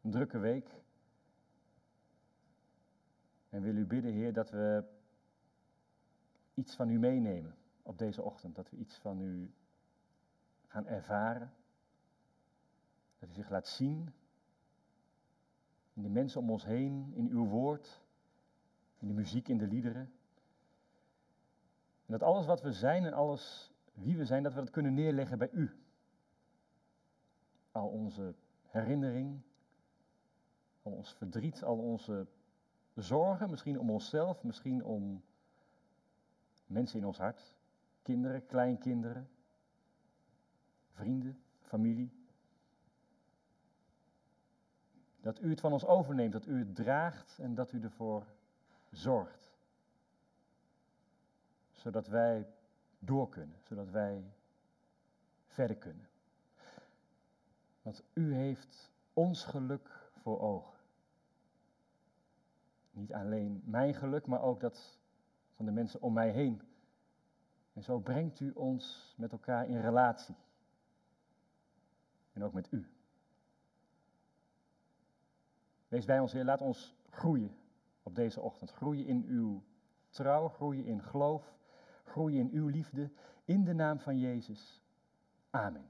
een 0.02 0.12
drukke 0.12 0.38
week. 0.40 0.84
En 3.56 3.62
wil 3.62 3.76
u 3.76 3.86
bidden, 3.86 4.12
Heer, 4.12 4.34
dat 4.34 4.50
we 4.50 4.84
iets 6.54 6.76
van 6.76 6.90
u 6.90 7.00
meenemen 7.00 7.56
op 7.84 7.98
deze 7.98 8.22
ochtend. 8.22 8.56
Dat 8.56 8.70
we 8.70 8.78
iets 8.78 8.98
van 8.98 9.22
u 9.22 9.54
gaan 10.68 10.88
ervaren. 10.88 11.54
Dat 13.20 13.30
u 13.30 13.34
zich 13.34 13.50
laat 13.50 13.68
zien 13.68 14.14
in 15.94 16.02
de 16.02 16.10
mensen 16.10 16.42
om 16.42 16.50
ons 16.50 16.66
heen, 16.66 17.12
in 17.14 17.30
uw 17.30 17.46
woord, 17.46 18.02
in 19.00 19.08
de 19.08 19.14
muziek, 19.14 19.48
in 19.48 19.58
de 19.58 19.68
liederen. 19.68 20.12
En 22.06 22.12
dat 22.12 22.24
alles 22.24 22.46
wat 22.46 22.62
we 22.62 22.72
zijn 22.72 23.06
en 23.06 23.14
alles 23.14 23.74
wie 23.94 24.18
we 24.18 24.26
zijn, 24.26 24.44
dat 24.44 24.54
we 24.54 24.60
dat 24.60 24.70
kunnen 24.70 24.94
neerleggen 24.94 25.38
bij 25.38 25.52
u. 25.52 25.80
Al 27.72 27.88
onze 27.88 28.36
herinnering, 28.62 29.42
al 30.82 30.92
ons 30.92 31.14
verdriet, 31.14 31.64
al 31.64 31.78
onze 31.78 32.28
zorgen, 32.96 33.50
misschien 33.50 33.80
om 33.80 33.90
onszelf, 33.90 34.44
misschien 34.44 34.84
om 34.84 35.24
mensen 36.68 37.00
in 37.00 37.06
ons 37.06 37.18
hart, 37.18 37.54
kinderen, 38.02 38.46
kleinkinderen, 38.46 39.30
vrienden, 40.92 41.44
familie. 41.62 42.12
Dat 45.22 45.42
u 45.42 45.50
het 45.50 45.60
van 45.60 45.72
ons 45.72 45.86
overneemt, 45.86 46.32
dat 46.32 46.46
u 46.46 46.60
het 46.60 46.76
draagt 46.76 47.40
en 47.40 47.56
dat 47.56 47.72
u 47.72 47.82
ervoor 47.82 48.26
zorgt. 48.92 49.54
Zodat 51.72 52.08
wij 52.08 52.48
door 53.00 53.30
kunnen, 53.30 53.58
zodat 53.64 53.90
wij 53.90 54.34
verder 55.48 55.78
kunnen. 55.78 56.10
Want 57.82 58.04
u 58.14 58.34
heeft 58.34 58.92
ons 59.14 59.44
geluk 59.44 60.10
voor 60.22 60.40
ogen. 60.40 60.75
Niet 62.96 63.14
alleen 63.14 63.62
mijn 63.66 63.94
geluk, 63.94 64.26
maar 64.26 64.42
ook 64.42 64.60
dat 64.60 65.00
van 65.56 65.66
de 65.66 65.72
mensen 65.72 66.02
om 66.02 66.14
mij 66.14 66.30
heen. 66.30 66.62
En 67.74 67.84
zo 67.84 68.00
brengt 68.00 68.40
u 68.40 68.52
ons 68.52 69.14
met 69.18 69.32
elkaar 69.32 69.68
in 69.68 69.82
relatie. 69.82 70.36
En 72.34 72.44
ook 72.44 72.54
met 72.54 72.72
u. 72.72 72.88
Wees 75.88 76.06
bij 76.06 76.20
ons, 76.20 76.32
Heer. 76.32 76.44
Laat 76.44 76.62
ons 76.62 76.96
groeien 77.10 77.56
op 78.04 78.16
deze 78.16 78.42
ochtend. 78.42 78.72
Groeien 78.72 79.06
in 79.06 79.26
uw 79.28 79.64
trouw, 80.10 80.48
groeien 80.48 80.86
in 80.86 81.04
geloof, 81.04 81.54
groeien 82.04 82.40
in 82.40 82.50
uw 82.52 82.68
liefde. 82.68 83.12
In 83.46 83.64
de 83.64 83.74
naam 83.74 84.00
van 84.00 84.20
Jezus. 84.20 84.82
Amen. 85.50 85.90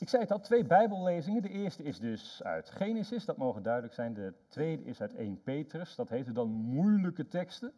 Ik 0.00 0.08
zei 0.08 0.22
het 0.22 0.32
al, 0.32 0.40
twee 0.40 0.64
Bijbellezingen. 0.64 1.42
De 1.42 1.48
eerste 1.48 1.82
is 1.82 1.98
dus 1.98 2.42
uit 2.42 2.70
Genesis, 2.70 3.24
dat 3.24 3.36
mogen 3.36 3.62
duidelijk 3.62 3.94
zijn. 3.94 4.14
De 4.14 4.34
tweede 4.48 4.84
is 4.84 5.00
uit 5.00 5.14
1 5.14 5.42
Petrus, 5.42 5.94
dat 5.94 6.08
heette 6.08 6.32
dan 6.32 6.48
moeilijke 6.50 7.28
teksten. 7.28 7.72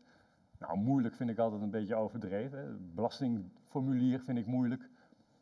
Nou, 0.58 0.78
moeilijk 0.78 1.14
vind 1.14 1.30
ik 1.30 1.38
altijd 1.38 1.62
een 1.62 1.70
beetje 1.70 1.94
overdreven. 1.94 2.92
Belastingformulier 2.94 4.20
vind 4.20 4.38
ik 4.38 4.46
moeilijk. 4.46 4.88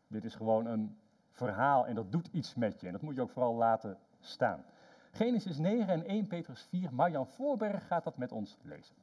Dit 0.06 0.24
is 0.24 0.34
gewoon 0.34 0.66
een 0.66 0.96
verhaal 1.30 1.86
en 1.86 1.94
dat 1.94 2.12
doet 2.12 2.28
iets 2.32 2.54
met 2.54 2.80
je. 2.80 2.86
En 2.86 2.92
dat 2.92 3.02
moet 3.02 3.14
je 3.14 3.20
ook 3.20 3.30
vooral 3.30 3.54
laten 3.54 3.98
staan. 4.20 4.64
Genesis 5.10 5.58
9 5.58 5.88
en 5.88 6.06
1 6.06 6.26
Petrus 6.26 6.62
4. 6.62 6.94
Marjan 6.94 7.26
Voorberg 7.26 7.86
gaat 7.86 8.04
dat 8.04 8.16
met 8.16 8.32
ons 8.32 8.58
lezen. 8.62 8.94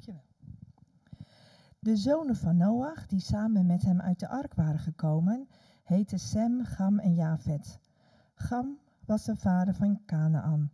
Dankjewel. 0.00 0.24
De 1.82 1.96
zonen 1.96 2.36
van 2.36 2.56
Noach, 2.56 3.06
die 3.06 3.20
samen 3.20 3.66
met 3.66 3.82
hem 3.82 4.00
uit 4.00 4.20
de 4.20 4.28
ark 4.28 4.54
waren 4.54 4.78
gekomen, 4.78 5.48
heten 5.82 6.18
Sem, 6.18 6.64
Gam 6.64 6.98
en 6.98 7.14
Jafet. 7.14 7.80
Gam 8.34 8.78
was 9.04 9.24
de 9.24 9.36
vader 9.36 9.74
van 9.74 10.00
Canaan. 10.06 10.70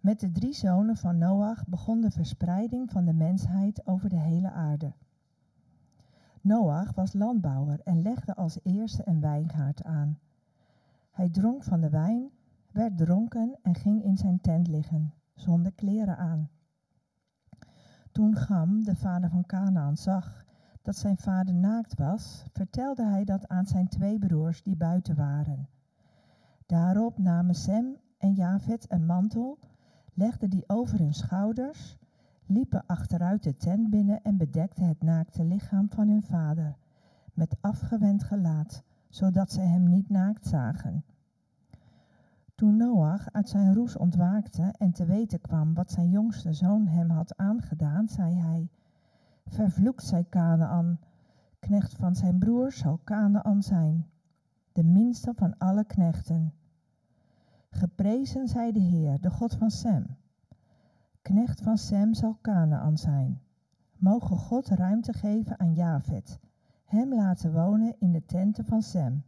Met 0.00 0.20
de 0.20 0.30
drie 0.30 0.54
zonen 0.54 0.96
van 0.96 1.18
Noach 1.18 1.66
begon 1.66 2.00
de 2.00 2.10
verspreiding 2.10 2.90
van 2.90 3.04
de 3.04 3.12
mensheid 3.12 3.86
over 3.86 4.08
de 4.08 4.18
hele 4.18 4.50
aarde. 4.50 4.92
Noach 6.40 6.94
was 6.94 7.12
landbouwer 7.12 7.80
en 7.84 8.02
legde 8.02 8.34
als 8.34 8.58
eerste 8.62 9.02
een 9.04 9.20
wijngaard 9.20 9.84
aan. 9.84 10.18
Hij 11.10 11.28
dronk 11.28 11.64
van 11.64 11.80
de 11.80 11.90
wijn, 11.90 12.30
werd 12.70 12.96
dronken 12.96 13.58
en 13.62 13.74
ging 13.74 14.04
in 14.04 14.16
zijn 14.16 14.40
tent 14.40 14.68
liggen, 14.68 15.14
zonder 15.34 15.72
kleren 15.72 16.16
aan. 16.16 16.48
Toen 18.18 18.36
Gam, 18.36 18.84
de 18.84 18.96
vader 18.96 19.30
van 19.30 19.46
Canaan, 19.46 19.96
zag 19.96 20.44
dat 20.82 20.96
zijn 20.96 21.16
vader 21.16 21.54
naakt 21.54 21.94
was, 21.94 22.44
vertelde 22.52 23.04
hij 23.04 23.24
dat 23.24 23.48
aan 23.48 23.66
zijn 23.66 23.88
twee 23.88 24.18
broers 24.18 24.62
die 24.62 24.76
buiten 24.76 25.16
waren. 25.16 25.68
Daarop 26.66 27.18
namen 27.18 27.54
Sem 27.54 27.96
en 28.18 28.32
Jafet 28.32 28.86
een 28.88 29.06
mantel, 29.06 29.58
legden 30.14 30.50
die 30.50 30.68
over 30.68 30.98
hun 30.98 31.14
schouders, 31.14 31.98
liepen 32.46 32.86
achteruit 32.86 33.42
de 33.42 33.56
tent 33.56 33.90
binnen 33.90 34.22
en 34.22 34.36
bedekten 34.36 34.86
het 34.86 35.02
naakte 35.02 35.44
lichaam 35.44 35.90
van 35.90 36.08
hun 36.08 36.22
vader 36.22 36.76
met 37.34 37.56
afgewend 37.60 38.22
gelaat, 38.22 38.82
zodat 39.08 39.52
zij 39.52 39.66
hem 39.66 39.88
niet 39.88 40.08
naakt 40.08 40.46
zagen. 40.46 41.04
Toen 42.58 42.76
Noach 42.76 43.32
uit 43.32 43.48
zijn 43.48 43.74
roes 43.74 43.96
ontwaakte 43.96 44.74
en 44.78 44.92
te 44.92 45.04
weten 45.04 45.40
kwam 45.40 45.74
wat 45.74 45.90
zijn 45.90 46.10
jongste 46.10 46.52
zoon 46.52 46.86
hem 46.86 47.10
had 47.10 47.36
aangedaan, 47.36 48.08
zei 48.08 48.34
hij: 48.34 48.70
Vervloekt 49.46 50.04
zij 50.04 50.24
Kanaan, 50.24 51.00
knecht 51.58 51.94
van 51.94 52.14
zijn 52.14 52.38
broer 52.38 52.72
zal 52.72 53.00
Kanaan 53.04 53.62
zijn, 53.62 54.06
de 54.72 54.84
minste 54.84 55.32
van 55.34 55.58
alle 55.58 55.84
knechten. 55.84 56.52
Geprezen 57.70 58.48
zij 58.48 58.72
de 58.72 58.80
Heer, 58.80 59.20
de 59.20 59.30
God 59.30 59.54
van 59.54 59.70
Sem. 59.70 60.06
Knecht 61.22 61.60
van 61.60 61.78
Sem 61.78 62.14
zal 62.14 62.38
Kanaan 62.40 62.98
zijn. 62.98 63.40
Mogen 63.96 64.36
God 64.36 64.68
ruimte 64.68 65.12
geven 65.12 65.58
aan 65.58 65.74
Javet, 65.74 66.38
hem 66.84 67.14
laten 67.14 67.52
wonen 67.52 67.94
in 67.98 68.12
de 68.12 68.24
tenten 68.24 68.64
van 68.64 68.82
Sem. 68.82 69.24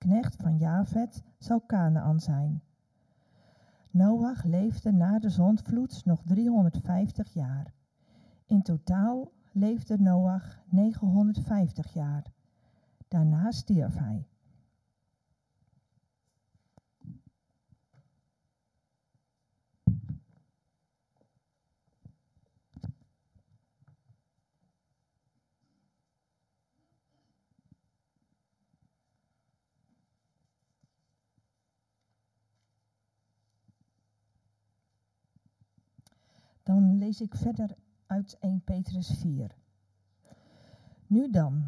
Knecht 0.00 0.36
van 0.36 0.56
Javet 0.56 1.22
zal 1.38 1.60
Kanaan 1.60 2.20
zijn. 2.20 2.62
Noach 3.90 4.44
leefde 4.44 4.92
na 4.92 5.18
de 5.18 5.28
zondvloed 5.30 6.04
nog 6.04 6.22
350 6.24 7.32
jaar. 7.32 7.72
In 8.46 8.62
totaal 8.62 9.32
leefde 9.52 9.98
Noach 9.98 10.60
950 10.68 11.92
jaar. 11.92 12.32
Daarna 13.08 13.50
stierf 13.50 13.98
hij. 13.98 14.26
Dan 36.70 36.98
lees 36.98 37.20
ik 37.20 37.34
verder 37.34 37.76
uit 38.06 38.36
1 38.40 38.62
Petrus 38.64 39.14
4. 39.18 39.56
Nu 41.06 41.30
dan, 41.30 41.62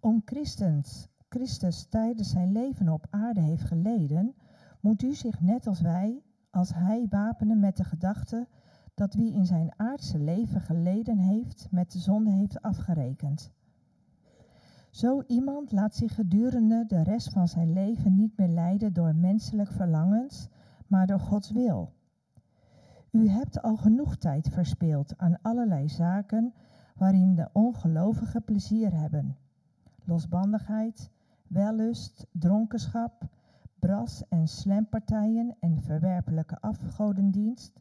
om 0.00 0.22
Christus, 0.24 1.08
Christus 1.28 1.86
tijdens 1.88 2.30
zijn 2.30 2.52
leven 2.52 2.88
op 2.88 3.06
aarde 3.10 3.40
heeft 3.40 3.64
geleden, 3.64 4.34
moet 4.80 5.02
u 5.02 5.14
zich 5.14 5.40
net 5.40 5.66
als 5.66 5.80
wij, 5.80 6.22
als 6.50 6.74
hij 6.74 7.06
wapenen 7.10 7.60
met 7.60 7.76
de 7.76 7.84
gedachte 7.84 8.48
dat 8.94 9.14
wie 9.14 9.32
in 9.32 9.46
zijn 9.46 9.72
aardse 9.76 10.18
leven 10.18 10.60
geleden 10.60 11.18
heeft, 11.18 11.68
met 11.70 11.92
de 11.92 11.98
zonde 11.98 12.30
heeft 12.30 12.62
afgerekend. 12.62 13.52
Zo 14.90 15.22
iemand 15.26 15.72
laat 15.72 15.94
zich 15.94 16.14
gedurende 16.14 16.84
de 16.86 17.02
rest 17.02 17.28
van 17.32 17.48
zijn 17.48 17.72
leven 17.72 18.16
niet 18.16 18.36
meer 18.36 18.48
leiden 18.48 18.92
door 18.92 19.14
menselijk 19.14 19.72
verlangens, 19.72 20.48
maar 20.86 21.06
door 21.06 21.20
Gods 21.20 21.50
wil. 21.50 21.95
U 23.16 23.28
hebt 23.28 23.62
al 23.62 23.76
genoeg 23.76 24.16
tijd 24.16 24.48
verspeeld 24.48 25.18
aan 25.18 25.38
allerlei 25.42 25.88
zaken 25.88 26.54
waarin 26.96 27.34
de 27.34 27.48
ongelovigen 27.52 28.44
plezier 28.44 28.92
hebben. 29.00 29.36
Losbandigheid, 30.04 31.10
wellust, 31.46 32.26
dronkenschap, 32.32 33.28
bras- 33.78 34.28
en 34.28 34.48
slempartijen 34.48 35.56
en 35.60 35.82
verwerpelijke 35.82 36.60
afgodendienst. 36.60 37.80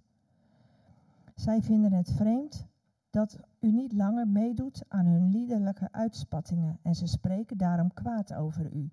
Zij 1.33 1.61
vinden 1.61 1.93
het 1.93 2.11
vreemd 2.11 2.67
dat 3.09 3.39
u 3.59 3.71
niet 3.71 3.93
langer 3.93 4.27
meedoet 4.27 4.85
aan 4.87 5.05
hun 5.05 5.29
liederlijke 5.29 5.87
uitspattingen 5.91 6.77
en 6.81 6.95
ze 6.95 7.07
spreken 7.07 7.57
daarom 7.57 7.93
kwaad 7.93 8.33
over 8.33 8.71
u. 8.73 8.89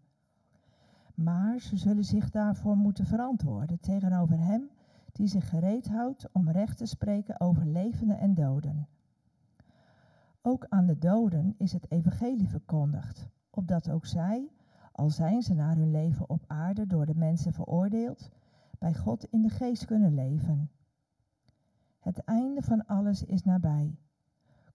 Maar 1.15 1.59
ze 1.59 1.77
zullen 1.77 2.05
zich 2.05 2.31
daarvoor 2.31 2.77
moeten 2.77 3.07
verantwoorden 3.07 3.81
tegenover 3.81 4.39
hem 4.39 4.71
die 5.13 5.27
zich 5.27 5.49
gereed 5.49 5.89
houdt 5.89 6.29
om 6.33 6.51
recht 6.51 6.77
te 6.77 6.87
spreken 6.87 7.41
over 7.41 7.67
levenden 7.67 8.19
en 8.19 8.35
doden. 8.35 8.89
Ook 10.43 10.67
aan 10.69 10.87
de 10.87 10.99
doden 10.99 11.55
is 11.59 11.73
het 11.73 11.91
evangelie 11.91 12.49
verkondigd, 12.49 13.29
opdat 13.51 13.91
ook 13.91 14.07
zij, 14.07 14.51
al 14.93 15.11
zijn 15.11 15.43
ze 15.43 15.55
naar 15.55 15.77
hun 15.77 15.91
leven 15.91 16.31
op 16.31 16.45
aarde 16.47 16.87
door 16.87 17.07
de 17.07 17.15
mensen 17.15 17.53
veroordeeld, 17.53 18.31
bij 18.79 18.95
God 18.95 19.25
in 19.25 19.43
de 19.43 19.49
geest 19.49 19.85
kunnen 19.85 20.15
leven. 20.15 20.71
Het 21.99 22.19
einde 22.19 22.63
van 22.63 22.87
alles 22.87 23.25
is 23.25 23.43
nabij. 23.43 23.99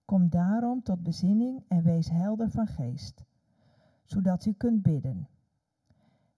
Kom 0.04 0.28
daarom 0.28 0.82
tot 0.82 1.02
bezinning 1.02 1.64
en 1.68 1.82
wees 1.82 2.10
helder 2.10 2.50
van 2.50 2.66
geest, 2.66 3.24
zodat 4.04 4.46
u 4.46 4.52
kunt 4.52 4.82
bidden. 4.82 5.28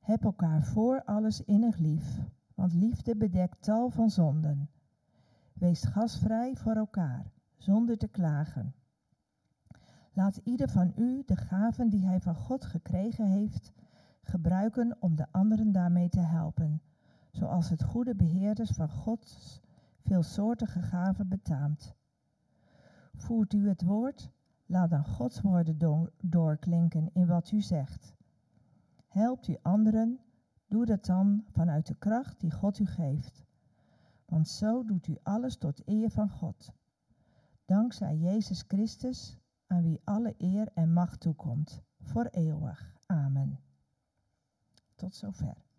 Heb 0.01 0.25
elkaar 0.25 0.63
voor 0.63 1.03
alles 1.05 1.45
innig 1.45 1.79
lief, 1.79 2.21
want 2.61 2.73
liefde 2.73 3.17
bedekt 3.17 3.63
tal 3.63 3.91
van 3.91 4.11
zonden. 4.11 4.71
Wees 5.53 5.85
gasvrij 5.85 6.57
voor 6.57 6.77
elkaar, 6.77 7.33
zonder 7.57 7.99
te 7.99 8.09
klagen. 8.09 8.75
Laat 10.13 10.41
ieder 10.45 10.69
van 10.69 10.93
u 10.97 11.23
de 11.27 11.37
gaven 11.37 11.89
die 11.89 12.07
hij 12.07 12.21
van 12.21 12.35
God 12.35 12.65
gekregen 12.65 13.27
heeft, 13.27 13.73
gebruiken 14.23 14.97
om 14.99 15.17
de 15.17 15.27
anderen 15.31 15.73
daarmee 15.73 16.09
te 16.09 16.21
helpen, 16.21 16.83
zoals 17.31 17.69
het 17.69 17.83
goede 17.83 18.15
beheerders 18.15 18.71
van 18.71 18.89
Gods 18.89 19.61
veelsoortige 20.03 20.83
gaven 20.83 21.29
betaamt. 21.29 21.95
Voert 23.15 23.53
u 23.53 23.69
het 23.69 23.83
woord, 23.83 24.31
laat 24.67 24.91
dan 24.91 25.05
Gods 25.05 25.41
woorden 25.41 25.79
do- 25.79 26.11
doorklinken 26.23 27.11
in 27.13 27.27
wat 27.27 27.51
u 27.51 27.61
zegt. 27.61 28.17
Helpt 29.09 29.49
u 29.49 29.57
anderen, 29.63 30.21
doe 30.71 30.87
dat 30.87 31.05
dan 31.05 31.45
vanuit 31.49 31.87
de 31.87 31.95
kracht 31.95 32.41
die 32.41 32.51
God 32.51 32.79
u 32.79 32.87
geeft. 32.87 33.45
Want 34.25 34.49
zo 34.49 34.85
doet 34.85 35.07
u 35.07 35.17
alles 35.23 35.57
tot 35.57 35.89
eer 35.89 36.11
van 36.11 36.31
God. 36.31 36.73
Dankzij 37.65 38.17
Jezus 38.17 38.65
Christus, 38.69 39.39
aan 39.67 39.83
wie 39.83 40.01
alle 40.05 40.35
eer 40.39 40.69
en 40.75 40.93
macht 40.93 41.21
toekomt, 41.21 41.83
voor 42.01 42.25
eeuwig. 42.25 42.95
Amen. 43.07 43.61
Tot 44.95 45.15
zover. 45.15 45.70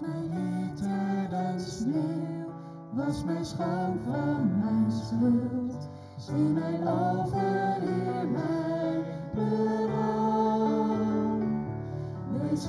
Was 0.00 0.06
mij 0.08 0.28
witter 0.30 1.28
dan 1.30 1.60
sneeuw, 1.60 2.52
was 2.92 3.24
mij 3.24 3.44
schoon 3.44 3.98
van 4.04 4.58
mijn 4.58 4.92
schuld. 4.92 5.88
Zie 6.16 6.34
mijn 6.34 6.88
overeer 6.88 8.28
mij 8.32 9.04
berouw. 9.34 10.96
Wees 12.32 12.66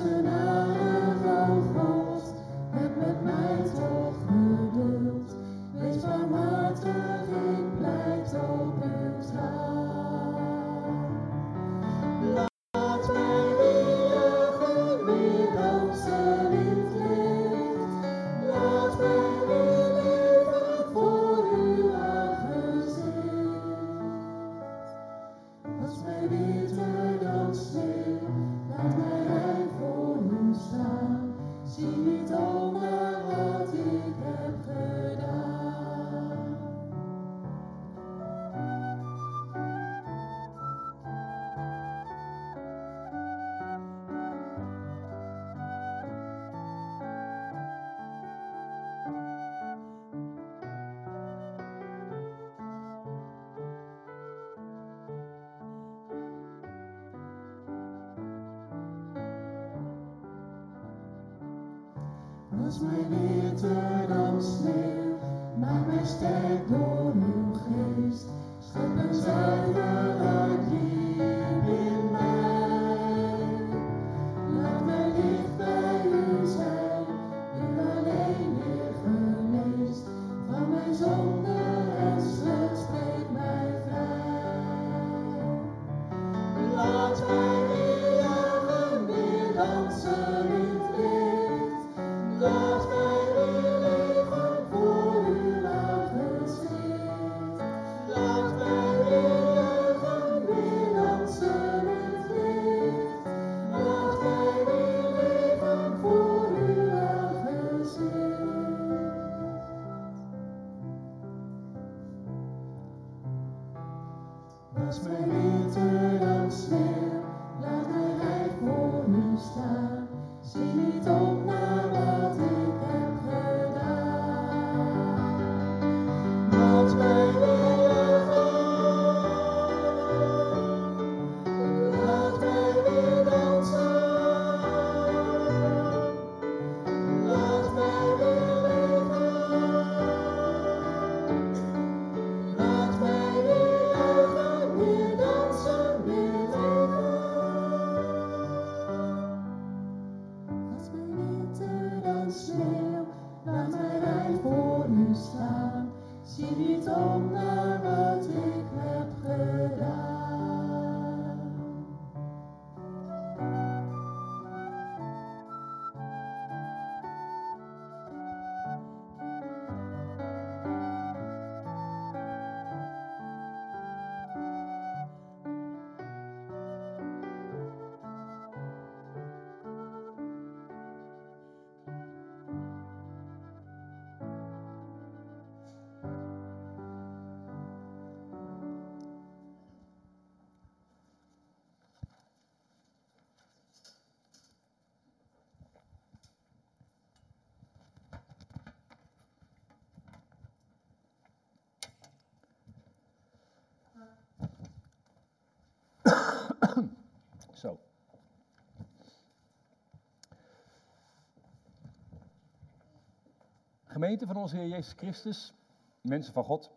Gemeente 213.99 214.27
van 214.27 214.35
onze 214.35 214.55
Heer 214.55 214.67
Jezus 214.67 214.93
Christus, 214.93 215.53
mensen 216.01 216.33
van 216.33 216.43
God. 216.43 216.71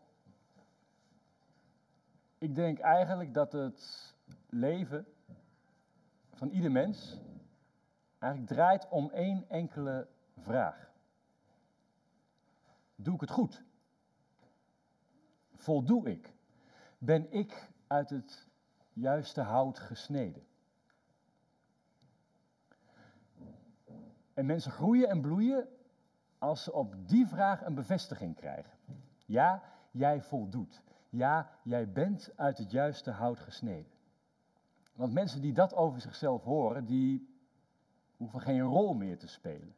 Ik 2.39 2.55
denk 2.55 2.79
eigenlijk 2.79 3.35
dat 3.35 3.53
het 3.53 4.15
leven 4.49 5.07
van 6.33 6.49
ieder 6.49 6.71
mens 6.71 7.21
eigenlijk 8.19 8.53
draait 8.53 8.89
om 8.89 9.11
één 9.11 9.49
enkele 9.49 10.09
vraag. 10.37 10.93
Doe 12.95 13.15
ik 13.15 13.21
het 13.21 13.31
goed? 13.31 13.63
Voldoe 15.55 16.11
ik? 16.11 16.35
Ben 16.99 17.33
ik 17.33 17.69
uit 17.87 18.11
het 18.11 18.49
juiste 18.93 19.41
hout 19.41 19.79
gesneden? 19.79 20.47
En 24.35 24.47
mensen 24.47 24.73
groeien 24.73 25.09
en 25.09 25.21
bloeien 25.21 25.69
als 26.43 26.63
ze 26.63 26.73
op 26.73 27.09
die 27.09 27.27
vraag 27.27 27.65
een 27.65 27.75
bevestiging 27.75 28.37
krijgen. 28.37 28.73
Ja, 29.27 29.63
jij 29.91 30.23
voldoet. 30.23 30.83
Ja, 31.09 31.51
jij 31.63 31.93
bent 31.93 32.33
uit 32.37 32.59
het 32.59 32.71
juiste 32.71 33.11
hout 33.11 33.39
gesneden. 33.39 33.91
Want 34.93 35.13
mensen 35.13 35.41
die 35.41 35.53
dat 35.53 35.75
over 35.75 36.01
zichzelf 36.01 36.43
horen, 36.43 36.85
die 36.85 37.29
hoeven 38.17 38.41
geen 38.41 38.61
rol 38.61 38.95
meer 38.95 39.19
te 39.19 39.27
spelen. 39.27 39.75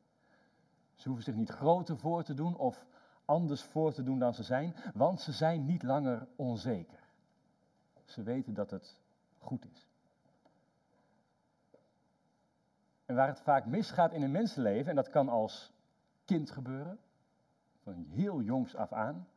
Ze 0.94 1.08
hoeven 1.08 1.24
zich 1.24 1.34
niet 1.34 1.50
groter 1.50 1.98
voor 1.98 2.22
te 2.22 2.34
doen 2.34 2.56
of 2.56 2.86
anders 3.24 3.62
voor 3.62 3.92
te 3.92 4.02
doen 4.02 4.18
dan 4.18 4.34
ze 4.34 4.42
zijn, 4.42 4.74
want 4.94 5.20
ze 5.20 5.32
zijn 5.32 5.64
niet 5.64 5.82
langer 5.82 6.26
onzeker. 6.36 6.98
Ze 8.04 8.22
weten 8.22 8.54
dat 8.54 8.70
het 8.70 8.98
goed 9.38 9.64
is. 9.72 9.86
En 13.06 13.14
waar 13.14 13.28
het 13.28 13.40
vaak 13.40 13.66
misgaat 13.66 14.12
in 14.12 14.22
een 14.22 14.30
mensenleven, 14.30 14.90
en 14.90 14.96
dat 14.96 15.10
kan 15.10 15.28
als 15.28 15.73
kind 16.24 16.50
gebeuren, 16.50 16.98
van 17.82 18.04
heel 18.08 18.40
jongs 18.40 18.76
af 18.76 18.92
aan, 18.92 19.28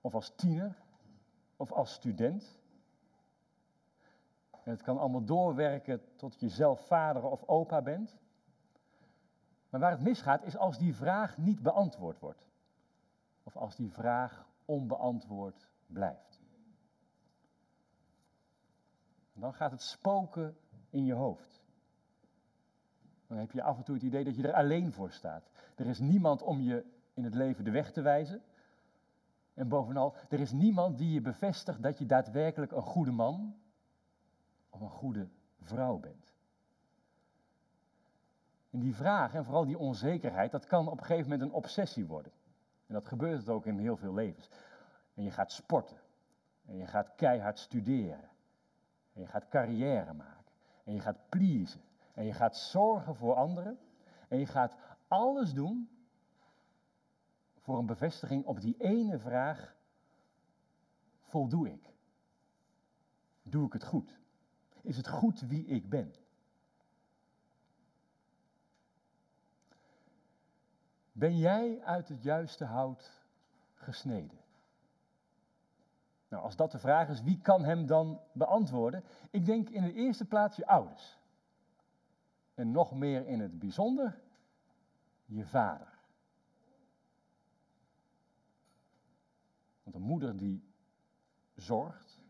of 0.00 0.14
als 0.14 0.34
tiener, 0.36 0.82
of 1.56 1.72
als 1.72 1.92
student. 1.92 2.58
En 4.50 4.70
het 4.70 4.82
kan 4.82 4.98
allemaal 4.98 5.24
doorwerken 5.24 6.16
tot 6.16 6.40
je 6.40 6.48
zelf 6.48 6.86
vader 6.86 7.22
of 7.22 7.42
opa 7.46 7.82
bent. 7.82 8.16
Maar 9.70 9.80
waar 9.80 9.90
het 9.90 10.02
misgaat 10.02 10.42
is 10.42 10.56
als 10.56 10.78
die 10.78 10.94
vraag 10.94 11.38
niet 11.38 11.62
beantwoord 11.62 12.18
wordt. 12.18 12.46
Of 13.42 13.56
als 13.56 13.76
die 13.76 13.90
vraag 13.90 14.48
onbeantwoord 14.64 15.68
blijft. 15.86 16.42
Dan 19.32 19.54
gaat 19.54 19.70
het 19.70 19.82
spoken 19.82 20.56
in 20.90 21.04
je 21.04 21.14
hoofd. 21.14 21.63
Dan 23.34 23.42
heb 23.42 23.52
je 23.52 23.62
af 23.62 23.76
en 23.76 23.84
toe 23.84 23.94
het 23.94 24.04
idee 24.04 24.24
dat 24.24 24.36
je 24.36 24.48
er 24.48 24.54
alleen 24.54 24.92
voor 24.92 25.10
staat. 25.10 25.50
Er 25.74 25.86
is 25.86 25.98
niemand 25.98 26.42
om 26.42 26.60
je 26.60 26.84
in 27.14 27.24
het 27.24 27.34
leven 27.34 27.64
de 27.64 27.70
weg 27.70 27.92
te 27.92 28.02
wijzen. 28.02 28.42
En 29.54 29.68
bovenal, 29.68 30.14
er 30.28 30.40
is 30.40 30.52
niemand 30.52 30.98
die 30.98 31.12
je 31.12 31.20
bevestigt 31.20 31.82
dat 31.82 31.98
je 31.98 32.06
daadwerkelijk 32.06 32.72
een 32.72 32.82
goede 32.82 33.10
man 33.10 33.56
of 34.70 34.80
een 34.80 34.90
goede 34.90 35.28
vrouw 35.60 35.98
bent. 35.98 36.32
En 38.70 38.80
die 38.80 38.94
vraag 38.94 39.34
en 39.34 39.44
vooral 39.44 39.64
die 39.64 39.78
onzekerheid, 39.78 40.50
dat 40.50 40.66
kan 40.66 40.88
op 40.88 40.98
een 40.98 41.04
gegeven 41.04 41.30
moment 41.30 41.48
een 41.48 41.56
obsessie 41.56 42.06
worden. 42.06 42.32
En 42.86 42.94
dat 42.94 43.06
gebeurt 43.06 43.38
het 43.38 43.48
ook 43.48 43.66
in 43.66 43.78
heel 43.78 43.96
veel 43.96 44.14
levens. 44.14 44.48
En 45.14 45.22
je 45.22 45.30
gaat 45.30 45.52
sporten. 45.52 45.96
En 46.66 46.76
je 46.76 46.86
gaat 46.86 47.14
keihard 47.16 47.58
studeren. 47.58 48.28
En 49.12 49.20
je 49.20 49.26
gaat 49.26 49.48
carrière 49.48 50.12
maken. 50.12 50.52
En 50.84 50.94
je 50.94 51.00
gaat 51.00 51.28
pleasen. 51.28 51.80
En 52.14 52.24
je 52.24 52.32
gaat 52.32 52.56
zorgen 52.56 53.14
voor 53.14 53.34
anderen. 53.34 53.78
En 54.28 54.38
je 54.38 54.46
gaat 54.46 54.76
alles 55.08 55.52
doen 55.52 55.88
voor 57.58 57.78
een 57.78 57.86
bevestiging 57.86 58.44
op 58.44 58.60
die 58.60 58.76
ene 58.78 59.18
vraag: 59.18 59.76
voldoe 61.22 61.70
ik? 61.70 61.92
Doe 63.42 63.66
ik 63.66 63.72
het 63.72 63.84
goed? 63.84 64.18
Is 64.82 64.96
het 64.96 65.08
goed 65.08 65.40
wie 65.40 65.66
ik 65.66 65.88
ben? 65.88 66.14
Ben 71.12 71.38
jij 71.38 71.82
uit 71.84 72.08
het 72.08 72.22
juiste 72.22 72.64
hout 72.64 73.22
gesneden? 73.74 74.38
Nou, 76.28 76.42
als 76.42 76.56
dat 76.56 76.72
de 76.72 76.78
vraag 76.78 77.08
is, 77.08 77.22
wie 77.22 77.40
kan 77.40 77.64
hem 77.64 77.86
dan 77.86 78.20
beantwoorden? 78.32 79.04
Ik 79.30 79.46
denk 79.46 79.68
in 79.68 79.82
de 79.82 79.92
eerste 79.92 80.24
plaats 80.24 80.56
je 80.56 80.66
ouders. 80.66 81.18
En 82.54 82.70
nog 82.70 82.92
meer 82.92 83.26
in 83.26 83.40
het 83.40 83.58
bijzonder, 83.58 84.20
je 85.24 85.46
vader. 85.46 85.98
Want 89.82 89.96
een 89.96 90.02
moeder 90.02 90.36
die 90.36 90.64
zorgt, 91.54 92.20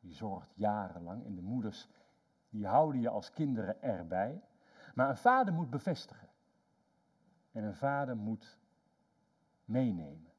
die 0.00 0.14
zorgt 0.14 0.52
jarenlang. 0.54 1.24
En 1.24 1.34
de 1.34 1.42
moeders 1.42 1.88
die 2.48 2.66
houden 2.66 3.00
je 3.00 3.08
als 3.08 3.30
kinderen 3.30 3.82
erbij. 3.82 4.42
Maar 4.94 5.08
een 5.08 5.16
vader 5.16 5.54
moet 5.54 5.70
bevestigen. 5.70 6.28
En 7.52 7.64
een 7.64 7.74
vader 7.74 8.16
moet 8.16 8.58
meenemen. 9.64 10.32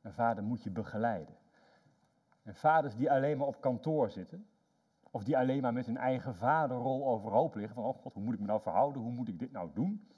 Een 0.00 0.12
vader 0.12 0.44
moet 0.44 0.62
je 0.62 0.70
begeleiden. 0.70 1.36
En 2.42 2.54
vaders 2.54 2.96
die 2.96 3.10
alleen 3.10 3.38
maar 3.38 3.46
op 3.46 3.60
kantoor 3.60 4.10
zitten, 4.10 4.46
of 5.14 5.24
die 5.24 5.38
alleen 5.38 5.62
maar 5.62 5.72
met 5.72 5.86
hun 5.86 5.96
eigen 5.96 6.34
vaderrol 6.34 7.06
overhoop 7.06 7.54
liggen, 7.54 7.74
van 7.74 7.84
oh 7.84 7.96
god, 7.96 8.14
hoe 8.14 8.22
moet 8.22 8.34
ik 8.34 8.40
me 8.40 8.46
nou 8.46 8.60
verhouden, 8.60 9.02
hoe 9.02 9.12
moet 9.12 9.28
ik 9.28 9.38
dit 9.38 9.52
nou 9.52 9.70
doen? 9.74 10.08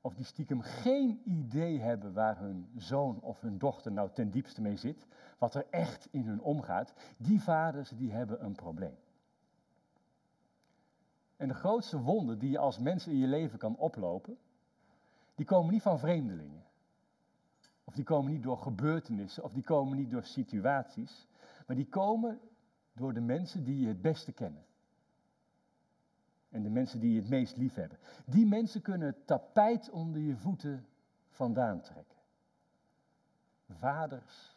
Of 0.00 0.14
die 0.14 0.24
stiekem 0.24 0.60
geen 0.60 1.20
idee 1.24 1.80
hebben 1.80 2.12
waar 2.12 2.38
hun 2.38 2.68
zoon 2.76 3.20
of 3.20 3.40
hun 3.40 3.58
dochter 3.58 3.92
nou 3.92 4.10
ten 4.12 4.30
diepste 4.30 4.60
mee 4.60 4.76
zit, 4.76 5.06
wat 5.38 5.54
er 5.54 5.66
echt 5.70 6.08
in 6.10 6.26
hun 6.26 6.40
omgaat, 6.40 6.94
die 7.16 7.42
vaders 7.42 7.90
die 7.90 8.12
hebben 8.12 8.44
een 8.44 8.54
probleem. 8.54 8.96
En 11.36 11.48
de 11.48 11.54
grootste 11.54 12.00
wonden 12.00 12.38
die 12.38 12.50
je 12.50 12.58
als 12.58 12.78
mens 12.78 13.06
in 13.06 13.18
je 13.18 13.26
leven 13.26 13.58
kan 13.58 13.76
oplopen, 13.76 14.38
die 15.34 15.46
komen 15.46 15.72
niet 15.72 15.82
van 15.82 15.98
vreemdelingen. 15.98 16.64
Of 17.84 17.94
die 17.94 18.04
komen 18.04 18.32
niet 18.32 18.42
door 18.42 18.58
gebeurtenissen, 18.58 19.44
of 19.44 19.52
die 19.52 19.62
komen 19.62 19.96
niet 19.96 20.10
door 20.10 20.24
situaties, 20.24 21.28
maar 21.66 21.76
die 21.76 21.88
komen 21.88 22.40
door 22.92 23.12
de 23.12 23.20
mensen 23.20 23.64
die 23.64 23.80
je 23.80 23.88
het 23.88 24.02
beste 24.02 24.32
kennen. 24.32 24.64
En 26.48 26.62
de 26.62 26.70
mensen 26.70 27.00
die 27.00 27.12
je 27.12 27.20
het 27.20 27.28
meest 27.28 27.56
lief 27.56 27.74
hebben. 27.74 27.98
Die 28.24 28.46
mensen 28.46 28.82
kunnen 28.82 29.06
het 29.06 29.26
tapijt 29.26 29.90
onder 29.90 30.20
je 30.20 30.36
voeten 30.36 30.86
vandaan 31.28 31.80
trekken. 31.80 32.18
Vaders 33.68 34.56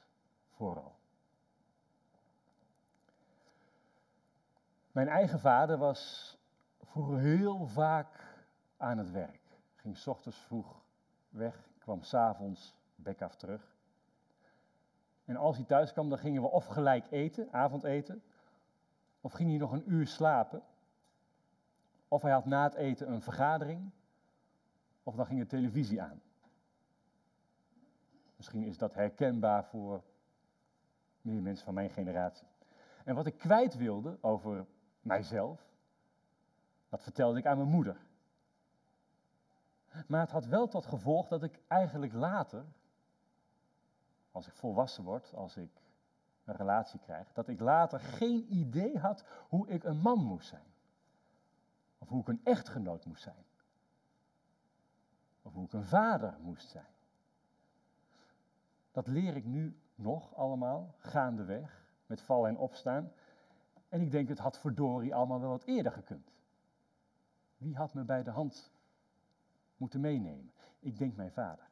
vooral. 0.49 0.95
Mijn 4.91 5.07
eigen 5.07 5.39
vader 5.39 5.77
was 5.77 6.33
vroeger 6.81 7.19
heel 7.19 7.67
vaak 7.67 8.41
aan 8.77 8.97
het 8.97 9.11
werk. 9.11 9.41
Ging 9.75 9.97
s 9.97 10.07
ochtends 10.07 10.37
vroeg 10.37 10.81
weg, 11.29 11.69
kwam 11.77 12.01
s'avonds 12.01 12.75
bek 12.95 13.21
af 13.21 13.35
terug. 13.35 13.72
En 15.25 15.35
als 15.35 15.55
hij 15.55 15.65
thuis 15.65 15.91
kwam, 15.91 16.09
dan 16.09 16.17
gingen 16.17 16.41
we 16.41 16.47
of 16.47 16.65
gelijk 16.65 17.05
eten, 17.11 17.51
avondeten, 17.51 18.23
of 19.21 19.31
ging 19.31 19.49
hij 19.49 19.57
nog 19.57 19.71
een 19.71 19.91
uur 19.91 20.07
slapen. 20.07 20.63
Of 22.07 22.21
hij 22.21 22.31
had 22.31 22.45
na 22.45 22.63
het 22.63 22.73
eten 22.73 23.11
een 23.11 23.21
vergadering, 23.21 23.91
of 25.03 25.15
dan 25.15 25.25
ging 25.25 25.39
de 25.39 25.45
televisie 25.45 26.01
aan. 26.01 26.21
Misschien 28.35 28.63
is 28.63 28.77
dat 28.77 28.93
herkenbaar 28.93 29.65
voor 29.65 30.03
meer 31.21 31.41
mensen 31.41 31.65
van 31.65 31.73
mijn 31.73 31.89
generatie. 31.89 32.47
En 33.03 33.15
wat 33.15 33.25
ik 33.25 33.37
kwijt 33.37 33.75
wilde 33.75 34.17
over 34.21 34.65
mijzelf, 35.01 35.71
dat 36.89 37.03
vertelde 37.03 37.39
ik 37.39 37.45
aan 37.45 37.57
mijn 37.57 37.69
moeder. 37.69 37.97
Maar 40.07 40.19
het 40.19 40.31
had 40.31 40.45
wel 40.45 40.67
tot 40.67 40.85
gevolg 40.85 41.27
dat 41.27 41.43
ik 41.43 41.59
eigenlijk 41.67 42.13
later, 42.13 42.65
als 44.33 44.47
ik 44.47 44.53
volwassen 44.53 45.03
word, 45.03 45.33
als 45.33 45.57
ik 45.57 45.81
een 46.45 46.55
relatie 46.55 46.99
krijg, 46.99 47.33
dat 47.33 47.47
ik 47.47 47.59
later 47.59 47.99
geen 47.99 48.53
idee 48.53 48.99
had 48.99 49.25
hoe 49.49 49.67
ik 49.67 49.83
een 49.83 49.99
man 49.99 50.19
moest 50.23 50.47
zijn. 50.47 50.73
Of 51.97 52.09
hoe 52.09 52.21
ik 52.21 52.27
een 52.27 52.41
echtgenoot 52.43 53.05
moest 53.05 53.23
zijn. 53.23 53.45
Of 55.41 55.53
hoe 55.53 55.65
ik 55.65 55.73
een 55.73 55.85
vader 55.85 56.37
moest 56.41 56.69
zijn. 56.69 56.85
Dat 58.91 59.07
leer 59.07 59.35
ik 59.35 59.45
nu 59.45 59.79
nog 59.95 60.35
allemaal, 60.35 60.95
gaandeweg, 60.97 61.87
met 62.05 62.21
vallen 62.21 62.49
en 62.49 62.57
opstaan. 62.57 63.11
En 63.89 64.01
ik 64.01 64.11
denk, 64.11 64.27
het 64.27 64.39
had 64.39 64.59
verdorie 64.59 65.15
allemaal 65.15 65.39
wel 65.39 65.49
wat 65.49 65.63
eerder 65.63 65.91
gekund. 65.91 66.31
Wie 67.57 67.75
had 67.75 67.93
me 67.93 68.03
bij 68.03 68.23
de 68.23 68.31
hand 68.31 68.71
moeten 69.77 69.99
meenemen? 69.99 70.53
Ik 70.79 70.97
denk 70.97 71.15
mijn 71.15 71.31
vader. 71.31 71.71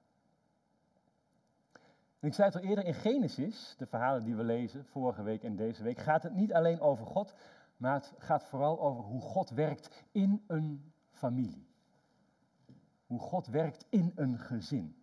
En 2.22 2.28
ik 2.28 2.34
zei 2.34 2.47
het 2.47 2.61
al 2.61 2.69
eerder, 2.69 2.86
in 2.86 2.93
Genesis, 2.93 3.76
de 3.78 3.86
verhalen 3.86 4.24
die 4.24 4.36
we 4.36 4.43
lezen, 4.43 4.86
vorige 4.86 5.24
week 5.24 5.43
en 5.43 5.55
deze 5.55 5.84
week, 5.84 5.97
gaat 5.97 6.24
het 6.24 6.34
niet 6.34 6.53
alleen 6.53 6.80
over 6.80 7.05
God, 7.05 7.34
maar 7.78 7.93
het 7.93 8.13
gaat 8.17 8.45
vooral 8.45 8.82
over 8.82 9.03
hoe 9.03 9.22
God 9.22 9.49
werkt 9.49 10.03
in 10.11 10.43
een 10.47 10.91
familie. 11.11 11.67
Hoe 13.07 13.19
God 13.19 13.47
werkt 13.47 13.86
in 13.89 14.11
een 14.15 14.39
gezin. 14.39 14.95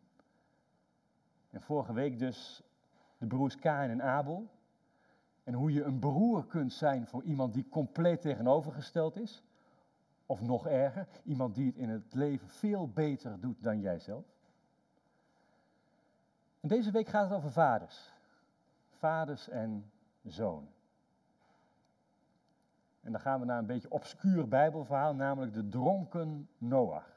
En 1.50 1.60
vorige 1.60 1.92
week 1.92 2.18
dus 2.18 2.62
de 3.18 3.26
broers 3.26 3.56
Kain 3.56 3.90
en 3.90 4.02
Abel. 4.02 4.48
En 5.44 5.54
hoe 5.54 5.72
je 5.72 5.82
een 5.82 5.98
broer 5.98 6.46
kunt 6.46 6.72
zijn 6.72 7.06
voor 7.06 7.22
iemand 7.22 7.54
die 7.54 7.68
compleet 7.68 8.20
tegenovergesteld 8.20 9.16
is. 9.16 9.42
Of 10.26 10.40
nog 10.40 10.66
erger, 10.66 11.08
iemand 11.24 11.54
die 11.54 11.66
het 11.66 11.76
in 11.76 11.88
het 11.88 12.14
leven 12.14 12.48
veel 12.48 12.88
beter 12.88 13.40
doet 13.40 13.62
dan 13.62 13.80
jijzelf. 13.80 14.37
En 16.60 16.68
deze 16.68 16.90
week 16.90 17.08
gaat 17.08 17.28
het 17.28 17.38
over 17.38 17.52
vaders. 17.52 18.12
Vaders 18.90 19.48
en 19.48 19.90
zonen. 20.22 20.72
En 23.00 23.12
dan 23.12 23.20
gaan 23.20 23.40
we 23.40 23.46
naar 23.46 23.58
een 23.58 23.66
beetje 23.66 23.90
obscuur 23.90 24.48
Bijbelverhaal, 24.48 25.14
namelijk 25.14 25.54
de 25.54 25.68
dronken 25.68 26.48
Noach. 26.58 27.16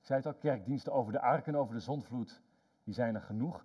Ik 0.00 0.06
zei 0.06 0.18
het 0.18 0.26
al, 0.26 0.34
kerkdiensten 0.34 0.92
over 0.92 1.12
de 1.12 1.20
ark 1.20 1.46
en 1.46 1.56
over 1.56 1.74
de 1.74 1.80
zondvloed, 1.80 2.42
die 2.84 2.94
zijn 2.94 3.14
er 3.14 3.20
genoeg. 3.20 3.64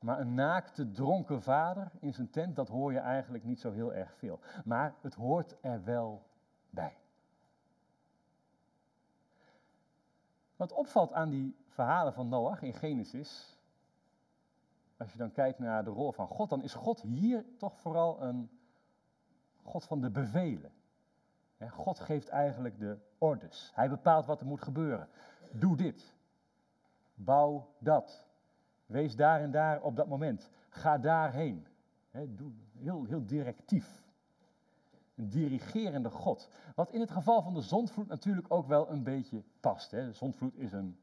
Maar 0.00 0.20
een 0.20 0.34
naakte, 0.34 0.90
dronken 0.90 1.42
vader 1.42 1.90
in 2.00 2.12
zijn 2.14 2.30
tent, 2.30 2.56
dat 2.56 2.68
hoor 2.68 2.92
je 2.92 2.98
eigenlijk 2.98 3.44
niet 3.44 3.60
zo 3.60 3.72
heel 3.72 3.92
erg 3.92 4.14
veel. 4.16 4.40
Maar 4.64 4.94
het 5.00 5.14
hoort 5.14 5.56
er 5.60 5.84
wel 5.84 6.22
bij. 6.70 6.96
Wat 10.56 10.72
opvalt 10.72 11.12
aan 11.12 11.30
die 11.30 11.56
verhalen 11.78 12.12
van 12.12 12.28
Noach 12.28 12.62
in 12.62 12.74
Genesis, 12.74 13.58
als 14.96 15.12
je 15.12 15.18
dan 15.18 15.32
kijkt 15.32 15.58
naar 15.58 15.84
de 15.84 15.90
rol 15.90 16.12
van 16.12 16.26
God, 16.26 16.48
dan 16.48 16.62
is 16.62 16.74
God 16.74 17.00
hier 17.00 17.44
toch 17.58 17.80
vooral 17.80 18.22
een 18.22 18.50
God 19.62 19.84
van 19.84 20.00
de 20.00 20.10
bevelen. 20.10 20.72
God 21.70 22.00
geeft 22.00 22.28
eigenlijk 22.28 22.78
de 22.78 22.98
orders. 23.18 23.70
Hij 23.74 23.88
bepaalt 23.88 24.26
wat 24.26 24.40
er 24.40 24.46
moet 24.46 24.62
gebeuren. 24.62 25.08
Doe 25.52 25.76
dit. 25.76 26.14
Bouw 27.14 27.74
dat. 27.78 28.26
Wees 28.86 29.16
daar 29.16 29.40
en 29.40 29.50
daar 29.50 29.82
op 29.82 29.96
dat 29.96 30.08
moment. 30.08 30.50
Ga 30.68 30.98
daarheen. 30.98 31.66
heel, 32.10 33.04
heel 33.04 33.26
directief. 33.26 34.02
Een 35.14 35.28
dirigerende 35.28 36.10
God. 36.10 36.50
Wat 36.74 36.90
in 36.90 37.00
het 37.00 37.10
geval 37.10 37.42
van 37.42 37.54
de 37.54 37.62
zondvloed 37.62 38.08
natuurlijk 38.08 38.52
ook 38.52 38.66
wel 38.66 38.90
een 38.90 39.02
beetje 39.02 39.42
past. 39.60 39.90
De 39.90 40.12
zondvloed 40.12 40.56
is 40.56 40.72
een 40.72 40.98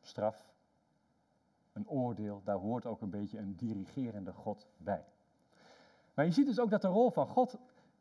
straf, 0.00 0.52
een 1.72 1.88
oordeel. 1.88 2.42
Daar 2.44 2.56
hoort 2.56 2.86
ook 2.86 3.00
een 3.00 3.10
beetje 3.10 3.38
een 3.38 3.56
dirigerende 3.56 4.32
God 4.32 4.66
bij. 4.76 5.04
Maar 6.14 6.24
je 6.24 6.32
ziet 6.32 6.46
dus 6.46 6.58
ook 6.58 6.70
dat 6.70 6.82
de 6.82 6.88
rol 6.88 7.10
van 7.10 7.26
God 7.26 7.58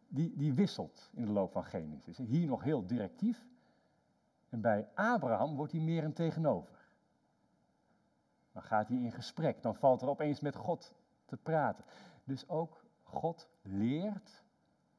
die, 0.08 0.34
die 0.36 0.54
wisselt 0.54 1.10
in 1.14 1.26
de 1.26 1.32
loop 1.32 1.52
van 1.52 1.64
Genesis. 1.64 2.18
Hier 2.18 2.48
nog 2.48 2.64
heel 2.64 2.86
directief. 2.86 3.46
En 4.50 4.62
bij 4.62 4.88
Abraham 4.94 5.56
wordt 5.56 5.72
hij 5.72 5.82
meer 5.82 6.04
een 6.04 6.14
tegenover. 6.14 6.88
Dan 8.52 8.64
gaat 8.64 8.88
hij 8.88 8.98
in 8.98 9.12
gesprek, 9.12 9.62
dan 9.62 9.76
valt 9.76 10.02
er 10.02 10.08
opeens 10.08 10.40
met 10.40 10.56
God 10.56 10.94
te 11.26 11.38
praten. 11.38 11.86
Dus 12.24 12.50
ook 12.50 12.84
God 13.04 13.50
leert 13.62 14.44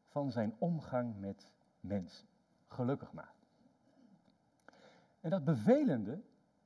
van 0.08 0.30
zijn 0.30 0.54
omgang 0.58 1.20
met 1.20 1.52
mensen. 1.80 2.26
Gelukkig 2.66 3.12
maar. 3.12 3.32
En 5.20 5.30
dat 5.30 5.44
bevelende 5.44 6.20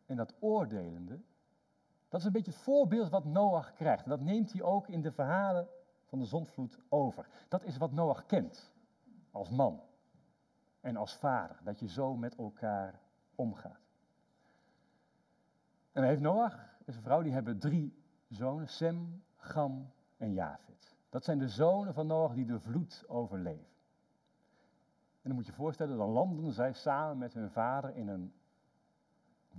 en 0.06 0.16
dat 0.16 0.34
oordelende, 0.40 1.20
dat 2.08 2.20
is 2.20 2.26
een 2.26 2.32
beetje 2.32 2.50
het 2.50 2.60
voorbeeld 2.60 3.08
wat 3.08 3.24
Noach 3.24 3.72
krijgt. 3.72 4.04
En 4.04 4.10
dat 4.10 4.20
neemt 4.20 4.52
hij 4.52 4.62
ook 4.62 4.88
in 4.88 5.02
de 5.02 5.12
verhalen 5.12 5.68
van 6.04 6.18
de 6.18 6.24
zondvloed 6.24 6.78
over. 6.88 7.28
Dat 7.48 7.64
is 7.64 7.76
wat 7.76 7.92
Noach 7.92 8.26
kent 8.26 8.72
als 9.30 9.50
man 9.50 9.82
en 10.80 10.96
als 10.96 11.14
vader, 11.14 11.60
dat 11.62 11.78
je 11.78 11.88
zo 11.88 12.16
met 12.16 12.36
elkaar 12.36 13.00
omgaat. 13.34 13.82
En 15.92 16.00
dan 16.00 16.04
heeft 16.04 16.20
Noach, 16.20 16.76
is 16.84 16.96
een 16.96 17.02
vrouw, 17.02 17.22
die 17.22 17.32
hebben 17.32 17.58
drie 17.58 18.02
zonen, 18.28 18.68
Sem, 18.68 19.22
Gam 19.36 19.92
en 20.16 20.32
Jafet. 20.32 20.96
Dat 21.08 21.24
zijn 21.24 21.38
de 21.38 21.48
zonen 21.48 21.94
van 21.94 22.06
Noach 22.06 22.34
die 22.34 22.46
de 22.46 22.60
vloed 22.60 23.04
overleven. 23.06 23.72
En 25.22 25.30
dan 25.30 25.34
moet 25.34 25.46
je 25.46 25.50
je 25.50 25.56
voorstellen, 25.56 25.96
dan 25.96 26.08
landen 26.08 26.52
zij 26.52 26.72
samen 26.72 27.18
met 27.18 27.34
hun 27.34 27.50
vader 27.50 27.96
in 27.96 28.08
een 28.08 28.32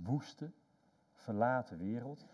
woeste, 0.02 0.50
verlaten 1.12 1.78
wereld. 1.78 2.26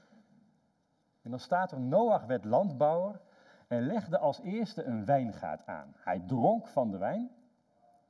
En 1.22 1.30
dan 1.30 1.40
staat 1.40 1.72
er, 1.72 1.80
Noach 1.80 2.26
werd 2.26 2.44
landbouwer 2.44 3.20
en 3.68 3.86
legde 3.86 4.18
als 4.18 4.40
eerste 4.40 4.84
een 4.84 5.04
wijngaard 5.04 5.66
aan. 5.66 5.92
Hij 5.96 6.20
dronk 6.26 6.66
van 6.66 6.90
de 6.90 6.98
wijn, 6.98 7.30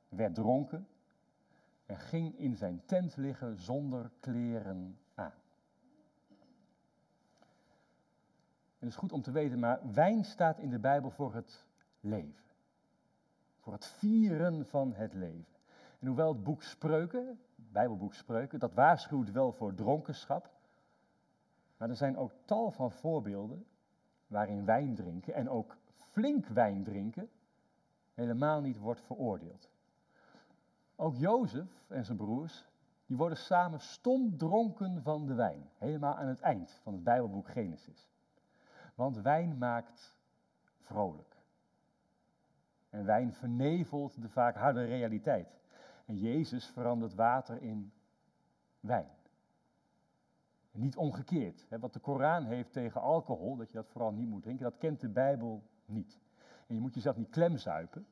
werd 0.09 0.35
dronken 0.35 0.87
en 1.85 1.97
ging 1.97 2.37
in 2.37 2.55
zijn 2.55 2.81
tent 2.85 3.15
liggen 3.17 3.57
zonder 3.57 4.11
kleren 4.19 4.99
aan. 5.13 5.33
En 8.79 8.89
het 8.89 8.89
is 8.89 8.95
goed 8.95 9.11
om 9.11 9.21
te 9.21 9.31
weten, 9.31 9.59
maar 9.59 9.79
wijn 9.93 10.23
staat 10.23 10.59
in 10.59 10.69
de 10.69 10.79
Bijbel 10.79 11.09
voor 11.09 11.33
het 11.33 11.65
leven. 11.99 12.43
Voor 13.59 13.73
het 13.73 13.85
vieren 13.85 14.65
van 14.65 14.93
het 14.93 15.13
leven. 15.13 15.55
En 15.99 16.07
hoewel 16.07 16.33
het 16.33 16.43
boek 16.43 16.63
Spreuken, 16.63 17.39
Bijbelboek 17.73 18.13
Spreuken, 18.13 18.59
dat 18.59 18.73
waarschuwt 18.73 19.31
wel 19.31 19.51
voor 19.51 19.73
dronkenschap. 19.73 20.49
Maar 21.77 21.89
er 21.89 21.95
zijn 21.95 22.17
ook 22.17 22.31
tal 22.45 22.71
van 22.71 22.91
voorbeelden 22.91 23.65
waarin 24.27 24.65
wijn 24.65 24.95
drinken 24.95 25.33
en 25.33 25.49
ook 25.49 25.77
flink 25.97 26.47
wijn 26.47 26.83
drinken 26.83 27.29
helemaal 28.13 28.61
niet 28.61 28.77
wordt 28.77 29.01
veroordeeld. 29.01 29.69
Ook 30.95 31.15
Jozef 31.15 31.85
en 31.87 32.05
zijn 32.05 32.17
broers, 32.17 32.65
die 33.05 33.17
worden 33.17 33.37
samen 33.37 33.79
stom 33.79 34.37
dronken 34.37 35.01
van 35.01 35.25
de 35.25 35.33
wijn. 35.33 35.69
Helemaal 35.77 36.15
aan 36.15 36.27
het 36.27 36.39
eind 36.39 36.79
van 36.83 36.93
het 36.93 37.03
Bijbelboek 37.03 37.49
Genesis. 37.49 38.09
Want 38.95 39.21
wijn 39.21 39.57
maakt 39.57 40.17
vrolijk. 40.81 41.35
En 42.89 43.05
wijn 43.05 43.33
vernevelt 43.33 44.21
de 44.21 44.29
vaak 44.29 44.55
harde 44.55 44.85
realiteit. 44.85 45.62
En 46.05 46.17
Jezus 46.17 46.65
verandert 46.65 47.13
water 47.13 47.61
in 47.61 47.93
wijn. 48.79 49.09
Niet 50.71 50.97
omgekeerd. 50.97 51.65
Hè. 51.69 51.79
Wat 51.79 51.93
de 51.93 51.99
Koran 51.99 52.45
heeft 52.45 52.71
tegen 52.71 53.01
alcohol, 53.01 53.55
dat 53.55 53.67
je 53.67 53.73
dat 53.73 53.89
vooral 53.89 54.11
niet 54.11 54.27
moet 54.27 54.43
drinken, 54.43 54.63
dat 54.63 54.77
kent 54.77 54.99
de 54.99 55.09
Bijbel 55.09 55.63
niet. 55.85 56.19
En 56.67 56.75
je 56.75 56.81
moet 56.81 56.93
jezelf 56.93 57.17
niet 57.17 57.29
klemzuipen. 57.29 58.05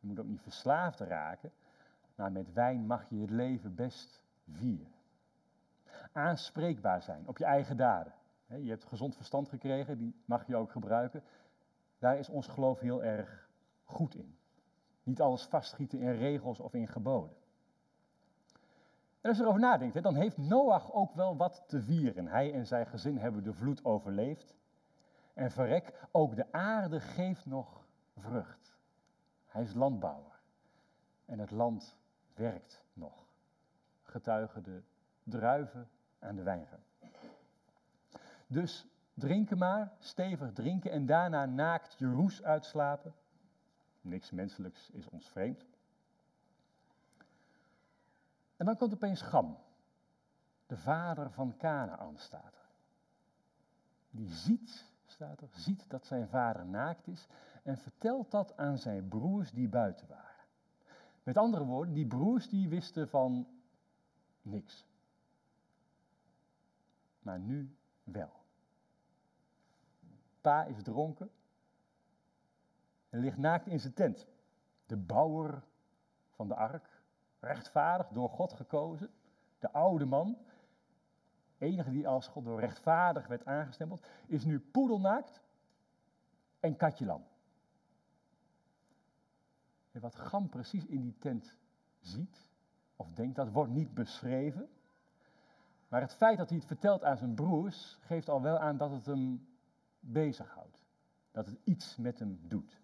Je 0.00 0.06
moet 0.06 0.18
ook 0.18 0.26
niet 0.26 0.40
verslaafd 0.40 1.00
raken. 1.00 1.52
Maar 2.14 2.32
met 2.32 2.52
wijn 2.52 2.86
mag 2.86 3.08
je 3.08 3.20
het 3.20 3.30
leven 3.30 3.74
best 3.74 4.22
vieren. 4.50 4.92
Aanspreekbaar 6.12 7.02
zijn 7.02 7.28
op 7.28 7.38
je 7.38 7.44
eigen 7.44 7.76
daden. 7.76 8.12
Je 8.46 8.68
hebt 8.68 8.84
gezond 8.84 9.16
verstand 9.16 9.48
gekregen, 9.48 9.98
die 9.98 10.14
mag 10.24 10.46
je 10.46 10.56
ook 10.56 10.70
gebruiken. 10.70 11.22
Daar 11.98 12.18
is 12.18 12.28
ons 12.28 12.46
geloof 12.46 12.80
heel 12.80 13.04
erg 13.04 13.48
goed 13.84 14.14
in. 14.14 14.36
Niet 15.02 15.20
alles 15.20 15.44
vastschieten 15.44 15.98
in 15.98 16.16
regels 16.16 16.60
of 16.60 16.74
in 16.74 16.88
geboden. 16.88 17.36
En 19.20 19.28
als 19.28 19.36
je 19.36 19.42
erover 19.42 19.60
nadenkt, 19.60 20.02
dan 20.02 20.14
heeft 20.14 20.36
Noach 20.36 20.92
ook 20.92 21.14
wel 21.14 21.36
wat 21.36 21.64
te 21.66 21.82
vieren. 21.82 22.26
Hij 22.26 22.52
en 22.52 22.66
zijn 22.66 22.86
gezin 22.86 23.18
hebben 23.18 23.44
de 23.44 23.52
vloed 23.52 23.84
overleefd. 23.84 24.54
En 25.34 25.50
verrek, 25.50 26.08
ook 26.10 26.36
de 26.36 26.52
aarde 26.52 27.00
geeft 27.00 27.46
nog 27.46 27.86
vrucht. 28.16 28.76
Hij 29.46 29.62
is 29.62 29.74
landbouwer. 29.74 30.40
En 31.24 31.38
het 31.38 31.50
land 31.50 31.98
werkt 32.34 32.84
nog. 32.92 33.26
Getuigen 34.02 34.62
de 34.62 34.82
druiven 35.24 35.88
aan 36.18 36.36
de 36.36 36.42
wijngaard. 36.42 36.90
Dus 38.46 38.86
drinken 39.14 39.58
maar, 39.58 39.92
stevig 39.98 40.52
drinken 40.52 40.90
en 40.90 41.06
daarna 41.06 41.46
naakt 41.46 41.98
je 41.98 42.12
roes 42.12 42.42
uitslapen. 42.42 43.14
Niks 44.02 44.30
menselijks 44.30 44.90
is 44.90 45.08
ons 45.08 45.28
vreemd. 45.28 45.64
En 48.56 48.66
dan 48.66 48.76
komt 48.76 48.92
opeens 48.92 49.22
Gam, 49.22 49.58
de 50.66 50.76
vader 50.76 51.30
van 51.30 51.56
Canaan, 51.56 52.18
staat 52.18 52.54
er. 52.54 52.70
Die 54.10 54.32
ziet, 54.32 54.90
staat 55.06 55.40
er, 55.40 55.48
ziet 55.52 55.84
dat 55.90 56.06
zijn 56.06 56.28
vader 56.28 56.66
naakt 56.66 57.06
is 57.06 57.26
en 57.62 57.78
vertelt 57.78 58.30
dat 58.30 58.56
aan 58.56 58.78
zijn 58.78 59.08
broers 59.08 59.50
die 59.50 59.68
buiten 59.68 60.08
waren. 60.08 60.44
Met 61.22 61.36
andere 61.36 61.64
woorden, 61.64 61.94
die 61.94 62.06
broers 62.06 62.48
die 62.48 62.68
wisten 62.68 63.08
van 63.08 63.46
niks. 64.42 64.86
Maar 67.18 67.38
nu 67.38 67.76
wel. 68.04 68.40
Pa 70.40 70.64
is 70.64 70.82
dronken 70.82 71.30
en 73.12 73.20
ligt 73.20 73.36
naakt 73.36 73.66
in 73.66 73.80
zijn 73.80 73.92
tent. 73.92 74.26
De 74.86 74.96
bouwer 74.96 75.62
van 76.30 76.48
de 76.48 76.54
ark, 76.54 77.02
rechtvaardig 77.40 78.08
door 78.08 78.28
God 78.28 78.52
gekozen, 78.52 79.10
de 79.58 79.72
oude 79.72 80.04
man, 80.04 80.38
enige 81.58 81.90
die 81.90 82.08
als 82.08 82.26
God 82.26 82.44
door 82.44 82.60
rechtvaardig 82.60 83.26
werd 83.26 83.44
aangestempeld, 83.44 84.06
is 84.26 84.44
nu 84.44 84.60
poedelnaakt 84.60 85.42
en 86.60 86.76
katje 86.76 87.04
lam. 87.04 87.24
En 89.90 90.00
wat 90.00 90.14
Gam 90.14 90.48
precies 90.48 90.86
in 90.86 91.00
die 91.00 91.18
tent 91.18 91.56
ziet 92.00 92.50
of 92.96 93.12
denkt, 93.12 93.36
dat 93.36 93.50
wordt 93.50 93.72
niet 93.72 93.94
beschreven. 93.94 94.68
Maar 95.88 96.00
het 96.00 96.14
feit 96.14 96.38
dat 96.38 96.48
hij 96.48 96.58
het 96.58 96.66
vertelt 96.66 97.04
aan 97.04 97.16
zijn 97.16 97.34
broers 97.34 97.98
geeft 98.00 98.28
al 98.28 98.42
wel 98.42 98.58
aan 98.58 98.76
dat 98.76 98.90
het 98.90 99.06
hem 99.06 99.48
bezighoudt. 100.00 100.78
Dat 101.30 101.46
het 101.46 101.58
iets 101.64 101.96
met 101.96 102.18
hem 102.18 102.40
doet. 102.48 102.81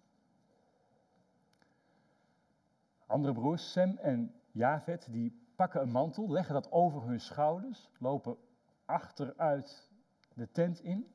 Andere 3.09 3.33
broers, 3.33 3.71
Sem 3.71 3.97
en 3.97 4.33
Javet, 4.51 5.07
die 5.11 5.51
pakken 5.55 5.81
een 5.81 5.91
mantel, 5.91 6.31
leggen 6.31 6.53
dat 6.53 6.71
over 6.71 7.03
hun 7.03 7.19
schouders, 7.19 7.89
lopen 7.97 8.37
achteruit 8.85 9.89
de 10.33 10.51
tent 10.51 10.79
in 10.79 11.11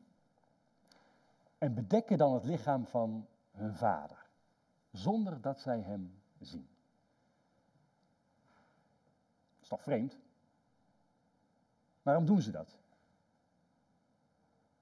en 1.59 1.75
bedekken 1.75 2.19
dan 2.19 2.35
het 2.35 2.45
lichaam 2.45 2.87
van 2.87 3.27
hun 3.51 3.75
vader, 3.75 4.27
zonder 4.91 5.41
dat 5.41 5.61
zij 5.61 5.81
hem 5.81 6.23
zien. 6.41 6.69
Dat 9.53 9.63
is 9.63 9.69
toch 9.69 9.83
vreemd? 9.83 10.19
Waarom 12.03 12.27
doen 12.27 12.43
ze 12.43 12.51
dat? 12.51 12.77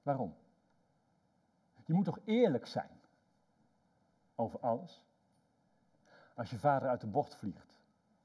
Waarom? 0.03 0.35
Je 1.85 1.93
moet 1.93 2.05
toch 2.05 2.19
eerlijk 2.25 2.67
zijn 2.67 3.01
over 4.35 4.61
alles? 4.61 5.03
Als 6.35 6.51
je 6.51 6.59
vader 6.59 6.89
uit 6.89 7.01
de 7.01 7.07
bocht 7.07 7.37
vliegt, 7.37 7.80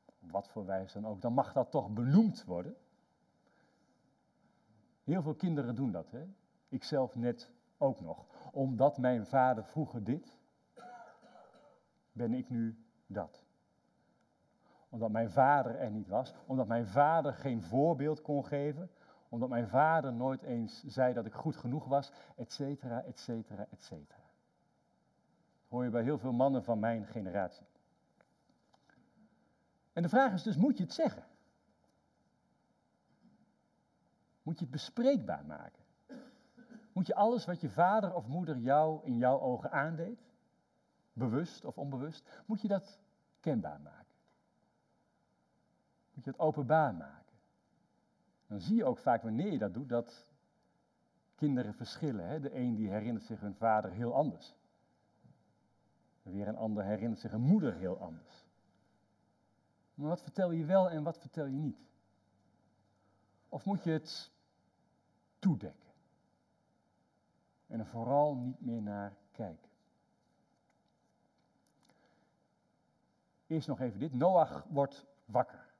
op 0.05 0.32
wat 0.32 0.49
voor 0.49 0.66
wijze 0.66 1.01
dan 1.01 1.12
ook, 1.12 1.22
dan 1.22 1.34
mag 1.34 1.53
dat 1.53 1.72
toch 1.72 1.89
benoemd 1.89 2.43
worden? 2.43 2.76
Heel 5.03 5.22
veel 5.22 5.36
kinderen 5.36 5.76
doen 5.76 5.91
dat, 5.91 6.12
hè? 6.12 6.28
Ik 6.70 6.84
zelf 6.84 7.16
net 7.16 7.51
ook 7.78 7.99
nog. 7.99 8.26
Omdat 8.51 8.97
mijn 8.97 9.26
vader 9.26 9.66
vroeger 9.66 10.03
dit, 10.03 10.36
ben 12.12 12.34
ik 12.34 12.49
nu 12.49 12.86
dat. 13.08 13.43
Omdat 14.89 15.12
mijn 15.12 15.30
vader 15.30 15.76
er 15.76 15.91
niet 15.91 16.08
was, 16.08 16.34
omdat 16.45 16.68
mijn 16.68 16.88
vader 16.88 17.34
geen 17.34 17.64
voorbeeld 17.64 18.22
kon 18.22 18.45
geven, 18.45 18.89
omdat 19.30 19.49
mijn 19.49 19.68
vader 19.68 20.14
nooit 20.14 20.41
eens 20.41 20.84
zei 20.84 21.14
dat 21.14 21.26
ik 21.26 21.34
goed 21.34 21.58
genoeg 21.58 21.86
was, 21.86 22.12
et 22.36 22.51
cetera, 22.51 23.03
et 23.03 23.20
cetera, 23.20 23.68
et 23.72 23.84
cetera. 23.84 24.22
Hoor 25.68 25.84
je 25.84 25.89
bij 25.89 26.03
heel 26.03 26.18
veel 26.18 26.32
mannen 26.34 26.64
van 26.64 26.80
mijn 26.80 27.05
generatie. 27.05 27.66
En 29.98 30.04
de 30.04 30.10
vraag 30.10 30.34
is 30.34 30.43
dus, 30.43 30.56
moet 30.56 30.78
je 30.78 30.84
het 30.84 30.93
zeggen? 30.93 31.24
Moet 34.43 34.58
je 34.58 34.64
het 34.64 34.74
bespreekbaar 34.74 35.45
maken? 35.45 35.84
Moet 36.93 37.08
je 37.08 37.16
alles 37.16 37.45
wat 37.45 37.62
je 37.62 37.70
vader 37.70 38.14
of 38.14 38.28
moeder 38.28 38.58
jou 38.58 39.06
in 39.06 39.18
jouw 39.18 39.39
ogen 39.39 39.72
aandeed, 39.72 40.20
bewust 41.14 41.66
of 41.66 41.78
onbewust, 41.78 42.30
moet 42.45 42.62
je 42.62 42.68
dat 42.68 43.00
kenbaar 43.39 43.82
maken? 43.82 44.16
Moet 46.14 46.24
je 46.24 46.30
het 46.30 46.39
openbaar 46.39 46.95
maken? 46.95 47.36
Dan 48.48 48.60
zie 48.60 48.76
je 48.76 48.86
ook 48.86 48.98
vaak 48.98 49.22
wanneer 49.22 49.52
je 49.52 49.58
dat 49.58 49.74
doet, 49.74 49.89
dat 49.89 50.32
kinderen 51.36 51.74
verschillen. 51.74 52.28
Hè? 52.28 52.39
De 52.39 52.56
een 52.56 52.76
die 52.76 52.89
herinnert 52.89 53.26
zich 53.26 53.39
hun 53.39 53.56
vader 53.56 53.91
heel 53.91 54.14
anders. 54.14 54.56
Weer 56.22 56.48
een 56.48 56.58
ander 56.58 56.84
herinnert 56.84 57.20
zich 57.20 57.32
een 57.32 57.41
moeder 57.41 57.74
heel 57.74 58.00
anders. 58.00 58.47
Maar 59.98 60.10
wat 60.10 60.22
vertel 60.22 60.52
je 60.52 60.66
wel 60.66 60.89
en 60.89 61.04
wat 61.04 61.20
vertel 61.20 61.45
je 61.45 61.58
niet? 61.58 61.78
Of 63.50 63.66
moet 63.66 63.84
je 63.84 63.91
het 63.91 64.32
toedekken? 65.39 65.89
En 67.68 67.80
er 67.80 67.86
vooral 67.86 68.36
niet 68.36 68.62
meer 68.62 68.82
naar 68.82 69.18
kijken. 69.32 69.70
Eerst 73.48 73.68
nog 73.68 73.80
even 73.80 74.00
dit. 74.00 74.14
Noach 74.14 74.66
wordt 74.70 75.06
wakker. 75.26 75.74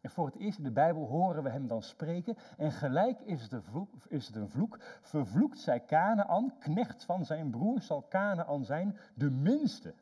En 0.00 0.10
voor 0.10 0.26
het 0.26 0.36
eerst 0.36 0.58
in 0.58 0.64
de 0.64 0.72
Bijbel 0.72 1.06
horen 1.06 1.42
we 1.42 1.50
hem 1.50 1.66
dan 1.66 1.82
spreken. 1.82 2.36
En 2.56 2.72
gelijk 2.72 3.20
is 3.20 3.42
het, 3.42 3.52
een 3.52 3.62
vloek, 3.62 3.94
is 4.08 4.26
het 4.26 4.36
een 4.36 4.48
vloek. 4.48 4.78
Vervloekt 5.00 5.58
zij 5.58 5.80
Kanaan, 5.80 6.58
knecht 6.58 7.04
van 7.04 7.24
zijn 7.24 7.50
broer 7.50 7.82
zal 7.82 8.02
Kanaan 8.02 8.64
zijn, 8.64 8.98
de 9.14 9.30
minste 9.30 9.94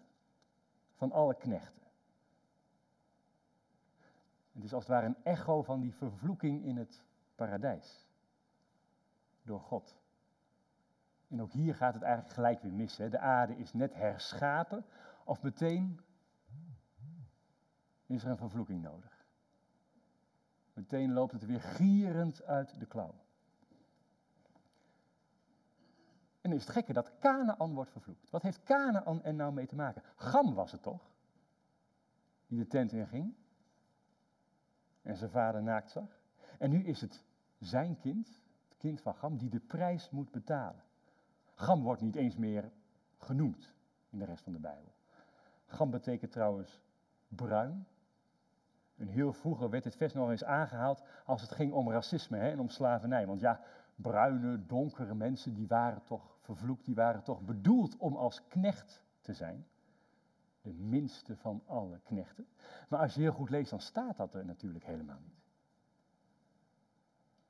van 0.98 1.12
alle 1.12 1.34
knechten. 1.34 1.82
Het 4.52 4.64
is 4.64 4.74
als 4.74 4.82
het 4.82 4.92
ware 4.92 5.06
een 5.06 5.24
echo 5.24 5.62
van 5.62 5.80
die 5.80 5.94
vervloeking 5.94 6.64
in 6.64 6.76
het 6.76 7.04
paradijs. 7.34 8.06
Door 9.42 9.60
God. 9.60 9.96
En 11.28 11.42
ook 11.42 11.52
hier 11.52 11.74
gaat 11.74 11.94
het 11.94 12.02
eigenlijk 12.02 12.34
gelijk 12.34 12.62
weer 12.62 12.72
mis. 12.72 12.96
Hè? 12.96 13.08
De 13.08 13.18
aarde 13.18 13.56
is 13.56 13.72
net 13.72 13.94
herschapen 13.94 14.84
of 15.24 15.42
meteen 15.42 16.00
is 18.06 18.24
er 18.24 18.30
een 18.30 18.36
vervloeking 18.36 18.82
nodig. 18.82 19.26
Meteen 20.72 21.12
loopt 21.12 21.32
het 21.32 21.44
weer 21.44 21.60
gierend 21.60 22.42
uit 22.42 22.78
de 22.78 22.86
klauw. 22.86 23.14
En 26.48 26.54
is 26.54 26.62
het 26.62 26.72
gekke 26.72 26.92
dat 26.92 27.18
Canaan 27.18 27.74
wordt 27.74 27.90
vervloekt. 27.90 28.30
Wat 28.30 28.42
heeft 28.42 28.62
Canaan 28.62 29.24
er 29.24 29.34
nou 29.34 29.52
mee 29.52 29.66
te 29.66 29.74
maken? 29.74 30.02
Gam 30.16 30.54
was 30.54 30.72
het 30.72 30.82
toch? 30.82 31.10
Die 32.46 32.58
de 32.58 32.66
tent 32.66 32.92
in 32.92 33.06
ging. 33.06 33.34
En 35.02 35.16
zijn 35.16 35.30
vader 35.30 35.62
naakt 35.62 35.90
zag. 35.90 36.20
En 36.58 36.70
nu 36.70 36.84
is 36.84 37.00
het 37.00 37.24
zijn 37.58 37.98
kind, 37.98 38.42
het 38.68 38.78
kind 38.78 39.00
van 39.00 39.14
Gam, 39.14 39.36
die 39.36 39.50
de 39.50 39.60
prijs 39.60 40.10
moet 40.10 40.30
betalen. 40.30 40.82
Gam 41.54 41.82
wordt 41.82 42.00
niet 42.00 42.16
eens 42.16 42.36
meer 42.36 42.70
genoemd 43.18 43.74
in 44.10 44.18
de 44.18 44.24
rest 44.24 44.42
van 44.42 44.52
de 44.52 44.60
Bijbel. 44.60 44.92
Gam 45.66 45.90
betekent 45.90 46.32
trouwens 46.32 46.80
bruin. 47.28 47.86
En 48.96 49.08
heel 49.08 49.32
vroeger 49.32 49.70
werd 49.70 49.84
dit 49.84 49.96
vers 49.96 50.12
nog 50.12 50.30
eens 50.30 50.44
aangehaald 50.44 51.02
als 51.24 51.40
het 51.40 51.50
ging 51.50 51.72
om 51.72 51.90
racisme 51.90 52.36
hè, 52.36 52.50
en 52.50 52.60
om 52.60 52.68
slavernij. 52.68 53.26
Want 53.26 53.40
ja, 53.40 53.60
bruine, 53.96 54.66
donkere 54.66 55.14
mensen, 55.14 55.54
die 55.54 55.66
waren 55.66 56.02
toch 56.02 56.37
vervloekt, 56.54 56.84
die 56.84 56.94
waren 56.94 57.22
toch 57.22 57.40
bedoeld 57.40 57.96
om 57.96 58.16
als 58.16 58.46
knecht 58.46 59.02
te 59.20 59.32
zijn. 59.32 59.66
De 60.62 60.72
minste 60.72 61.36
van 61.36 61.62
alle 61.66 62.00
knechten. 62.04 62.46
Maar 62.88 63.00
als 63.00 63.14
je 63.14 63.20
heel 63.20 63.32
goed 63.32 63.50
leest, 63.50 63.70
dan 63.70 63.80
staat 63.80 64.16
dat 64.16 64.34
er 64.34 64.44
natuurlijk 64.44 64.84
helemaal 64.84 65.20
niet. 65.24 65.38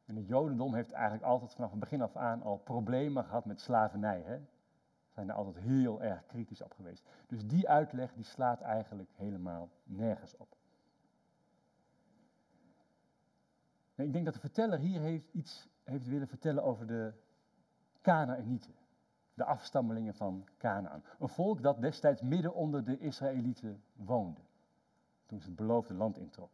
En 0.05 0.16
het 0.16 0.26
Jodendom 0.26 0.74
heeft 0.74 0.92
eigenlijk 0.92 1.24
altijd 1.24 1.55
vanaf 1.55 1.70
het 1.70 1.80
begin 1.80 2.03
af 2.03 2.16
aan 2.16 2.42
al 2.42 2.59
problemen 2.59 3.24
gehad 3.24 3.44
met 3.44 3.61
slavernij. 3.61 4.20
Hè? 4.20 4.40
Zijn 5.09 5.28
er 5.28 5.34
altijd 5.34 5.64
heel 5.64 6.03
erg 6.03 6.26
kritisch 6.26 6.62
op 6.62 6.72
geweest. 6.72 7.09
Dus 7.26 7.46
die 7.46 7.68
uitleg 7.68 8.14
die 8.14 8.24
slaat 8.24 8.61
eigenlijk 8.61 9.11
helemaal 9.14 9.68
nergens 9.84 10.36
op. 10.36 10.57
ik 13.94 14.12
denk 14.12 14.24
dat 14.24 14.34
de 14.34 14.40
verteller 14.40 14.78
hier 14.78 15.22
iets 15.32 15.68
heeft 15.84 16.07
willen 16.07 16.28
vertellen 16.28 16.62
over 16.62 16.86
de 16.86 17.12
Canaanieten. 18.01 18.78
De 19.39 19.45
afstammelingen 19.45 20.14
van 20.14 20.47
Canaan. 20.57 21.03
Een 21.18 21.28
volk 21.28 21.62
dat 21.62 21.80
destijds 21.80 22.22
midden 22.22 22.55
onder 22.55 22.84
de 22.84 22.99
Israëlieten 22.99 23.82
woonde. 23.93 24.41
Toen 25.26 25.41
ze 25.41 25.47
het 25.47 25.57
beloofde 25.57 25.95
land 25.95 26.18
introk. 26.18 26.51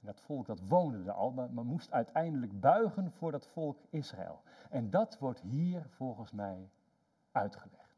dat 0.00 0.20
volk 0.20 0.46
dat 0.46 0.60
woonde 0.68 1.02
er 1.04 1.12
al, 1.12 1.30
maar, 1.30 1.64
moest 1.64 1.92
uiteindelijk 1.92 2.60
buigen 2.60 3.12
voor 3.12 3.30
dat 3.32 3.46
volk 3.46 3.78
Israël. 3.90 4.42
En 4.70 4.90
dat 4.90 5.18
wordt 5.18 5.40
hier 5.40 5.86
volgens 5.88 6.32
mij 6.32 6.70
uitgelegd. 7.30 7.96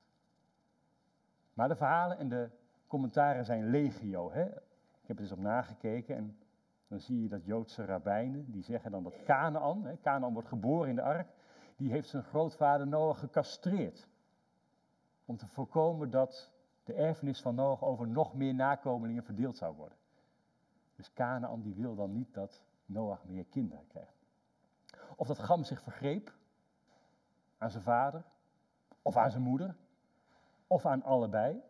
Maar 1.54 1.68
de 1.68 1.76
verhalen 1.76 2.18
en 2.18 2.28
de 2.28 2.50
commentaren 2.86 3.44
zijn 3.44 3.70
legio. 3.70 4.32
Hè? 4.32 4.44
Ik 5.00 5.06
heb 5.06 5.16
er 5.16 5.22
eens 5.22 5.32
op 5.32 5.38
nagekeken 5.38 6.16
en 6.16 6.38
dan 6.88 7.00
zie 7.00 7.22
je 7.22 7.28
dat 7.28 7.44
Joodse 7.44 7.84
rabbijnen, 7.84 8.50
die 8.50 8.62
zeggen 8.62 8.90
dan 8.90 9.02
dat 9.02 9.22
Canaan, 9.24 9.98
Canaan 10.02 10.32
wordt 10.32 10.48
geboren 10.48 10.88
in 10.88 10.94
de 10.94 11.02
ark, 11.02 11.28
die 11.76 11.90
heeft 11.90 12.08
zijn 12.08 12.22
grootvader 12.22 12.86
Noach 12.86 13.18
gecastreerd. 13.18 14.08
Om 15.24 15.36
te 15.36 15.46
voorkomen 15.46 16.10
dat 16.10 16.50
de 16.84 16.92
erfenis 16.92 17.40
van 17.40 17.54
Noach 17.54 17.82
over 17.82 18.08
nog 18.08 18.34
meer 18.34 18.54
nakomelingen 18.54 19.24
verdeeld 19.24 19.56
zou 19.56 19.76
worden. 19.76 19.98
Dus 20.96 21.12
Canaan 21.12 21.62
die 21.62 21.74
wil 21.74 21.94
dan 21.94 22.12
niet 22.12 22.34
dat 22.34 22.62
Noach 22.86 23.24
meer 23.24 23.44
kinderen 23.44 23.86
krijgt. 23.86 24.26
Of 25.16 25.26
dat 25.26 25.38
Gam 25.38 25.64
zich 25.64 25.82
vergreep 25.82 26.34
aan 27.58 27.70
zijn 27.70 27.82
vader, 27.82 28.24
of 29.02 29.16
aan 29.16 29.30
zijn 29.30 29.42
moeder, 29.42 29.76
of 30.66 30.86
aan 30.86 31.02
allebei. 31.02 31.62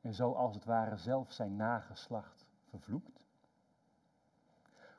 En 0.00 0.14
zo 0.14 0.32
als 0.32 0.54
het 0.54 0.64
ware 0.64 0.96
zelf 0.96 1.32
zijn 1.32 1.56
nageslacht 1.56 2.46
vervloekt. 2.64 3.25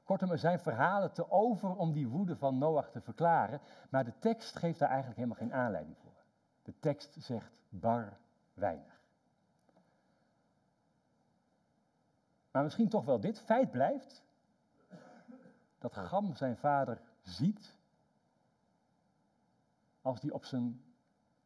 Kortom, 0.08 0.32
er 0.32 0.38
zijn 0.38 0.60
verhalen 0.60 1.14
te 1.14 1.32
over 1.32 1.76
om 1.76 1.93
die 1.93 2.08
woede 2.08 2.36
van 2.36 2.58
Noach 2.58 2.89
te 2.89 3.01
verklaren, 3.01 3.62
maar 3.89 4.05
de 4.05 4.20
tekst 4.20 4.55
geeft 4.55 4.80
daar 4.80 4.89
eigenlijk 4.89 5.18
helemaal 5.20 5.38
geen 5.38 5.53
aanleiding 5.53 5.97
voor. 5.97 6.24
De 6.64 6.80
tekst 6.80 7.16
zegt 7.20 7.62
bar 7.70 8.18
weinig. 8.53 9.01
Maar 12.51 12.64
misschien 12.64 12.89
toch 12.89 13.05
wel 13.05 13.20
dit. 13.20 13.39
Feit 13.39 13.72
blijft 13.72 14.24
dat 15.78 15.93
Gam 15.93 16.36
zijn 16.36 16.58
vader 16.58 17.01
ziet 17.22 17.78
als 20.01 20.20
die 20.20 20.34
op 20.34 20.45
zijn 20.45 20.84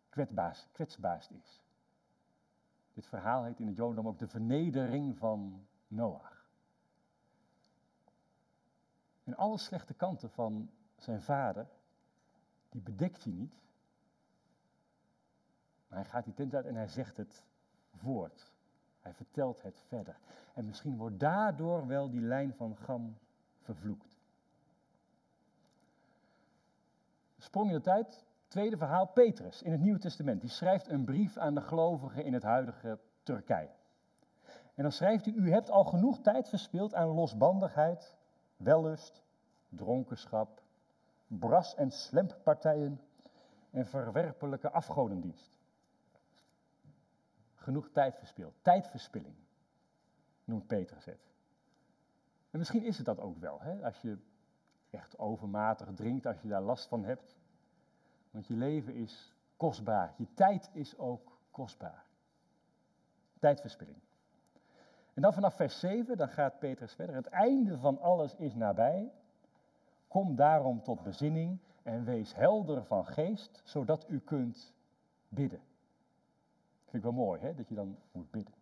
kwetsbaas, 0.09 0.67
kwetsbaarst 0.71 1.31
is. 1.31 1.61
Dit 2.93 3.05
verhaal 3.05 3.43
heet 3.43 3.59
in 3.59 3.67
het 3.67 3.75
Jodendom 3.77 4.07
ook 4.07 4.19
de 4.19 4.27
vernedering 4.27 5.17
van 5.17 5.67
Noach. 5.87 6.30
En 9.31 9.37
alle 9.37 9.57
slechte 9.57 9.93
kanten 9.93 10.29
van 10.29 10.69
zijn 10.95 11.21
vader, 11.21 11.67
die 12.69 12.81
bedekt 12.81 13.23
hij 13.23 13.33
niet. 13.33 13.61
Maar 15.87 15.99
hij 15.99 16.09
gaat 16.09 16.23
die 16.23 16.33
tent 16.33 16.55
uit 16.55 16.65
en 16.65 16.75
hij 16.75 16.87
zegt 16.87 17.17
het 17.17 17.45
voort. 17.91 18.51
Hij 18.99 19.13
vertelt 19.13 19.61
het 19.61 19.79
verder. 19.87 20.19
En 20.53 20.65
misschien 20.65 20.97
wordt 20.97 21.19
daardoor 21.19 21.87
wel 21.87 22.09
die 22.09 22.21
lijn 22.21 22.53
van 22.53 22.77
Gam 22.77 23.17
vervloekt. 23.59 24.19
Sprong 27.37 27.67
in 27.67 27.75
de 27.75 27.81
tijd, 27.81 28.25
tweede 28.47 28.77
verhaal, 28.77 29.07
Petrus 29.07 29.61
in 29.61 29.71
het 29.71 29.81
Nieuwe 29.81 29.99
Testament. 29.99 30.41
Die 30.41 30.49
schrijft 30.49 30.87
een 30.87 31.05
brief 31.05 31.37
aan 31.37 31.55
de 31.55 31.61
gelovigen 31.61 32.23
in 32.23 32.33
het 32.33 32.43
huidige 32.43 32.99
Turkije. 33.23 33.71
En 34.75 34.83
dan 34.83 34.91
schrijft 34.91 35.25
hij, 35.25 35.33
u 35.33 35.51
hebt 35.51 35.69
al 35.69 35.83
genoeg 35.83 36.19
tijd 36.19 36.49
verspild 36.49 36.93
aan 36.93 37.07
losbandigheid, 37.07 38.19
wellust, 38.63 39.23
dronkenschap, 39.69 40.61
bras- 41.27 41.75
en 41.75 41.91
slemppartijen 41.91 43.01
en 43.69 43.85
verwerpelijke 43.85 44.71
afgodendienst. 44.71 45.51
Genoeg 47.55 47.89
tijd 47.91 48.15
verspild. 48.17 48.53
Tijdverspilling, 48.61 49.35
noemt 50.43 50.67
Petrus 50.67 51.05
het. 51.05 51.29
En 52.51 52.59
misschien 52.59 52.83
is 52.83 52.97
het 52.97 53.05
dat 53.05 53.19
ook 53.19 53.37
wel, 53.37 53.61
hè? 53.61 53.85
als 53.85 54.01
je 54.01 54.17
echt 54.89 55.19
overmatig 55.19 55.93
drinkt, 55.93 56.25
als 56.25 56.41
je 56.41 56.47
daar 56.47 56.61
last 56.61 56.87
van 56.87 57.03
hebt. 57.03 57.35
Want 58.31 58.47
je 58.47 58.53
leven 58.53 58.95
is 58.95 59.35
kostbaar, 59.57 60.13
je 60.17 60.33
tijd 60.33 60.69
is 60.73 60.97
ook 60.97 61.37
kostbaar. 61.51 62.05
Tijdverspilling. 63.39 64.01
En 65.13 65.21
dan 65.21 65.33
vanaf 65.33 65.55
vers 65.55 65.79
7, 65.79 66.17
dan 66.17 66.29
gaat 66.29 66.59
Petrus 66.59 66.93
verder. 66.93 67.15
Het 67.15 67.27
einde 67.27 67.77
van 67.77 67.99
alles 67.99 68.35
is 68.35 68.55
nabij. 68.55 69.11
Kom 70.07 70.35
daarom 70.35 70.83
tot 70.83 71.03
bezinning 71.03 71.59
en 71.83 72.03
wees 72.03 72.35
helder 72.35 72.83
van 72.85 73.05
geest, 73.05 73.61
zodat 73.63 74.09
u 74.09 74.19
kunt 74.19 74.73
bidden. 75.27 75.61
Vind 76.83 76.95
ik 76.95 77.01
wel 77.01 77.25
mooi, 77.25 77.41
hè, 77.41 77.53
dat 77.53 77.67
je 77.67 77.75
dan 77.75 77.97
moet 78.11 78.31
bidden. 78.31 78.53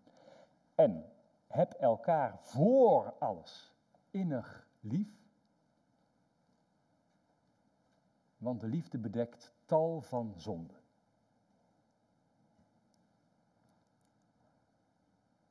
En 0.76 1.06
heb 1.48 1.74
elkaar 1.74 2.38
voor 2.40 3.14
alles 3.20 3.74
innig 4.12 4.68
lief. 4.80 5.18
Want 8.38 8.62
de 8.62 8.68
liefde 8.68 8.98
bedekt 8.98 9.54
tal 9.66 10.02
van 10.02 10.34
zonden. 10.38 10.79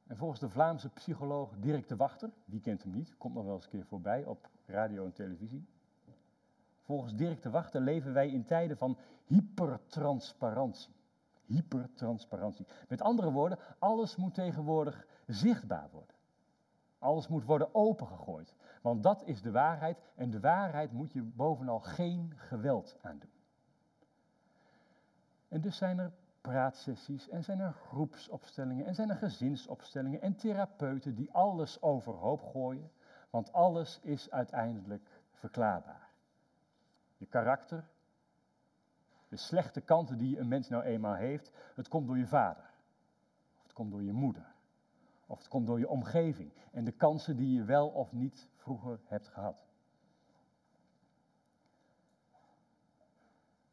En 0.08 0.16
volgens 0.16 0.40
de 0.40 0.48
Vlaamse 0.48 0.88
psycholoog 0.88 1.56
Dirk 1.58 1.88
de 1.88 1.96
Wachter, 1.96 2.30
wie 2.44 2.60
kent 2.60 2.82
hem 2.82 2.92
niet, 2.92 3.16
komt 3.16 3.34
nog 3.34 3.44
wel 3.44 3.54
eens 3.54 3.64
een 3.64 3.70
keer 3.70 3.86
voorbij 3.86 4.24
op 4.24 4.48
radio 4.66 5.04
en 5.04 5.12
televisie. 5.12 5.66
Volgens 6.82 7.14
Dirk 7.14 7.42
de 7.42 7.50
Wachter 7.50 7.80
leven 7.80 8.12
wij 8.12 8.28
in 8.30 8.44
tijden 8.44 8.76
van 8.76 8.98
hypertransparantie. 9.24 10.94
Hypertransparantie. 11.46 12.66
Met 12.88 13.02
andere 13.02 13.32
woorden, 13.32 13.58
alles 13.78 14.16
moet 14.16 14.34
tegenwoordig 14.34 15.06
zichtbaar 15.26 15.88
worden. 15.92 16.14
Alles 16.98 17.28
moet 17.28 17.44
worden 17.44 17.74
opengegooid. 17.74 18.54
Want 18.82 19.02
dat 19.02 19.22
is 19.24 19.42
de 19.42 19.50
waarheid 19.50 19.98
en 20.14 20.30
de 20.30 20.40
waarheid 20.40 20.92
moet 20.92 21.12
je 21.12 21.22
bovenal 21.22 21.80
geen 21.80 22.32
geweld 22.36 22.96
aandoen. 23.00 23.30
En 25.48 25.60
dus 25.60 25.76
zijn 25.76 25.98
er 25.98 26.12
praatsessies 26.48 27.28
en 27.28 27.44
zijn 27.44 27.60
er 27.60 27.72
groepsopstellingen 27.72 28.86
en 28.86 28.94
zijn 28.94 29.10
er 29.10 29.16
gezinsopstellingen 29.16 30.20
en 30.20 30.36
therapeuten 30.36 31.14
die 31.14 31.32
alles 31.32 31.82
overhoop 31.82 32.42
gooien, 32.42 32.90
want 33.30 33.52
alles 33.52 34.00
is 34.02 34.30
uiteindelijk 34.30 35.08
verklaarbaar. 35.32 36.08
Je 37.16 37.26
karakter, 37.26 37.88
de 39.28 39.36
slechte 39.36 39.80
kanten 39.80 40.18
die 40.18 40.38
een 40.38 40.48
mens 40.48 40.68
nou 40.68 40.82
eenmaal 40.82 41.14
heeft, 41.14 41.52
het 41.74 41.88
komt 41.88 42.06
door 42.06 42.18
je 42.18 42.26
vader, 42.26 42.70
of 43.56 43.62
het 43.62 43.72
komt 43.72 43.90
door 43.90 44.02
je 44.02 44.12
moeder, 44.12 44.54
of 45.26 45.38
het 45.38 45.48
komt 45.48 45.66
door 45.66 45.78
je 45.78 45.88
omgeving 45.88 46.52
en 46.72 46.84
de 46.84 46.92
kansen 46.92 47.36
die 47.36 47.54
je 47.54 47.64
wel 47.64 47.88
of 47.88 48.12
niet 48.12 48.48
vroeger 48.56 49.00
hebt 49.04 49.28
gehad. 49.28 49.66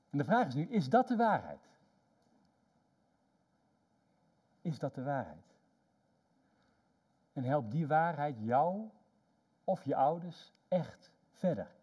En 0.09 0.17
de 0.17 0.23
vraag 0.23 0.47
is 0.47 0.53
nu, 0.53 0.67
is 0.67 0.89
dat 0.89 1.07
de 1.07 1.15
waarheid? 1.15 1.73
Is 4.65 4.79
dat 4.79 4.95
de 4.95 5.03
waarheid? 5.03 5.57
En 7.33 7.43
help 7.43 7.71
die 7.71 7.87
waarheid 7.87 8.39
jou 8.39 8.89
of 9.63 9.83
je 9.83 9.95
ouders 9.95 10.53
echt 10.67 11.11
verder. 11.31 11.75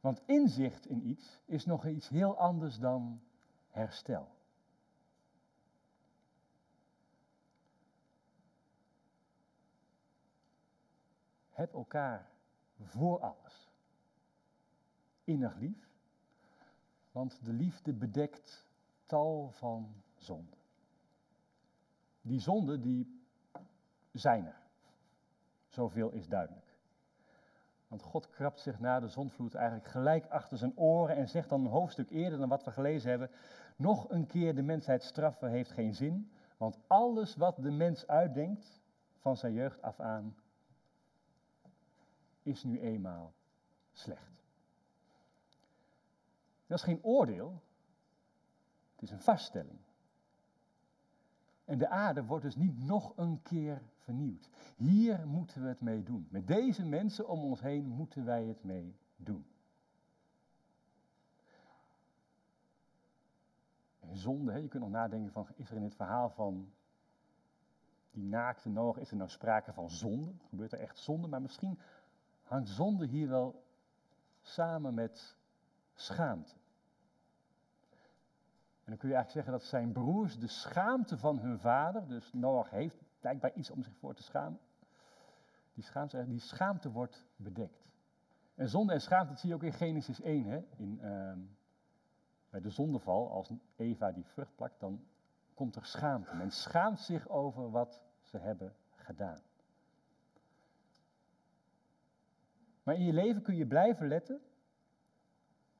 Want 0.00 0.22
inzicht 0.26 0.86
in 0.86 1.08
iets 1.08 1.40
is 1.44 1.64
nog 1.64 1.86
iets 1.86 2.08
heel 2.08 2.38
anders 2.38 2.78
dan 2.78 3.22
herstel. 3.70 4.28
Heb 11.50 11.72
elkaar 11.72 12.30
voor 12.80 13.20
alles 13.20 13.72
innig 15.24 15.54
lief, 15.56 15.88
want 17.12 17.44
de 17.44 17.52
liefde 17.52 17.92
bedekt 17.92 18.66
tal 19.06 19.50
van 19.50 20.02
zonden. 20.14 20.63
Die 22.26 22.40
zonden 22.40 22.80
die 22.80 23.22
zijn 24.12 24.46
er. 24.46 24.62
Zoveel 25.66 26.10
is 26.10 26.28
duidelijk. 26.28 26.78
Want 27.88 28.02
God 28.02 28.30
krabt 28.30 28.60
zich 28.60 28.80
na 28.80 29.00
de 29.00 29.08
zondvloed 29.08 29.54
eigenlijk 29.54 29.88
gelijk 29.88 30.26
achter 30.26 30.58
zijn 30.58 30.78
oren 30.78 31.16
en 31.16 31.28
zegt 31.28 31.48
dan 31.48 31.60
een 31.60 31.70
hoofdstuk 31.70 32.10
eerder 32.10 32.38
dan 32.38 32.48
wat 32.48 32.64
we 32.64 32.70
gelezen 32.70 33.10
hebben, 33.10 33.30
nog 33.76 34.10
een 34.10 34.26
keer 34.26 34.54
de 34.54 34.62
mensheid 34.62 35.02
straffen 35.02 35.50
heeft 35.50 35.70
geen 35.72 35.94
zin, 35.94 36.30
want 36.56 36.78
alles 36.86 37.36
wat 37.36 37.56
de 37.56 37.70
mens 37.70 38.06
uitdenkt 38.06 38.80
van 39.18 39.36
zijn 39.36 39.52
jeugd 39.52 39.82
af 39.82 40.00
aan, 40.00 40.36
is 42.42 42.64
nu 42.64 42.80
eenmaal 42.80 43.32
slecht. 43.92 44.42
Dat 46.66 46.78
is 46.78 46.84
geen 46.84 47.04
oordeel, 47.04 47.62
het 48.92 49.02
is 49.02 49.10
een 49.10 49.20
vaststelling. 49.20 49.78
En 51.64 51.78
de 51.78 51.88
aarde 51.88 52.24
wordt 52.24 52.44
dus 52.44 52.56
niet 52.56 52.78
nog 52.78 53.12
een 53.16 53.42
keer 53.42 53.82
vernieuwd. 53.98 54.48
Hier 54.76 55.26
moeten 55.26 55.62
we 55.62 55.68
het 55.68 55.80
mee 55.80 56.02
doen. 56.02 56.26
Met 56.30 56.46
deze 56.46 56.86
mensen 56.86 57.28
om 57.28 57.40
ons 57.40 57.60
heen 57.60 57.86
moeten 57.86 58.24
wij 58.24 58.44
het 58.44 58.64
mee 58.64 58.96
doen. 59.16 59.46
En 64.00 64.16
zonde, 64.16 64.52
hè, 64.52 64.58
je 64.58 64.68
kunt 64.68 64.82
nog 64.82 64.92
nadenken 64.92 65.32
van, 65.32 65.46
is 65.54 65.70
er 65.70 65.76
in 65.76 65.82
het 65.82 65.94
verhaal 65.94 66.30
van 66.30 66.72
die 68.10 68.24
naakte 68.24 68.68
Noach, 68.68 68.98
is 68.98 69.10
er 69.10 69.16
nou 69.16 69.30
sprake 69.30 69.72
van 69.72 69.90
zonde? 69.90 70.32
Gebeurt 70.48 70.72
er 70.72 70.80
echt 70.80 70.98
zonde? 70.98 71.28
Maar 71.28 71.42
misschien 71.42 71.78
hangt 72.42 72.68
zonde 72.68 73.06
hier 73.06 73.28
wel 73.28 73.64
samen 74.42 74.94
met 74.94 75.36
schaamte. 75.94 76.54
En 78.84 78.90
dan 78.90 78.96
kun 78.96 79.08
je 79.08 79.14
eigenlijk 79.14 79.30
zeggen 79.30 79.52
dat 79.52 79.62
zijn 79.62 79.92
broers 79.92 80.38
de 80.38 80.46
schaamte 80.46 81.18
van 81.18 81.38
hun 81.38 81.58
vader, 81.58 82.08
dus 82.08 82.32
Noach 82.32 82.70
heeft 82.70 83.02
blijkbaar 83.20 83.52
iets 83.52 83.70
om 83.70 83.82
zich 83.82 83.96
voor 83.96 84.14
te 84.14 84.22
schamen, 84.22 84.60
die 85.72 85.84
schaamte, 85.84 86.26
die 86.26 86.40
schaamte 86.40 86.90
wordt 86.90 87.26
bedekt. 87.36 87.84
En 88.54 88.68
zonde 88.68 88.92
en 88.92 89.00
schaamte, 89.00 89.36
zie 89.36 89.48
je 89.48 89.54
ook 89.54 89.62
in 89.62 89.72
Genesis 89.72 90.20
1, 90.20 90.44
hè? 90.44 90.64
In, 90.76 91.00
ehm, 91.00 91.38
bij 92.50 92.60
de 92.60 92.70
zondeval, 92.70 93.30
als 93.30 93.52
Eva 93.76 94.12
die 94.12 94.24
vrucht 94.24 94.56
plakt, 94.56 94.80
dan 94.80 95.04
komt 95.54 95.76
er 95.76 95.84
schaamte. 95.84 96.34
Men 96.34 96.50
schaamt 96.50 97.00
zich 97.00 97.28
over 97.28 97.70
wat 97.70 98.02
ze 98.22 98.38
hebben 98.38 98.74
gedaan. 98.90 99.40
Maar 102.82 102.94
in 102.94 103.04
je 103.04 103.12
leven 103.12 103.42
kun 103.42 103.56
je 103.56 103.66
blijven 103.66 104.08
letten 104.08 104.40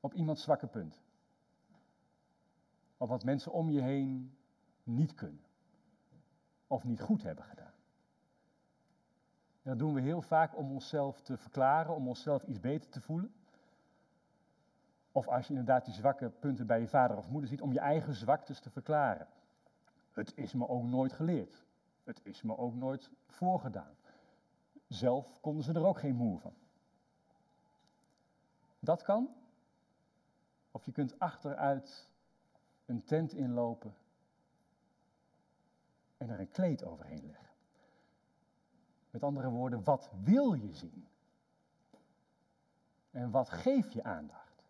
op 0.01 0.15
iemands 0.15 0.43
zwakke 0.43 0.67
punt. 0.67 1.04
Of 2.97 3.09
wat 3.09 3.25
mensen 3.25 3.53
om 3.53 3.71
je 3.71 3.81
heen 3.81 4.37
niet 4.83 5.15
kunnen. 5.15 5.45
Of 6.67 6.85
niet 6.85 7.01
goed 7.01 7.23
hebben 7.23 7.45
gedaan. 7.45 7.73
Dat 9.63 9.79
doen 9.79 9.95
we 9.95 10.01
heel 10.01 10.23
vaak 10.23 10.57
om 10.57 10.71
onszelf 10.71 11.21
te 11.21 11.37
verklaren, 11.37 11.95
om 11.95 12.09
onszelf 12.09 12.43
iets 12.43 12.61
beter 12.61 12.91
te 12.91 13.01
voelen. 13.01 13.35
Of 15.13 15.29
als 15.29 15.47
je 15.47 15.51
inderdaad 15.51 15.85
die 15.85 15.95
zwakke 15.95 16.31
punten 16.31 16.67
bij 16.67 16.81
je 16.81 16.89
vader 16.89 17.17
of 17.17 17.29
moeder 17.31 17.49
ziet, 17.49 17.61
om 17.61 17.73
je 17.73 17.79
eigen 17.79 18.15
zwaktes 18.15 18.61
te 18.61 18.71
verklaren. 18.71 19.27
Het 20.13 20.37
is 20.37 20.55
me 20.55 20.69
ook 20.69 20.85
nooit 20.85 21.13
geleerd. 21.13 21.65
Het 22.05 22.21
is 22.25 22.43
me 22.43 22.57
ook 22.57 22.75
nooit 22.75 23.11
voorgedaan. 23.27 23.97
Zelf 24.89 25.41
konden 25.41 25.65
ze 25.65 25.73
er 25.73 25.87
ook 25.87 25.99
geen 25.99 26.17
moe 26.17 26.39
van. 26.39 26.55
Dat 28.79 29.03
kan. 29.03 29.29
Of 30.71 30.85
je 30.85 30.93
kunt 30.93 31.19
achteruit 31.19 32.11
een 32.87 33.05
tent 33.05 33.33
inlopen 33.33 33.95
en 36.17 36.29
er 36.29 36.41
een 36.41 36.51
kleed 36.51 36.85
overheen 36.85 37.27
leggen. 37.27 37.49
Met 39.11 39.23
andere 39.23 39.49
woorden, 39.49 39.85
wat 39.85 40.11
wil 40.23 40.55
je 40.55 40.73
zien? 40.73 41.09
En 43.11 43.31
wat 43.31 43.51
geef 43.51 43.91
je 43.91 44.03
aandacht? 44.03 44.65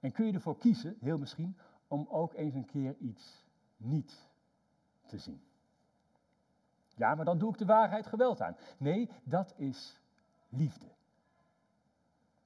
En 0.00 0.12
kun 0.12 0.26
je 0.26 0.32
ervoor 0.32 0.58
kiezen, 0.58 0.96
heel 1.00 1.18
misschien, 1.18 1.56
om 1.88 2.06
ook 2.08 2.32
eens 2.34 2.54
een 2.54 2.66
keer 2.66 2.96
iets 2.96 3.44
niet 3.76 4.26
te 5.06 5.18
zien? 5.18 5.42
Ja, 6.96 7.14
maar 7.14 7.24
dan 7.24 7.38
doe 7.38 7.52
ik 7.52 7.58
de 7.58 7.64
waarheid 7.64 8.06
geweld 8.06 8.40
aan. 8.40 8.56
Nee, 8.78 9.10
dat 9.22 9.54
is 9.56 10.00
liefde. 10.48 10.86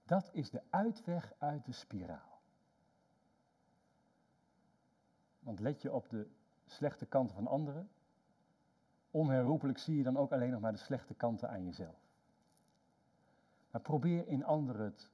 Dat 0.04 0.30
is 0.32 0.50
de 0.50 0.62
uitweg 0.70 1.32
uit 1.38 1.64
de 1.64 1.72
spiraal. 1.72 2.31
Want 5.42 5.60
let 5.60 5.82
je 5.82 5.92
op 5.92 6.08
de 6.08 6.28
slechte 6.64 7.06
kanten 7.06 7.34
van 7.34 7.46
anderen, 7.46 7.90
onherroepelijk 9.10 9.78
zie 9.78 9.96
je 9.96 10.02
dan 10.02 10.16
ook 10.16 10.32
alleen 10.32 10.50
nog 10.50 10.60
maar 10.60 10.72
de 10.72 10.78
slechte 10.78 11.14
kanten 11.14 11.50
aan 11.50 11.64
jezelf. 11.64 12.10
Maar 13.70 13.80
probeer 13.80 14.28
in 14.28 14.44
anderen 14.44 14.84
het 14.84 15.10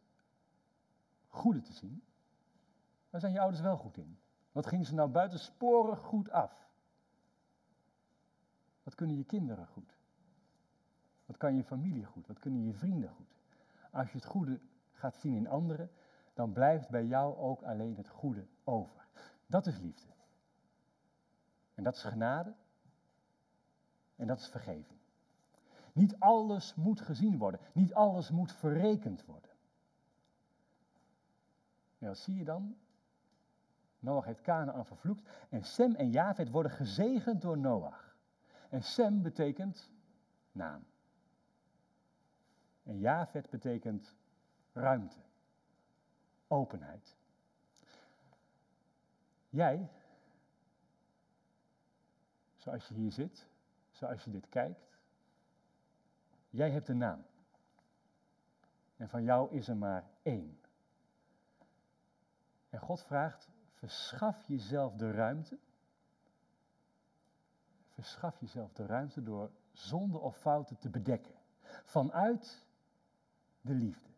goede 1.29 1.61
te 1.61 1.72
zien. 1.72 2.03
Daar 3.11 3.20
zijn 3.20 3.33
je 3.33 3.41
ouders 3.41 3.62
wel 3.62 3.76
goed 3.76 3.97
in. 3.97 4.18
Wat 4.53 4.66
gingen 4.66 4.87
ze 4.87 4.95
nou 4.95 5.09
buitensporig 5.09 6.01
goed 6.01 6.31
af? 6.31 6.68
Wat 8.83 8.95
kunnen 8.95 9.16
je 9.16 9.24
kinderen 9.24 9.66
goed? 9.66 9.97
Wat 11.26 11.37
kan 11.37 11.57
je 11.57 11.64
familie 11.64 12.05
goed? 12.05 12.26
Wat 12.26 12.39
kunnen 12.39 12.64
je 12.64 12.72
vrienden 12.72 13.11
goed? 13.11 13.41
Als 13.91 14.11
je 14.11 14.18
het 14.18 14.26
goede 14.26 14.61
gaat 14.93 15.16
zien 15.16 15.35
in 15.35 15.49
anderen, 15.49 15.91
dan 16.35 16.53
blijft 16.53 16.89
bij 16.89 17.05
jou 17.05 17.37
ook 17.37 17.62
alleen 17.62 17.97
het 17.97 18.09
goede 18.09 18.47
over. 18.64 19.07
Dat 19.47 19.66
is 19.66 19.79
liefde. 19.79 20.17
En 21.79 21.85
dat 21.85 21.95
is 21.95 22.03
genade. 22.03 22.55
En 24.16 24.26
dat 24.26 24.39
is 24.39 24.49
vergeving. 24.49 24.99
Niet 25.93 26.18
alles 26.18 26.74
moet 26.74 27.01
gezien 27.01 27.39
worden. 27.39 27.61
Niet 27.72 27.95
alles 27.95 28.31
moet 28.31 28.53
verrekend 28.53 29.24
worden. 29.24 29.51
Ja, 31.99 32.07
wat 32.07 32.18
zie 32.18 32.35
je 32.35 32.45
dan? 32.45 32.76
Noach 33.99 34.24
heeft 34.24 34.41
Canaan 34.41 34.87
vervloekt 34.87 35.29
en 35.49 35.64
Sem 35.64 35.95
en 35.95 36.11
Javed 36.11 36.51
worden 36.51 36.72
gezegend 36.72 37.43
door 37.43 37.59
Noach. 37.59 38.16
En 38.68 38.83
Sem 38.83 39.22
betekent 39.22 39.91
naam. 40.53 40.87
En 42.83 42.99
Javed 42.99 43.51
betekent 43.51 44.16
ruimte, 44.72 45.20
openheid. 46.47 47.16
Jij, 49.49 49.91
zoals 52.68 52.88
je 52.88 52.94
hier 52.94 53.12
zit, 53.12 53.46
zoals 53.90 54.24
je 54.24 54.30
dit 54.30 54.48
kijkt, 54.48 54.98
jij 56.50 56.70
hebt 56.70 56.88
een 56.88 56.98
naam. 56.98 57.24
En 58.96 59.08
van 59.08 59.22
jou 59.22 59.50
is 59.50 59.68
er 59.68 59.76
maar 59.76 60.04
één. 60.22 60.60
En 62.70 62.80
God 62.80 63.02
vraagt, 63.02 63.48
verschaf 63.72 64.46
jezelf 64.46 64.94
de 64.94 65.10
ruimte. 65.10 65.58
Verschaf 67.88 68.40
jezelf 68.40 68.72
de 68.72 68.86
ruimte 68.86 69.22
door 69.22 69.50
zonde 69.72 70.18
of 70.18 70.36
fouten 70.38 70.78
te 70.78 70.88
bedekken. 70.88 71.34
Vanuit 71.84 72.66
de 73.60 73.74
liefde. 73.74 74.08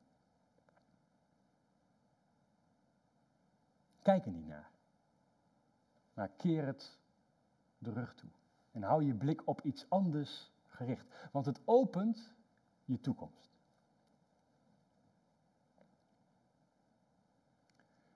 Kijk 4.02 4.24
er 4.24 4.32
niet 4.32 4.46
naar. 4.46 4.70
Maar 6.14 6.28
keer 6.28 6.66
het 6.66 6.98
de 7.78 7.92
rug 7.92 8.14
toe. 8.14 8.30
En 8.70 8.82
hou 8.82 9.04
je 9.04 9.14
blik 9.14 9.46
op 9.48 9.60
iets 9.60 9.86
anders 9.88 10.52
gericht. 10.66 11.28
Want 11.32 11.46
het 11.46 11.60
opent 11.64 12.34
je 12.84 13.00
toekomst. 13.00 13.50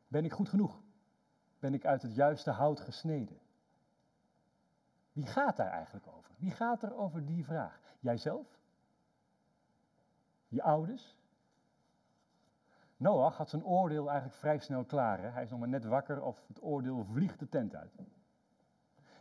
Ben 0.08 0.24
ik 0.24 0.32
goed 0.32 0.48
genoeg? 0.48 0.82
Ben 1.58 1.74
ik 1.74 1.84
uit 1.84 2.02
het 2.02 2.14
juiste 2.14 2.50
hout 2.50 2.80
gesneden? 2.80 3.38
Wie 5.12 5.26
gaat 5.26 5.56
daar 5.56 5.70
eigenlijk 5.70 6.06
over? 6.06 6.34
Wie 6.36 6.50
gaat 6.50 6.82
er 6.82 6.96
over 6.96 7.24
die 7.24 7.44
vraag? 7.44 7.80
Jijzelf? 8.00 8.58
Je 10.48 10.62
ouders? 10.62 11.18
Noach 12.96 13.36
had 13.36 13.48
zijn 13.48 13.64
oordeel 13.64 14.08
eigenlijk 14.08 14.38
vrij 14.38 14.58
snel 14.58 14.84
klaar. 14.84 15.22
Hè? 15.22 15.28
Hij 15.28 15.42
is 15.42 15.50
nog 15.50 15.58
maar 15.58 15.68
net 15.68 15.84
wakker 15.84 16.22
of 16.22 16.44
het 16.46 16.62
oordeel 16.62 17.04
vliegt 17.04 17.38
de 17.38 17.48
tent 17.48 17.74
uit. 17.74 17.92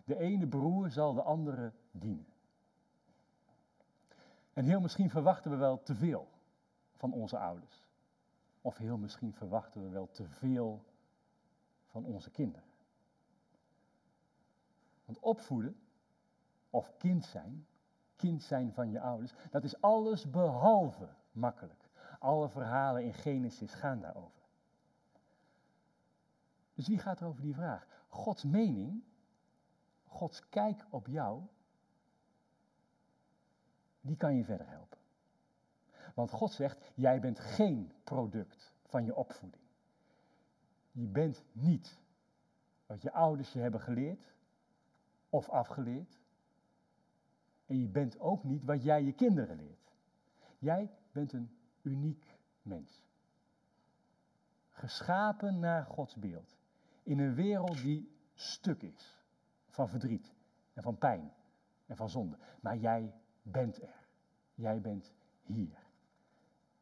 De 0.03 0.17
ene 0.17 0.47
broer 0.47 0.89
zal 0.89 1.13
de 1.13 1.21
andere 1.21 1.73
dienen. 1.91 2.33
En 4.53 4.65
heel 4.65 4.79
misschien 4.79 5.09
verwachten 5.09 5.51
we 5.51 5.57
wel 5.57 5.81
te 5.83 5.95
veel 5.95 6.27
van 6.95 7.13
onze 7.13 7.37
ouders. 7.37 7.87
Of 8.61 8.77
heel 8.77 8.97
misschien 8.97 9.33
verwachten 9.33 9.83
we 9.83 9.89
wel 9.89 10.09
te 10.11 10.27
veel 10.27 10.83
van 11.87 12.05
onze 12.05 12.29
kinderen. 12.31 12.67
Want 15.05 15.19
opvoeden, 15.19 15.75
of 16.69 16.97
kind 16.97 17.25
zijn, 17.25 17.67
kind 18.15 18.43
zijn 18.43 18.73
van 18.73 18.91
je 18.91 18.99
ouders, 18.99 19.33
dat 19.51 19.63
is 19.63 19.81
alles 19.81 20.29
behalve 20.29 21.09
makkelijk. 21.31 21.89
Alle 22.19 22.49
verhalen 22.49 23.03
in 23.03 23.13
Genesis 23.13 23.73
gaan 23.73 23.99
daarover. 23.99 24.41
Dus 26.73 26.87
wie 26.87 26.99
gaat 26.99 27.19
er 27.19 27.27
over 27.27 27.41
die 27.41 27.53
vraag? 27.53 27.87
Gods 28.07 28.43
mening, 28.43 29.03
Gods 30.13 30.49
kijk 30.49 30.85
op 30.89 31.07
jou, 31.07 31.41
die 34.01 34.17
kan 34.17 34.35
je 34.35 34.43
verder 34.43 34.69
helpen. 34.69 34.97
Want 36.13 36.31
God 36.31 36.51
zegt, 36.51 36.91
jij 36.95 37.19
bent 37.19 37.39
geen 37.39 37.91
product 38.03 38.73
van 38.83 39.05
je 39.05 39.15
opvoeding. 39.15 39.63
Je 40.91 41.07
bent 41.07 41.43
niet 41.51 41.99
wat 42.85 43.01
je 43.01 43.11
ouders 43.11 43.53
je 43.53 43.59
hebben 43.59 43.79
geleerd 43.81 44.33
of 45.29 45.49
afgeleerd. 45.49 46.19
En 47.65 47.79
je 47.79 47.87
bent 47.87 48.19
ook 48.19 48.43
niet 48.43 48.63
wat 48.63 48.83
jij 48.83 49.03
je 49.03 49.13
kinderen 49.13 49.55
leert. 49.55 49.93
Jij 50.59 50.91
bent 51.11 51.33
een 51.33 51.57
uniek 51.81 52.37
mens. 52.61 53.03
Geschapen 54.69 55.59
naar 55.59 55.85
Gods 55.85 56.15
beeld. 56.15 56.57
In 57.03 57.19
een 57.19 57.35
wereld 57.35 57.81
die 57.81 58.11
stuk 58.33 58.81
is 58.81 59.22
van 59.73 59.89
verdriet 59.89 60.33
en 60.73 60.83
van 60.83 60.97
pijn 60.97 61.33
en 61.85 61.95
van 61.95 62.09
zonde. 62.09 62.37
Maar 62.61 62.77
jij 62.77 63.13
bent 63.41 63.81
er. 63.81 63.95
Jij 64.53 64.81
bent 64.81 65.11
hier. 65.41 65.77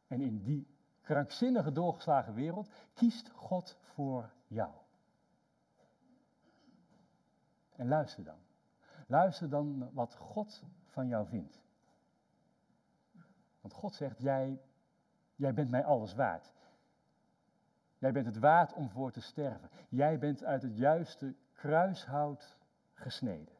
En 0.06 0.20
in 0.20 0.42
die 0.42 0.66
krankzinnige 1.00 1.72
doorgeslagen 1.72 2.34
wereld 2.34 2.70
kiest 2.94 3.30
God 3.30 3.78
voor 3.80 4.32
jou. 4.46 4.70
En 7.76 7.88
luister 7.88 8.24
dan. 8.24 8.38
Luister 9.06 9.48
dan 9.48 9.92
wat 9.92 10.14
God 10.14 10.64
van 10.86 11.08
jou 11.08 11.26
vindt. 11.26 11.60
Want 13.60 13.74
God 13.74 13.94
zegt, 13.94 14.18
jij, 14.18 14.60
jij 15.34 15.54
bent 15.54 15.70
mij 15.70 15.84
alles 15.84 16.14
waard. 16.14 16.52
Jij 17.98 18.12
bent 18.12 18.26
het 18.26 18.38
waard 18.38 18.72
om 18.72 18.90
voor 18.90 19.10
te 19.10 19.20
sterven. 19.20 19.70
Jij 19.88 20.18
bent 20.18 20.44
uit 20.44 20.62
het 20.62 20.76
juiste 20.76 21.34
kruishout 21.52 22.60
gesneden. 23.02 23.56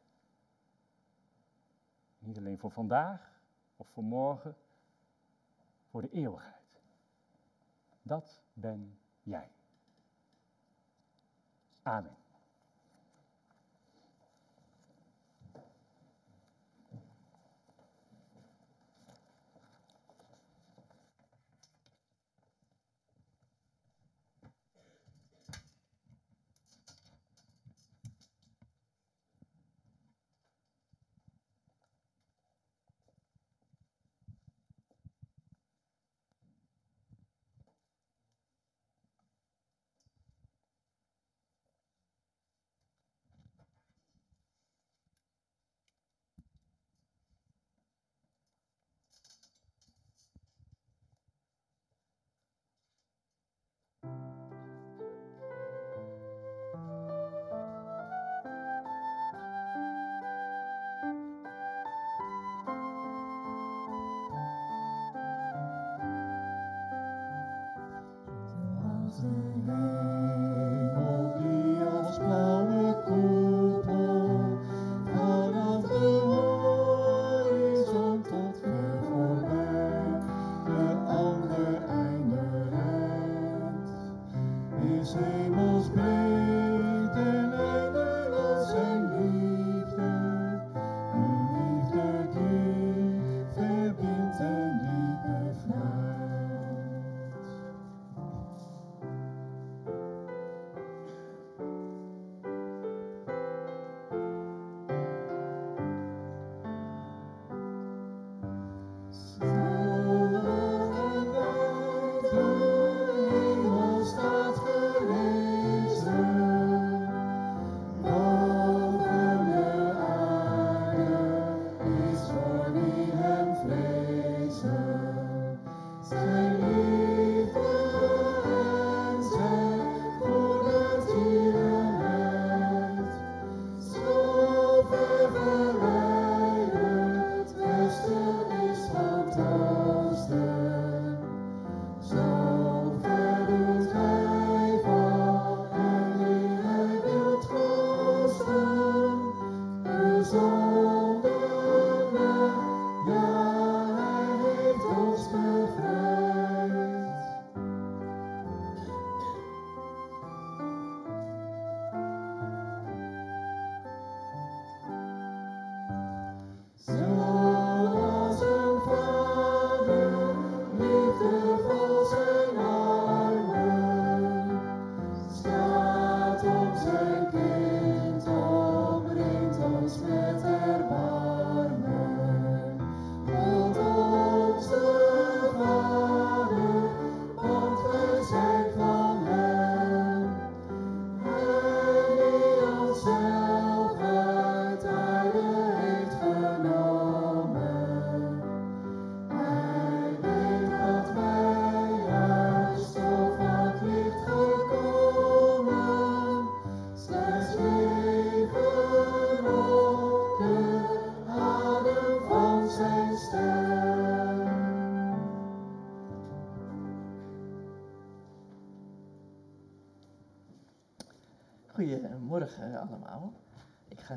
Niet 2.19 2.37
alleen 2.37 2.59
voor 2.59 2.71
vandaag 2.71 3.39
of 3.75 3.87
voor 3.87 4.03
morgen, 4.03 4.55
voor 5.89 6.01
de 6.01 6.09
eeuwigheid. 6.09 6.81
Dat 8.01 8.41
ben 8.53 8.99
jij. 9.23 9.51
Amen. 11.81 12.22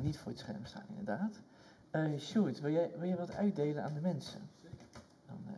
Niet 0.07 0.17
voor 0.17 0.31
het 0.31 0.39
scherm 0.41 0.65
staan, 0.65 0.85
inderdaad. 0.89 1.39
Eh 1.91 2.19
Sjoerd, 2.19 2.59
wil 2.59 2.71
jij, 2.71 2.91
wil 2.97 3.07
jij 3.07 3.17
wat 3.17 3.31
uitdelen 3.31 3.83
aan 3.83 3.93
de 3.93 3.99
mensen? 3.99 4.49
Dan, 5.25 5.37
eh, 5.47 5.53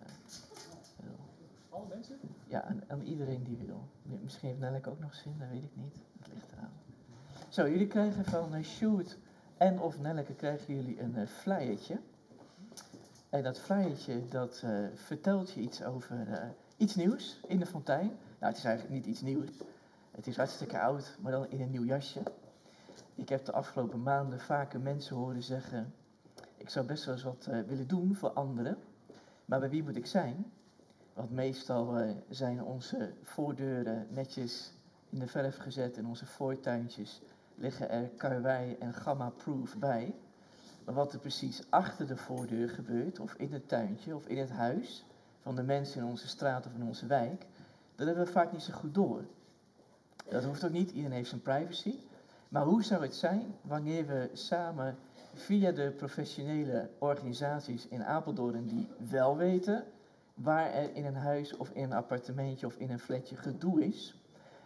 Alle 1.70 1.86
mensen? 1.90 2.20
ja, 2.48 2.62
aan, 2.64 2.82
aan 2.88 3.02
iedereen 3.02 3.44
die 3.44 3.58
wil. 3.66 3.88
Mi- 4.02 4.20
Misschien 4.24 4.48
heeft 4.50 4.60
Nelleke 4.62 4.90
ook 4.90 5.00
nog 5.00 5.16
zin, 5.16 5.36
dat 5.40 5.48
weet 5.52 5.64
ik 5.64 5.76
niet. 5.76 5.96
Het 6.20 6.28
ligt 6.34 6.52
eraan. 6.52 6.72
Zo, 7.50 7.70
jullie 7.70 7.88
krijgen 7.88 8.26
van 8.26 8.56
uh, 8.56 8.64
Sjoerd 8.64 9.18
en 9.58 9.80
of 9.80 10.00
Nelleke 10.00 10.34
krijgen 10.34 10.76
jullie 10.76 11.02
een 11.02 11.16
eh 11.16 11.28
flyertje. 11.28 12.00
En 13.30 13.44
dat 13.44 13.60
flyertje 13.60 14.26
dat 14.28 14.64
vertelt 14.94 15.52
je 15.52 15.62
iets 15.62 15.84
over 15.84 16.28
iets 16.78 16.96
nieuws 16.96 17.40
in 17.48 17.60
de 17.60 17.66
fontein. 17.66 18.06
Nou, 18.08 18.18
het 18.54 18.58
is 18.58 18.64
eigenlijk 18.64 18.96
niet 18.96 19.06
iets 19.06 19.22
nieuws. 19.22 19.50
Het 20.12 20.28
is 20.28 20.36
hartstikke 20.38 20.80
oud, 20.80 21.18
maar 21.22 21.32
dan 21.32 21.50
in 21.50 21.62
een 21.62 21.72
nieuw 21.72 21.84
jasje. 21.86 22.22
Ik 23.20 23.30
heb 23.30 23.46
de 23.46 23.52
afgelopen 23.52 24.04
maanden 24.04 24.40
vaker 24.40 24.80
mensen 24.80 25.16
horen 25.16 25.44
zeggen... 25.44 25.94
ik 26.58 26.70
zou 26.70 26.86
best 26.86 27.06
wel 27.06 27.14
eens 27.14 27.24
wat 27.24 27.48
eh, 27.50 27.60
willen 27.62 27.88
doen 27.88 28.16
voor 28.16 28.30
anderen. 28.30 28.78
Maar 29.46 29.60
bij 29.60 29.70
wie 29.70 29.84
moet 29.84 29.96
ik 29.96 30.06
zijn? 30.06 30.52
Want 31.14 31.32
meestal 31.32 31.98
eh, 31.98 32.16
zijn 32.30 32.64
onze 32.64 33.14
voordeuren 33.24 34.08
netjes 34.10 34.74
in 35.10 35.20
de 35.20 35.28
verf 35.28 35.58
gezet... 35.58 35.98
en 35.98 36.06
onze 36.06 36.26
voortuintjes 36.26 37.22
liggen 37.56 37.90
er 37.90 38.10
karwei 38.10 38.76
en 38.80 38.94
gamma-proof 38.94 39.78
bij. 39.78 40.16
Maar 40.86 40.96
wat 40.96 41.14
er 41.14 41.20
precies 41.20 41.64
achter 41.70 42.08
de 42.08 42.18
voordeur 42.18 42.70
gebeurt... 42.70 43.20
of 43.20 43.34
in 43.34 43.54
het 43.54 43.68
tuintje 43.68 44.16
of 44.16 44.28
in 44.28 44.38
het 44.38 44.52
huis... 44.52 45.06
van 45.42 45.56
de 45.56 45.64
mensen 45.64 46.02
in 46.02 46.08
onze 46.08 46.28
straat 46.28 46.66
of 46.66 46.74
in 46.74 46.84
onze 46.84 47.06
wijk... 47.06 47.46
dat 47.96 48.08
hebben 48.08 48.26
we 48.26 48.32
vaak 48.32 48.52
niet 48.52 48.64
zo 48.64 48.74
goed 48.74 48.94
door. 48.94 49.24
Dat 50.30 50.44
hoeft 50.44 50.64
ook 50.64 50.72
niet, 50.72 50.90
iedereen 50.90 51.18
heeft 51.18 51.30
zijn 51.30 51.42
privacy. 51.42 51.96
Maar 52.50 52.64
hoe 52.64 52.84
zou 52.84 53.02
het 53.02 53.16
zijn 53.16 53.56
wanneer 53.62 54.08
we 54.08 54.30
samen 54.34 54.98
via 55.34 55.72
de 55.72 55.92
professionele 55.98 56.90
organisaties 57.00 57.88
in 57.88 58.04
Apeldoorn 58.04 58.68
die 58.68 58.88
wel 59.10 59.38
weten 59.38 59.84
waar 60.34 60.74
er 60.74 60.96
in 60.96 61.06
een 61.06 61.16
huis 61.16 61.58
of 61.58 61.70
in 61.70 61.84
een 61.84 61.94
appartementje 61.94 62.66
of 62.66 62.76
in 62.76 62.90
een 62.90 63.00
flatje 63.00 63.36
gedoe 63.36 63.86
is, 63.86 64.22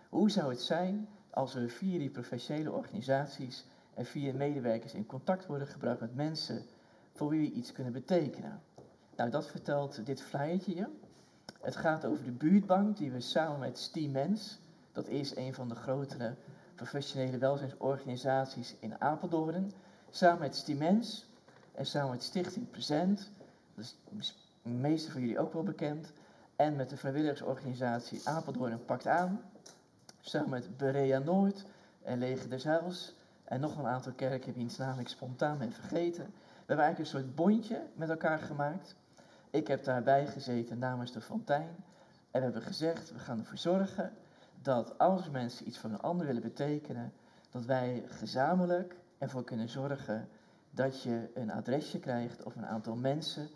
hoe 0.09 0.31
zou 0.31 0.49
het 0.49 0.61
zijn 0.61 1.07
als 1.29 1.53
we 1.53 1.69
via 1.69 1.97
die 1.97 2.09
professionele 2.09 2.71
organisaties 2.71 3.65
en 3.93 4.05
via 4.05 4.33
medewerkers 4.33 4.93
in 4.93 5.05
contact 5.05 5.45
worden 5.45 5.67
gebracht 5.67 5.99
met 5.99 6.15
mensen 6.15 6.65
voor 7.11 7.29
wie 7.29 7.49
we 7.49 7.55
iets 7.55 7.71
kunnen 7.71 7.93
betekenen? 7.93 8.61
Nou, 9.15 9.29
dat 9.29 9.47
vertelt 9.47 10.05
dit 10.05 10.21
flyertje 10.21 10.75
je. 10.75 10.87
Het 11.61 11.75
gaat 11.75 12.05
over 12.05 12.23
de 12.23 12.31
buurtbank 12.31 12.97
die 12.97 13.11
we 13.11 13.19
samen 13.19 13.59
met 13.59 13.77
Steamens, 13.77 14.59
dat 14.91 15.07
is 15.07 15.35
een 15.35 15.53
van 15.53 15.67
de 15.69 15.75
grotere 15.75 16.35
professionele 16.75 17.37
welzijnsorganisaties 17.37 18.75
in 18.79 19.01
Apeldoorn, 19.01 19.71
samen 20.09 20.39
met 20.39 20.55
Stimens 20.55 21.25
en 21.71 21.85
samen 21.85 22.11
met 22.11 22.23
Stichting 22.23 22.69
Present, 22.69 23.31
dat 23.75 23.85
is 24.17 24.35
de 24.61 24.69
meeste 24.69 25.11
van 25.11 25.21
jullie 25.21 25.39
ook 25.39 25.53
wel 25.53 25.63
bekend, 25.63 26.11
en 26.55 26.75
met 26.75 26.89
de 26.89 26.97
vrijwilligersorganisatie 26.97 28.21
Apeldoorn 28.23 28.85
Pakt 28.85 29.07
Aan, 29.07 29.41
samen 30.21 30.49
met 30.49 30.77
Berea 30.77 31.19
Noord 31.19 31.65
en 32.03 32.19
Leger 32.19 32.49
des 32.49 32.63
Heils 32.63 33.15
en 33.43 33.59
nog 33.59 33.77
een 33.77 33.85
aantal 33.85 34.11
kerken 34.11 34.53
wiens 34.53 34.77
naam 34.77 34.99
ik 34.99 35.07
spontaan 35.07 35.57
ben 35.57 35.71
vergeten. 35.71 36.25
We 36.25 36.69
hebben 36.69 36.85
eigenlijk 36.85 36.99
een 36.99 37.19
soort 37.19 37.35
bondje 37.35 37.81
met 37.95 38.09
elkaar 38.09 38.39
gemaakt. 38.39 38.95
Ik 39.49 39.67
heb 39.67 39.83
daarbij 39.83 40.27
gezeten 40.27 40.79
namens 40.79 41.11
de 41.11 41.21
Fontein 41.21 41.75
en 42.31 42.39
we 42.39 42.39
hebben 42.39 42.61
gezegd, 42.61 43.11
we 43.11 43.19
gaan 43.19 43.39
ervoor 43.39 43.57
zorgen 43.57 44.11
dat 44.63 44.97
als 44.97 45.29
mensen 45.29 45.67
iets 45.67 45.77
voor 45.77 45.89
een 45.89 46.01
ander 46.01 46.25
willen 46.25 46.41
betekenen, 46.41 47.13
dat 47.49 47.65
wij 47.65 48.03
gezamenlijk 48.07 48.95
ervoor 49.17 49.43
kunnen 49.43 49.69
zorgen 49.69 50.27
dat 50.71 51.01
je 51.01 51.29
een 51.33 51.51
adresje 51.51 51.99
krijgt 51.99 52.43
of 52.43 52.55
een 52.55 52.65
aantal 52.65 52.95
mensen, 52.95 53.47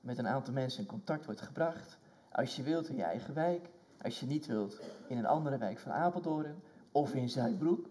met 0.00 0.18
een 0.18 0.28
aantal 0.28 0.52
mensen 0.52 0.80
in 0.80 0.88
contact 0.88 1.24
wordt 1.24 1.40
gebracht. 1.40 1.98
Als 2.32 2.56
je 2.56 2.62
wilt 2.62 2.88
in 2.88 2.96
je 2.96 3.02
eigen 3.02 3.34
wijk, 3.34 3.70
als 4.02 4.20
je 4.20 4.26
niet 4.26 4.46
wilt 4.46 4.80
in 5.06 5.18
een 5.18 5.26
andere 5.26 5.58
wijk 5.58 5.78
van 5.78 5.92
Apeldoorn 5.92 6.62
of 6.92 7.14
in 7.14 7.28
Zuidbroek. 7.28 7.88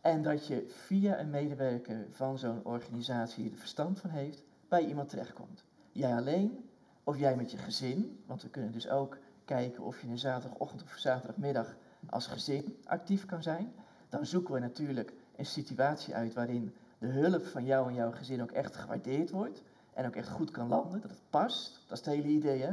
En 0.00 0.22
dat 0.22 0.46
je 0.46 0.64
via 0.68 1.18
een 1.18 1.30
medewerker 1.30 2.06
van 2.10 2.38
zo'n 2.38 2.64
organisatie 2.64 3.42
die 3.42 3.52
er 3.52 3.58
verstand 3.58 4.00
van 4.00 4.10
heeft, 4.10 4.42
bij 4.68 4.86
iemand 4.86 5.08
terechtkomt. 5.08 5.64
Jij 5.92 6.16
alleen 6.16 6.68
of 7.04 7.18
jij 7.18 7.36
met 7.36 7.50
je 7.50 7.56
gezin, 7.56 8.22
want 8.26 8.42
we 8.42 8.48
kunnen 8.48 8.72
dus 8.72 8.88
ook 8.88 9.18
kijken 9.54 9.84
of 9.84 10.00
je 10.00 10.08
een 10.08 10.18
zaterdagochtend 10.18 10.82
of 10.82 10.92
zaterdagmiddag 10.96 11.76
als 12.08 12.26
gezin 12.26 12.76
actief 12.84 13.26
kan 13.26 13.42
zijn. 13.42 13.72
Dan 14.08 14.26
zoeken 14.26 14.54
we 14.54 14.60
natuurlijk 14.60 15.12
een 15.36 15.46
situatie 15.46 16.14
uit 16.14 16.34
waarin 16.34 16.74
de 16.98 17.06
hulp 17.06 17.46
van 17.46 17.64
jou 17.64 17.88
en 17.88 17.94
jouw 17.94 18.12
gezin 18.12 18.42
ook 18.42 18.50
echt 18.50 18.76
gewaardeerd 18.76 19.30
wordt. 19.30 19.62
En 19.94 20.06
ook 20.06 20.16
echt 20.16 20.28
goed 20.28 20.50
kan 20.50 20.68
landen, 20.68 21.00
dat 21.00 21.10
het 21.10 21.30
past. 21.30 21.84
Dat 21.88 21.98
is 21.98 22.04
het 22.04 22.14
hele 22.14 22.28
idee. 22.28 22.68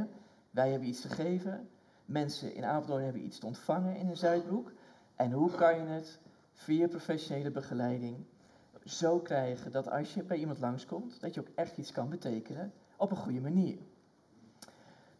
Wij 0.50 0.70
hebben 0.70 0.88
iets 0.88 1.00
te 1.00 1.08
geven. 1.08 1.68
Mensen 2.04 2.54
in 2.54 2.64
Apeldoorn 2.64 3.04
hebben 3.04 3.24
iets 3.24 3.38
te 3.38 3.46
ontvangen 3.46 3.96
in 3.96 4.08
een 4.08 4.16
Zuidbroek. 4.16 4.72
En 5.16 5.32
hoe 5.32 5.50
kan 5.50 5.76
je 5.76 5.86
het 5.86 6.18
via 6.52 6.86
professionele 6.86 7.50
begeleiding 7.50 8.24
zo 8.84 9.18
krijgen 9.18 9.72
dat 9.72 9.90
als 9.90 10.14
je 10.14 10.22
bij 10.22 10.36
iemand 10.36 10.58
langskomt, 10.58 11.20
dat 11.20 11.34
je 11.34 11.40
ook 11.40 11.50
echt 11.54 11.76
iets 11.76 11.92
kan 11.92 12.08
betekenen 12.08 12.72
op 12.96 13.10
een 13.10 13.16
goede 13.16 13.40
manier. 13.40 13.78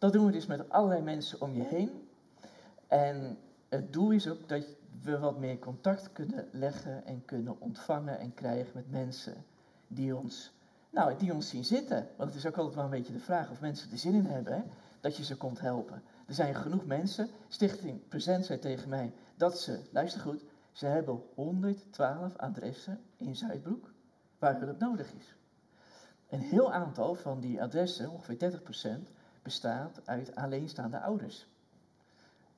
Dat 0.01 0.13
doen 0.13 0.25
we 0.25 0.31
dus 0.31 0.45
met 0.45 0.69
allerlei 0.69 1.01
mensen 1.01 1.41
om 1.41 1.55
je 1.55 1.63
heen. 1.63 2.07
En 2.87 3.37
het 3.69 3.93
doel 3.93 4.11
is 4.11 4.27
ook 4.27 4.49
dat 4.49 4.65
we 5.01 5.19
wat 5.19 5.39
meer 5.39 5.59
contact 5.59 6.11
kunnen 6.11 6.47
leggen 6.51 7.05
en 7.05 7.25
kunnen 7.25 7.55
ontvangen 7.59 8.19
en 8.19 8.33
krijgen 8.33 8.71
met 8.73 8.91
mensen 8.91 9.45
die 9.87 10.15
ons, 10.15 10.51
nou, 10.89 11.17
die 11.17 11.33
ons 11.33 11.49
zien 11.49 11.65
zitten. 11.65 12.07
Want 12.17 12.29
het 12.29 12.39
is 12.39 12.45
ook 12.45 12.57
altijd 12.57 12.75
wel 12.75 12.83
een 12.83 12.89
beetje 12.89 13.13
de 13.13 13.19
vraag 13.19 13.51
of 13.51 13.61
mensen 13.61 13.91
er 13.91 13.97
zin 13.97 14.13
in 14.13 14.25
hebben, 14.25 14.53
hè, 14.53 14.61
dat 14.99 15.17
je 15.17 15.23
ze 15.23 15.37
komt 15.37 15.59
helpen. 15.59 16.03
Er 16.27 16.33
zijn 16.33 16.55
genoeg 16.55 16.85
mensen. 16.85 17.29
Stichting 17.47 18.07
Present 18.07 18.45
zei 18.45 18.59
tegen 18.59 18.89
mij 18.89 19.13
dat 19.35 19.59
ze, 19.59 19.79
luister 19.91 20.21
goed, 20.21 20.43
ze 20.71 20.85
hebben 20.85 21.23
112 21.35 22.37
adressen 22.37 22.99
in 23.17 23.35
Zuidbroek 23.35 23.91
waar 24.39 24.59
hulp 24.59 24.79
nodig 24.79 25.13
is. 25.13 25.35
Een 26.29 26.41
heel 26.41 26.73
aantal 26.73 27.15
van 27.15 27.39
die 27.39 27.61
adressen, 27.61 28.09
ongeveer 28.09 28.37
30%, 29.07 29.11
bestaat 29.51 30.01
uit 30.05 30.35
alleenstaande 30.35 30.99
ouders. 30.99 31.47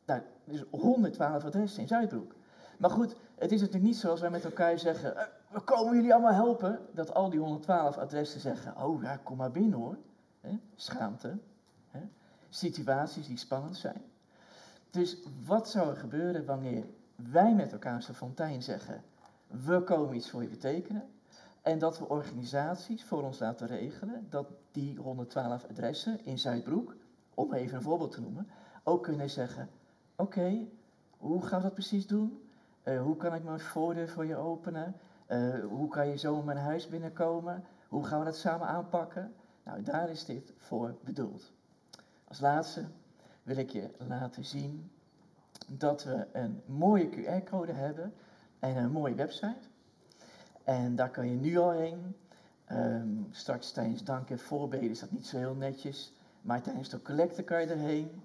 Nou, 0.05 0.21
dus 0.43 0.63
112 0.69 1.45
adressen 1.45 1.81
in 1.81 1.87
Zuidbroek. 1.87 2.35
Maar 2.77 2.89
goed, 2.89 3.15
het 3.35 3.51
is 3.51 3.59
natuurlijk 3.59 3.85
niet 3.85 3.97
zoals 3.97 4.21
wij 4.21 4.29
met 4.29 4.43
elkaar 4.43 4.79
zeggen, 4.79 5.17
"Eh, 5.17 5.23
we 5.49 5.59
komen 5.59 5.95
jullie 5.95 6.13
allemaal 6.13 6.33
helpen, 6.33 6.79
dat 6.91 7.13
al 7.13 7.29
die 7.29 7.39
112 7.39 7.97
adressen 7.97 8.39
zeggen, 8.39 8.77
oh 8.77 9.01
ja, 9.01 9.19
kom 9.23 9.37
maar 9.37 9.51
binnen 9.51 9.79
hoor. 9.79 9.97
Schaamte. 10.75 11.37
Situaties 12.49 13.27
die 13.27 13.37
spannend 13.37 13.77
zijn. 13.77 14.01
Dus 14.89 15.17
wat 15.45 15.69
zou 15.69 15.89
er 15.89 15.95
gebeuren 15.95 16.45
wanneer 16.45 16.85
wij 17.15 17.53
met 17.53 17.71
elkaar 17.71 17.95
als 17.95 18.05
de 18.05 18.13
fontein 18.13 18.63
zeggen, 18.63 19.03
we 19.47 19.81
komen 19.81 20.15
iets 20.15 20.29
voor 20.29 20.41
je 20.41 20.47
betekenen, 20.47 21.03
en 21.63 21.79
dat 21.79 21.99
we 21.99 22.09
organisaties 22.09 23.03
voor 23.03 23.23
ons 23.23 23.39
laten 23.39 23.67
regelen 23.67 24.27
dat 24.29 24.47
die 24.71 24.97
112 24.97 25.65
adressen 25.69 26.25
in 26.25 26.39
Zuidbroek, 26.39 26.95
om 27.33 27.53
even 27.53 27.75
een 27.75 27.81
voorbeeld 27.81 28.11
te 28.11 28.21
noemen, 28.21 28.47
ook 28.83 29.03
kunnen 29.03 29.29
zeggen: 29.29 29.69
Oké, 30.15 30.67
hoe 31.17 31.45
gaan 31.45 31.57
we 31.57 31.63
dat 31.63 31.73
precies 31.73 32.07
doen? 32.07 32.41
Eh, 32.83 33.01
hoe 33.01 33.15
kan 33.15 33.35
ik 33.35 33.43
mijn 33.43 33.59
voordeur 33.59 34.09
voor 34.09 34.25
je 34.25 34.35
openen? 34.35 34.95
Eh, 35.25 35.59
hoe 35.59 35.87
kan 35.87 36.07
je 36.07 36.17
zo 36.17 36.39
in 36.39 36.45
mijn 36.45 36.57
huis 36.57 36.87
binnenkomen? 36.87 37.63
Hoe 37.87 38.05
gaan 38.05 38.19
we 38.19 38.25
dat 38.25 38.37
samen 38.37 38.67
aanpakken? 38.67 39.33
Nou, 39.63 39.81
daar 39.81 40.09
is 40.09 40.25
dit 40.25 40.53
voor 40.57 40.95
bedoeld. 41.03 41.51
Als 42.27 42.39
laatste 42.39 42.85
wil 43.43 43.57
ik 43.57 43.69
je 43.69 43.89
laten 44.07 44.45
zien 44.45 44.91
dat 45.67 46.03
we 46.03 46.27
een 46.31 46.61
mooie 46.65 47.09
QR-code 47.09 47.71
hebben 47.71 48.13
en 48.59 48.77
een 48.77 48.91
mooie 48.91 49.15
website. 49.15 49.71
En 50.63 50.95
daar 50.95 51.09
kan 51.09 51.29
je 51.29 51.35
nu 51.35 51.57
al 51.57 51.71
heen. 51.71 52.15
Ehm, 52.65 53.07
straks 53.31 53.71
tijdens 53.71 54.03
dank 54.03 54.29
en 54.29 54.39
voorbeden 54.39 54.89
is 54.89 54.99
dat 54.99 55.11
niet 55.11 55.27
zo 55.27 55.37
heel 55.37 55.55
netjes. 55.55 56.13
Maar 56.41 56.61
tijdens 56.61 56.89
de 56.89 57.01
collecte 57.01 57.43
kan 57.43 57.61
je 57.61 57.67
erheen. 57.67 58.21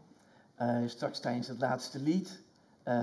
Eh, 0.54 0.78
straks 0.86 1.20
tijdens 1.20 1.48
het 1.48 1.60
laatste 1.60 2.02
lied. 2.02 2.42
eh 2.82 2.94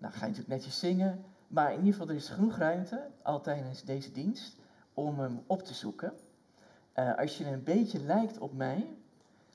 nou 0.00 0.12
ga 0.12 0.20
je 0.20 0.30
natuurlijk 0.30 0.48
netjes 0.48 0.78
zingen. 0.78 1.24
Maar 1.48 1.70
in 1.72 1.78
ieder 1.78 1.92
geval, 1.92 2.08
er 2.08 2.14
is 2.14 2.28
genoeg 2.28 2.56
ruimte, 2.56 3.06
al 3.22 3.40
tijdens 3.40 3.84
deze 3.84 4.12
dienst, 4.12 4.56
om 4.94 5.18
hem 5.18 5.42
op 5.46 5.62
te 5.62 5.74
zoeken. 5.74 6.12
Eh, 6.92 7.14
als 7.14 7.38
je 7.38 7.46
een 7.46 7.62
beetje 7.62 8.00
lijkt 8.00 8.38
op 8.38 8.54
mij, 8.54 8.96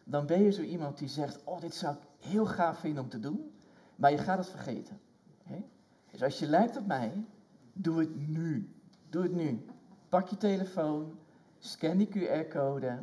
dan 0.03 0.25
ben 0.25 0.41
je 0.43 0.51
zo 0.51 0.61
iemand 0.61 0.97
die 0.97 1.07
zegt, 1.07 1.43
oh 1.43 1.61
dit 1.61 1.75
zou 1.75 1.95
ik 1.95 2.01
heel 2.29 2.45
gaaf 2.45 2.79
vinden 2.79 3.03
om 3.03 3.09
te 3.09 3.19
doen. 3.19 3.51
Maar 3.95 4.11
je 4.11 4.17
gaat 4.17 4.37
het 4.37 4.49
vergeten. 4.49 4.99
Dus 6.11 6.23
als 6.23 6.39
je 6.39 6.47
lijkt 6.47 6.77
op 6.77 6.85
mij, 6.85 7.25
doe 7.73 7.99
het 7.99 8.27
nu. 8.27 8.72
Doe 9.13 9.23
het 9.23 9.35
nu. 9.35 9.65
Pak 10.09 10.27
je 10.27 10.37
telefoon, 10.37 11.19
scan 11.59 11.97
die 11.97 12.07
QR-code, 12.07 12.97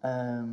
ehm, 0.00 0.48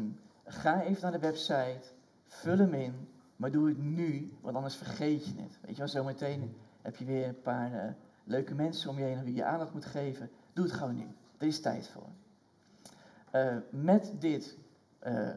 ga 0.45 0.81
even 0.81 1.01
naar 1.01 1.11
de 1.11 1.27
website, 1.27 1.81
vul 2.25 2.57
hem 2.57 2.73
in, 2.73 3.07
maar 3.35 3.51
doe 3.51 3.67
het 3.67 3.77
nu, 3.77 4.33
want 4.41 4.55
anders 4.55 4.75
vergeet 4.75 5.25
je 5.25 5.33
het. 5.41 5.59
Weet 5.61 5.71
je 5.71 5.77
wel, 5.77 5.87
zometeen 5.87 6.55
heb 6.81 6.95
je 6.95 7.05
weer 7.05 7.27
een 7.27 7.41
paar 7.41 7.73
eh, 7.73 7.93
leuke 8.23 8.55
mensen 8.55 8.89
om 8.89 8.97
je 8.97 9.03
heen 9.03 9.17
aan 9.17 9.23
wie 9.23 9.33
je 9.33 9.43
aandacht 9.43 9.73
moet 9.73 9.85
geven. 9.85 10.29
Doe 10.53 10.65
het 10.65 10.73
gewoon 10.73 10.95
nu. 10.95 11.07
Er 11.37 11.47
is 11.47 11.61
tijd 11.61 11.87
voor. 11.87 12.09
Eh, 13.31 13.57
met 13.69 14.13
dit 14.19 14.57
eh, 14.99 15.29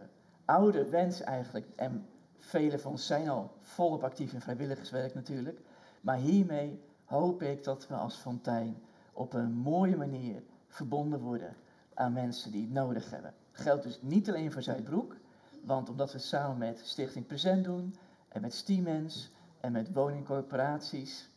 oude 0.44 0.88
wens 0.88 1.20
eigenlijk, 1.20 1.66
en 1.76 2.06
velen 2.38 2.80
van 2.80 2.90
ons 2.90 3.06
zijn 3.06 3.28
al 3.28 3.52
volop 3.60 4.04
actief 4.04 4.32
in 4.32 4.40
vrijwilligerswerk 4.40 5.14
natuurlijk, 5.14 5.60
maar 6.00 6.16
hiermee 6.16 6.80
hoop 7.04 7.42
ik 7.42 7.64
dat 7.64 7.88
we 7.88 7.94
als 7.94 8.16
Fontijn 8.16 8.76
op 9.20 9.34
een 9.34 9.52
mooie 9.52 9.96
manier 9.96 10.42
verbonden 10.68 11.20
worden 11.20 11.56
aan 11.94 12.12
mensen 12.12 12.50
die 12.52 12.62
het 12.62 12.72
nodig 12.72 13.10
hebben. 13.10 13.34
Geldt 13.52 13.82
dus 13.82 13.98
niet 14.02 14.28
alleen 14.28 14.52
voor 14.52 14.62
Zuidbroek, 14.62 15.16
want 15.64 15.88
omdat 15.88 16.12
we 16.12 16.18
het 16.18 16.26
samen 16.26 16.58
met 16.58 16.80
Stichting 16.84 17.26
Present 17.26 17.64
doen 17.64 17.94
en 18.28 18.40
met 18.40 18.54
Stiemens 18.54 19.30
en 19.60 19.72
met 19.72 19.92
woningcorporaties 19.92 21.28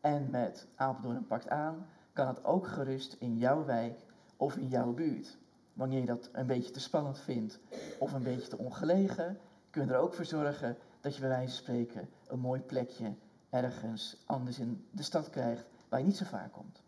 en 0.00 0.30
met 0.30 0.66
Apeldoorn 0.74 1.26
Pakt 1.26 1.48
Aan, 1.48 1.86
kan 2.12 2.26
het 2.26 2.44
ook 2.44 2.66
gerust 2.66 3.16
in 3.18 3.36
jouw 3.36 3.64
wijk 3.64 3.98
of 4.36 4.56
in 4.56 4.68
jouw 4.68 4.92
buurt. 4.92 5.36
Wanneer 5.72 6.00
je 6.00 6.06
dat 6.06 6.28
een 6.32 6.46
beetje 6.46 6.70
te 6.70 6.80
spannend 6.80 7.18
vindt 7.18 7.58
of 7.98 8.12
een 8.12 8.22
beetje 8.22 8.48
te 8.48 8.58
ongelegen, 8.58 9.38
kun 9.70 9.86
je 9.86 9.92
er 9.92 9.98
ook 9.98 10.14
voor 10.14 10.24
zorgen 10.24 10.76
dat 11.00 11.14
je 11.14 11.20
bij 11.20 11.30
wijze 11.30 11.54
van 11.54 11.62
spreken 11.62 12.08
een 12.26 12.40
mooi 12.40 12.60
plekje 12.60 13.14
ergens 13.50 14.22
anders 14.26 14.58
in 14.58 14.86
de 14.90 15.02
stad 15.02 15.30
krijgt 15.30 15.64
waar 15.88 16.00
je 16.00 16.06
niet 16.06 16.16
zo 16.16 16.24
vaak 16.24 16.52
komt. 16.52 16.82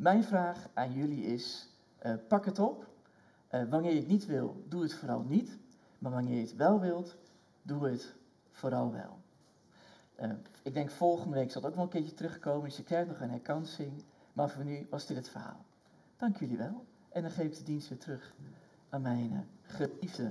Mijn 0.00 0.24
vraag 0.24 0.68
aan 0.74 0.92
jullie 0.92 1.24
is, 1.24 1.68
uh, 2.06 2.14
pak 2.28 2.44
het 2.44 2.58
op. 2.58 2.86
Uh, 3.54 3.62
wanneer 3.70 3.92
je 3.92 3.98
het 3.98 4.08
niet 4.08 4.26
wil, 4.26 4.64
doe 4.68 4.82
het 4.82 4.94
vooral 4.94 5.22
niet. 5.22 5.58
Maar 5.98 6.12
wanneer 6.12 6.34
je 6.34 6.40
het 6.40 6.56
wel 6.56 6.80
wilt, 6.80 7.16
doe 7.62 7.88
het 7.88 8.14
vooral 8.50 8.92
wel. 8.92 9.18
Uh, 10.20 10.32
ik 10.62 10.74
denk 10.74 10.90
volgende 10.90 11.34
week 11.36 11.50
zal 11.50 11.62
het 11.62 11.70
ook 11.70 11.76
wel 11.76 11.84
een 11.84 11.90
keertje 11.90 12.14
terugkomen, 12.14 12.64
dus 12.64 12.76
je 12.76 12.82
krijgt 12.82 13.08
nog 13.08 13.20
een 13.20 13.30
herkansing. 13.30 14.04
Maar 14.32 14.50
voor 14.50 14.64
nu 14.64 14.86
was 14.90 15.06
dit 15.06 15.16
het 15.16 15.28
verhaal. 15.28 15.64
Dank 16.16 16.36
jullie 16.36 16.56
wel. 16.56 16.84
En 17.08 17.22
dan 17.22 17.30
geef 17.30 17.46
ik 17.46 17.56
de 17.56 17.62
dienst 17.62 17.88
weer 17.88 17.98
terug 17.98 18.34
aan 18.88 19.02
mijn 19.02 19.48
geliefde 19.62 20.28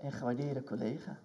en 0.00 0.12
gewaardeerde 0.12 0.64
collega. 0.64 1.18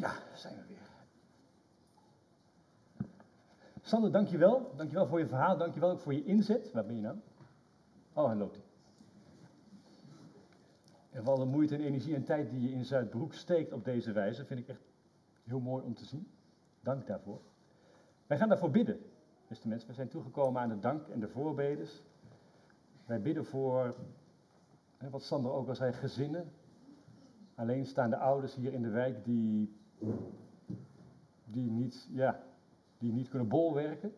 Ja, 0.00 0.12
zijn 0.34 0.54
we 0.56 0.62
weer. 0.68 0.78
Sander, 3.90 4.12
dankjewel. 4.12 4.72
Dankjewel 4.76 5.06
voor 5.06 5.18
je 5.18 5.26
verhaal. 5.26 5.56
Dankjewel 5.56 5.90
ook 5.90 6.00
voor 6.00 6.14
je 6.14 6.24
inzet. 6.24 6.72
Waar 6.72 6.86
ben 6.86 6.96
je 6.96 7.02
nou? 7.02 7.16
Oh, 8.12 8.26
hij 8.26 8.36
loopt. 8.36 8.60
En 11.10 11.24
voor 11.24 11.32
alle 11.32 11.44
moeite 11.44 11.74
en 11.74 11.80
energie 11.80 12.14
en 12.14 12.24
tijd 12.24 12.50
die 12.50 12.60
je 12.60 12.70
in 12.70 12.84
Zuidbroek 12.84 13.32
steekt 13.32 13.72
op 13.72 13.84
deze 13.84 14.12
wijze, 14.12 14.44
vind 14.44 14.60
ik 14.60 14.68
echt 14.68 14.82
heel 15.44 15.60
mooi 15.60 15.84
om 15.84 15.94
te 15.94 16.04
zien. 16.04 16.26
Dank 16.80 17.06
daarvoor. 17.06 17.40
Wij 18.26 18.38
gaan 18.38 18.48
daarvoor 18.48 18.70
bidden, 18.70 19.00
beste 19.48 19.68
mensen. 19.68 19.88
We 19.88 19.94
zijn 19.94 20.08
toegekomen 20.08 20.62
aan 20.62 20.68
de 20.68 20.78
dank 20.78 21.08
en 21.08 21.20
de 21.20 21.28
voorbedes. 21.28 22.02
Wij 23.06 23.20
bidden 23.20 23.44
voor, 23.44 23.94
wat 25.10 25.22
Sander 25.22 25.52
ook 25.52 25.68
al 25.68 25.74
zei, 25.74 25.92
gezinnen. 25.92 26.52
Alleenstaande 27.54 28.16
ouders 28.16 28.54
hier 28.54 28.72
in 28.72 28.82
de 28.82 28.90
wijk 28.90 29.24
die, 29.24 29.76
die, 31.44 31.70
niet, 31.70 32.08
ja, 32.10 32.42
die 33.00 33.12
niet 33.12 33.28
kunnen 33.28 33.48
bolwerken. 33.48 34.12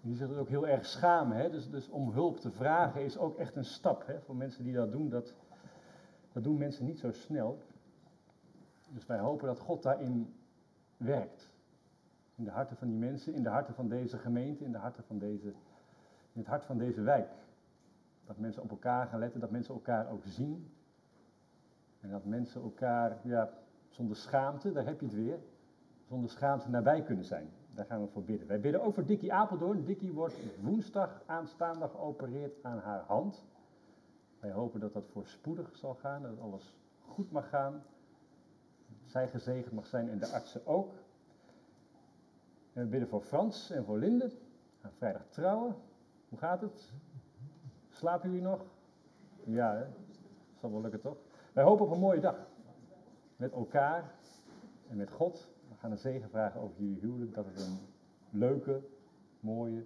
Die 0.00 0.16
zich 0.16 0.30
er 0.30 0.38
ook 0.38 0.48
heel 0.48 0.66
erg 0.66 0.86
schamen. 0.86 1.36
Hè? 1.36 1.50
Dus, 1.50 1.70
dus 1.70 1.88
om 1.88 2.10
hulp 2.10 2.40
te 2.40 2.50
vragen 2.50 3.04
is 3.04 3.18
ook 3.18 3.38
echt 3.38 3.56
een 3.56 3.64
stap. 3.64 4.06
Hè? 4.06 4.20
Voor 4.20 4.36
mensen 4.36 4.64
die 4.64 4.74
dat 4.74 4.92
doen, 4.92 5.08
dat, 5.08 5.34
dat 6.32 6.44
doen 6.44 6.58
mensen 6.58 6.84
niet 6.84 6.98
zo 6.98 7.12
snel. 7.12 7.58
Dus 8.88 9.06
wij 9.06 9.18
hopen 9.18 9.46
dat 9.46 9.58
God 9.58 9.82
daarin 9.82 10.34
werkt. 10.96 11.52
In 12.34 12.44
de 12.44 12.50
harten 12.50 12.76
van 12.76 12.88
die 12.88 12.98
mensen, 12.98 13.34
in 13.34 13.42
de 13.42 13.48
harten 13.48 13.74
van 13.74 13.88
deze 13.88 14.18
gemeente, 14.18 14.64
in, 14.64 14.72
de 14.72 14.78
harten 14.78 15.04
van 15.04 15.18
deze, 15.18 15.48
in 16.32 16.40
het 16.40 16.46
hart 16.46 16.64
van 16.64 16.78
deze 16.78 17.00
wijk. 17.00 17.30
Dat 18.26 18.38
mensen 18.38 18.62
op 18.62 18.70
elkaar 18.70 19.06
gaan 19.06 19.18
letten, 19.18 19.40
dat 19.40 19.50
mensen 19.50 19.74
elkaar 19.74 20.10
ook 20.10 20.24
zien. 20.24 20.72
En 22.00 22.10
dat 22.10 22.24
mensen 22.24 22.62
elkaar, 22.62 23.18
ja, 23.22 23.50
zonder 23.88 24.16
schaamte, 24.16 24.72
daar 24.72 24.84
heb 24.84 25.00
je 25.00 25.06
het 25.06 25.14
weer, 25.14 25.38
zonder 26.14 26.32
schaamte 26.32 26.70
nabij 26.70 27.02
kunnen 27.02 27.24
zijn. 27.24 27.50
Daar 27.74 27.84
gaan 27.84 28.00
we 28.00 28.08
voor 28.08 28.24
bidden. 28.24 28.48
Wij 28.48 28.60
bidden 28.60 28.82
ook 28.82 28.94
voor 28.94 29.04
Dikkie 29.04 29.32
Apeldoorn. 29.32 29.84
Dikkie 29.84 30.12
wordt 30.12 30.36
woensdag 30.60 31.22
aanstaande 31.26 31.88
geopereerd 31.88 32.62
aan 32.62 32.78
haar 32.78 33.00
hand. 33.00 33.44
Wij 34.40 34.50
hopen 34.50 34.80
dat 34.80 34.92
dat 34.92 35.08
voorspoedig 35.08 35.76
zal 35.76 35.94
gaan, 35.94 36.22
dat 36.22 36.40
alles 36.40 36.76
goed 37.00 37.30
mag 37.30 37.48
gaan. 37.48 37.82
Zij 39.04 39.28
gezegend 39.28 39.72
mag 39.72 39.86
zijn 39.86 40.08
en 40.08 40.18
de 40.18 40.26
artsen 40.26 40.66
ook. 40.66 40.92
En 42.72 42.82
we 42.82 42.88
bidden 42.88 43.08
voor 43.08 43.20
Frans 43.20 43.70
en 43.70 43.84
voor 43.84 43.98
Linde. 43.98 44.32
Gaan 44.80 44.92
vrijdag 44.96 45.26
trouwen. 45.28 45.76
Hoe 46.28 46.38
gaat 46.38 46.60
het? 46.60 46.92
Slapen 47.88 48.28
jullie 48.30 48.44
nog? 48.44 48.64
Ja, 49.44 49.74
hè? 49.74 49.84
zal 50.60 50.70
wel 50.70 50.80
lukken 50.80 51.00
toch? 51.00 51.16
Wij 51.52 51.64
hopen 51.64 51.86
op 51.86 51.92
een 51.92 52.00
mooie 52.00 52.20
dag. 52.20 52.36
Met 53.36 53.52
elkaar 53.52 54.10
en 54.88 54.96
met 54.96 55.10
God. 55.10 55.52
Gaan 55.84 55.92
een 55.92 55.98
zegen 55.98 56.28
vragen 56.28 56.60
over 56.60 56.82
jullie 56.82 56.98
huwelijk. 57.00 57.34
Dat 57.34 57.44
het 57.44 57.60
een 57.60 57.78
leuke, 58.30 58.80
mooie 59.40 59.84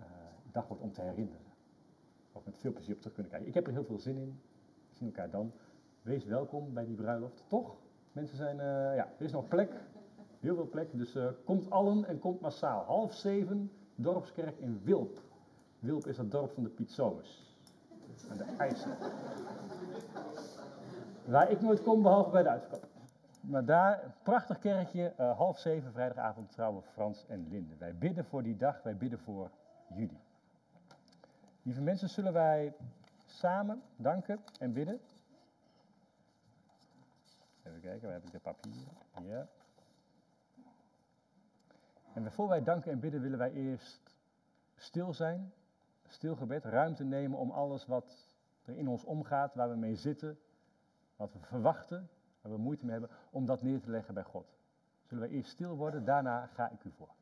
uh, 0.00 0.04
dag 0.52 0.68
wordt 0.68 0.82
om 0.82 0.92
te 0.92 1.00
herinneren. 1.00 1.46
Of 2.32 2.44
met 2.44 2.58
veel 2.58 2.72
plezier 2.72 2.94
op 2.94 3.00
terug 3.00 3.14
kunnen 3.14 3.32
kijken. 3.32 3.48
Ik 3.48 3.54
heb 3.54 3.66
er 3.66 3.72
heel 3.72 3.84
veel 3.84 3.98
zin 3.98 4.16
in. 4.16 4.40
We 4.90 4.96
zien 4.96 5.08
elkaar 5.08 5.30
dan. 5.30 5.52
Wees 6.02 6.24
welkom 6.24 6.74
bij 6.74 6.84
die 6.84 6.94
bruiloft. 6.94 7.44
Toch? 7.46 7.76
Mensen 8.12 8.36
zijn, 8.36 8.56
uh, 8.56 8.62
ja, 8.96 9.12
er 9.18 9.24
is 9.24 9.32
nog 9.32 9.48
plek. 9.48 9.72
Heel 10.40 10.54
veel 10.54 10.68
plek. 10.68 10.88
Dus 10.92 11.16
uh, 11.16 11.28
komt 11.44 11.70
allen 11.70 12.04
en 12.04 12.18
komt 12.18 12.40
massaal. 12.40 12.84
Half 12.84 13.14
zeven, 13.14 13.70
dorpskerk 13.94 14.58
in 14.58 14.80
Wilp. 14.82 15.20
Wilp 15.78 16.06
is 16.06 16.16
het 16.16 16.30
dorp 16.30 16.52
van 16.52 16.62
de 16.62 16.70
Pietzomes. 16.70 17.56
Aan 18.30 18.36
de 18.36 18.44
IJssel. 18.58 18.92
Waar 21.24 21.50
ik 21.50 21.60
nooit 21.60 21.82
kom, 21.82 22.02
behalve 22.02 22.30
bij 22.30 22.42
de 22.42 22.48
uitverkoop. 22.48 22.93
Maar 23.46 23.64
daar, 23.64 24.14
prachtig 24.22 24.58
kerkje, 24.58 25.14
uh, 25.20 25.36
half 25.36 25.58
zeven, 25.58 25.92
vrijdagavond 25.92 26.50
trouwen 26.50 26.82
Frans 26.82 27.26
en 27.26 27.48
Linde. 27.48 27.76
Wij 27.76 27.94
bidden 27.94 28.24
voor 28.24 28.42
die 28.42 28.56
dag, 28.56 28.82
wij 28.82 28.96
bidden 28.96 29.18
voor 29.18 29.50
jullie. 29.88 30.20
Lieve 31.62 31.80
mensen, 31.80 32.08
zullen 32.08 32.32
wij 32.32 32.74
samen 33.26 33.82
danken 33.96 34.40
en 34.58 34.72
bidden? 34.72 35.00
Even 37.62 37.80
kijken, 37.80 38.02
waar 38.02 38.12
heb 38.12 38.24
ik 38.24 38.32
de 38.32 38.38
papier? 38.38 38.86
Ja. 39.22 39.48
En 42.14 42.32
voor 42.32 42.48
wij 42.48 42.62
danken 42.62 42.92
en 42.92 43.00
bidden 43.00 43.20
willen 43.20 43.38
wij 43.38 43.52
eerst 43.52 44.16
stil 44.76 45.12
zijn, 45.12 45.52
stil 46.08 46.36
gebed, 46.36 46.64
ruimte 46.64 47.04
nemen 47.04 47.38
om 47.38 47.50
alles 47.50 47.86
wat 47.86 48.28
er 48.64 48.76
in 48.76 48.88
ons 48.88 49.04
omgaat, 49.04 49.54
waar 49.54 49.70
we 49.70 49.76
mee 49.76 49.96
zitten, 49.96 50.38
wat 51.16 51.32
we 51.32 51.38
verwachten, 51.38 52.08
waar 52.44 52.52
we 52.52 52.58
moeite 52.58 52.84
mee 52.84 52.92
hebben, 52.92 53.16
om 53.30 53.46
dat 53.46 53.62
neer 53.62 53.80
te 53.80 53.90
leggen 53.90 54.14
bij 54.14 54.22
God. 54.22 54.46
Zullen 55.02 55.28
we 55.28 55.34
eerst 55.34 55.50
stil 55.50 55.76
worden, 55.76 56.04
daarna 56.04 56.46
ga 56.46 56.70
ik 56.70 56.84
u 56.84 56.90
voor. 56.96 57.14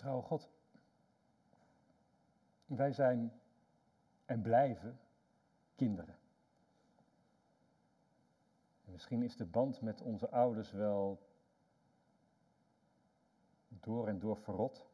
Trouw 0.00 0.20
God. 0.20 0.50
Wij 2.66 2.92
zijn 2.92 3.40
en 4.24 4.42
blijven 4.42 5.00
kinderen. 5.74 6.18
En 8.84 8.92
misschien 8.92 9.22
is 9.22 9.36
de 9.36 9.44
band 9.44 9.80
met 9.80 10.00
onze 10.02 10.30
ouders 10.30 10.72
wel 10.72 11.26
door 13.68 14.08
en 14.08 14.18
door 14.18 14.36
verrot. 14.36 14.86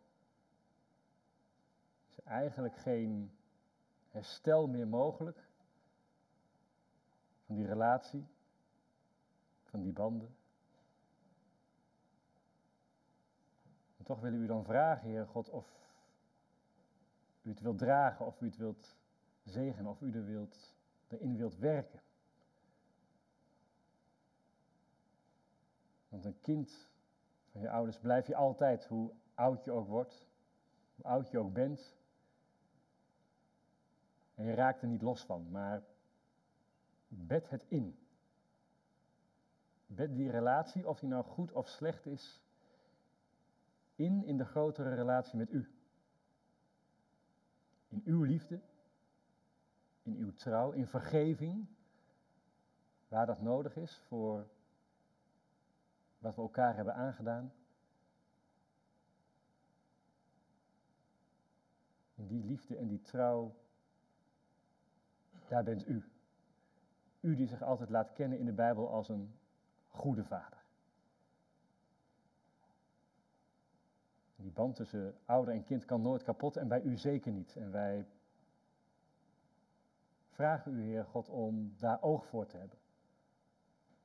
Is 2.09 2.17
er 2.17 2.25
eigenlijk 2.25 2.77
geen 2.77 3.37
herstel 4.09 4.67
meer 4.67 4.89
mogelijk 4.89 5.49
van 7.45 7.55
die 7.55 7.67
relatie, 7.67 8.27
van 9.63 9.83
die 9.83 9.93
banden. 9.93 10.37
Toch 14.07 14.21
willen 14.21 14.39
we 14.39 14.45
u 14.45 14.49
dan 14.49 14.65
vragen, 14.65 15.09
Heer 15.09 15.27
God, 15.27 15.49
of 15.49 15.67
u 17.43 17.51
het 17.51 17.61
wilt 17.61 17.79
dragen, 17.79 18.27
of 18.27 18.41
u 18.41 18.47
het 18.47 18.57
wilt 18.57 18.97
zegenen, 19.43 19.91
of 19.91 20.01
u 20.01 20.13
er 20.13 20.25
wilt, 20.25 20.75
erin 21.09 21.37
wilt 21.37 21.57
werken. 21.57 22.01
Want 26.09 26.25
een 26.25 26.41
kind 26.41 26.91
van 27.51 27.61
je 27.61 27.71
ouders 27.71 27.99
blijf 27.99 28.27
je 28.27 28.37
altijd, 28.37 28.87
hoe 28.87 29.13
oud 29.35 29.65
je 29.65 29.71
ook 29.71 29.89
wordt, 29.89 30.27
hoe 30.95 31.05
oud 31.05 31.31
je 31.31 31.39
ook 31.39 31.53
bent. 31.53 31.97
En 34.35 34.45
je 34.45 34.55
raakt 34.55 34.83
er 34.83 34.89
niet 34.89 35.03
los 35.03 35.25
van, 35.25 35.51
maar 35.51 35.83
bed 37.09 37.51
het 37.51 37.65
in. 37.69 37.99
Bed 39.87 40.17
die 40.17 40.31
relatie, 40.31 40.89
of 40.89 40.99
die 40.99 41.09
nou 41.09 41.25
goed 41.25 41.53
of 41.53 41.69
slecht 41.69 42.07
is, 42.07 42.46
in 43.97 44.25
in 44.25 44.37
de 44.37 44.45
grotere 44.45 44.95
relatie 44.95 45.39
met 45.39 45.53
u. 45.53 45.71
In 47.89 48.03
uw 48.05 48.23
liefde, 48.23 48.61
in 50.03 50.17
uw 50.17 50.33
trouw, 50.33 50.71
in 50.71 50.87
vergeving, 50.87 51.67
waar 53.09 53.27
dat 53.27 53.41
nodig 53.41 53.77
is 53.77 54.03
voor 54.07 54.49
wat 56.19 56.35
we 56.35 56.43
elkaar 56.43 56.77
hebben 56.77 56.95
aangedaan. 56.95 57.53
In 62.15 62.27
die 62.27 62.45
liefde 62.45 62.77
en 62.77 62.87
die 62.87 63.01
trouw, 63.01 63.55
daar 65.49 65.65
bent 65.65 65.89
u. 65.89 66.05
U 67.21 67.35
die 67.35 67.47
zich 67.47 67.63
altijd 67.63 67.91
laat 67.91 68.13
kennen 68.13 68.39
in 68.39 68.45
de 68.45 68.53
Bijbel 68.53 68.91
als 68.91 69.09
een 69.09 69.39
goede 69.89 70.25
vader. 70.25 70.56
Die 74.47 74.55
band 74.55 74.77
tussen 74.77 75.15
ouder 75.25 75.55
en 75.55 75.65
kind 75.65 75.85
kan 75.85 76.03
nooit 76.03 76.23
kapot 76.23 76.57
en 76.57 76.69
bij 76.69 76.83
u 76.83 76.97
zeker 76.97 77.33
niet. 77.33 77.57
En 77.57 77.71
wij 77.71 78.07
vragen 80.31 80.73
u, 80.73 80.83
Heer 80.83 81.05
God, 81.05 81.29
om 81.29 81.75
daar 81.79 82.03
oog 82.03 82.27
voor 82.27 82.47
te 82.47 82.57
hebben. 82.57 82.79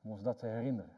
Om 0.02 0.10
ons 0.10 0.22
dat 0.22 0.38
te 0.38 0.46
herinneren. 0.46 0.96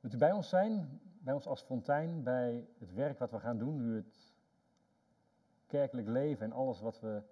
Wilt 0.00 0.14
u 0.14 0.18
bij 0.18 0.32
ons 0.32 0.48
zijn, 0.48 1.00
bij 1.18 1.34
ons 1.34 1.46
als 1.46 1.62
fontein, 1.62 2.22
bij 2.22 2.68
het 2.78 2.94
werk 2.94 3.18
wat 3.18 3.30
we 3.30 3.40
gaan 3.40 3.58
doen, 3.58 3.76
nu 3.76 3.96
het 3.96 4.34
kerkelijk 5.66 6.08
leven 6.08 6.44
en 6.44 6.52
alles 6.52 6.80
wat 6.80 7.00
we 7.00 7.22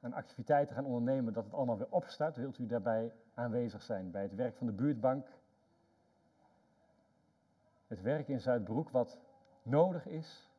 aan 0.00 0.12
activiteiten 0.12 0.74
gaan 0.74 0.86
ondernemen, 0.86 1.32
dat 1.32 1.44
het 1.44 1.54
allemaal 1.54 1.78
weer 1.78 1.90
opstart? 1.90 2.36
Wilt 2.36 2.58
u 2.58 2.66
daarbij 2.66 3.12
aanwezig 3.34 3.82
zijn 3.82 4.10
bij 4.10 4.22
het 4.22 4.34
werk 4.34 4.56
van 4.56 4.66
de 4.66 4.72
buurtbank? 4.72 5.26
Het 7.92 8.02
werk 8.02 8.28
in 8.28 8.40
Zuidbroek 8.40 8.90
wat 8.90 9.18
nodig 9.62 10.06
is? 10.06 10.50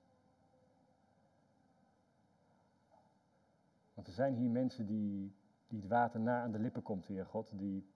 Want 3.94 4.08
er 4.08 4.14
zijn 4.14 4.36
hier 4.36 4.50
mensen 4.50 4.86
die, 4.86 5.36
die 5.68 5.80
het 5.80 5.90
water 5.90 6.20
na 6.20 6.42
aan 6.42 6.52
de 6.52 6.60
lippen 6.60 6.82
komt, 6.82 7.06
Heer 7.06 7.26
God, 7.26 7.58
die 7.58 7.88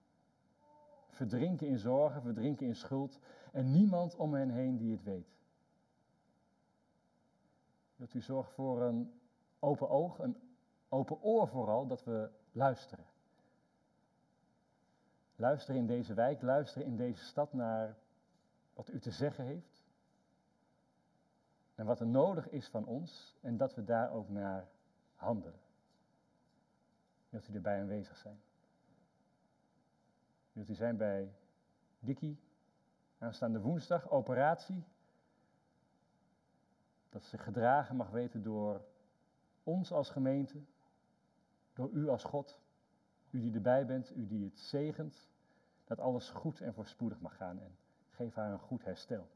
verdrinken 1.08 1.66
in 1.66 1.78
zorgen, 1.78 2.22
verdrinken 2.22 2.66
in 2.66 2.76
schuld 2.76 3.18
en 3.52 3.70
niemand 3.70 4.16
om 4.16 4.34
hen 4.34 4.50
heen 4.50 4.76
die 4.76 4.92
het 4.92 5.02
weet. 5.02 5.36
Dat 7.96 8.14
u 8.14 8.20
zorgt 8.20 8.52
voor 8.52 8.82
een 8.82 9.20
open 9.58 9.88
oog, 9.88 10.18
een 10.18 10.36
open 10.88 11.22
oor 11.22 11.48
vooral, 11.48 11.86
dat 11.86 12.04
we 12.04 12.30
luisteren. 12.52 13.04
Luisteren 15.36 15.80
in 15.80 15.86
deze 15.86 16.14
wijk, 16.14 16.42
luisteren 16.42 16.86
in 16.86 16.96
deze 16.96 17.24
stad 17.24 17.52
naar 17.52 17.96
wat 18.78 18.88
u 18.88 18.98
te 18.98 19.10
zeggen 19.10 19.44
heeft. 19.44 19.82
En 21.74 21.86
wat 21.86 22.00
er 22.00 22.06
nodig 22.06 22.48
is 22.48 22.68
van 22.68 22.86
ons 22.86 23.36
en 23.40 23.56
dat 23.56 23.74
we 23.74 23.84
daar 23.84 24.10
ook 24.12 24.28
naar 24.28 24.68
handelen. 25.14 25.60
Wilt 27.28 27.48
u 27.48 27.54
erbij 27.54 27.80
aanwezig 27.80 28.16
zijn? 28.16 28.40
Wilt 30.52 30.68
u 30.68 30.74
zijn 30.74 30.96
bij 30.96 31.32
Dikkie 31.98 32.40
aanstaande 33.18 33.60
woensdag, 33.60 34.10
operatie? 34.10 34.84
Dat 37.08 37.24
ze 37.24 37.38
gedragen 37.38 37.96
mag 37.96 38.10
weten 38.10 38.42
door 38.42 38.84
ons 39.62 39.92
als 39.92 40.10
gemeente, 40.10 40.60
door 41.72 41.90
u 41.90 42.08
als 42.08 42.24
God, 42.24 42.60
u 43.30 43.40
die 43.40 43.54
erbij 43.54 43.86
bent, 43.86 44.16
u 44.16 44.26
die 44.26 44.44
het 44.44 44.58
zegent, 44.58 45.28
dat 45.84 45.98
alles 45.98 46.30
goed 46.30 46.60
en 46.60 46.74
voorspoedig 46.74 47.20
mag 47.20 47.36
gaan 47.36 47.60
en 47.60 47.76
geef 48.18 48.34
haar 48.34 48.52
een 48.52 48.58
goed 48.58 48.84
herstel. 48.84 49.26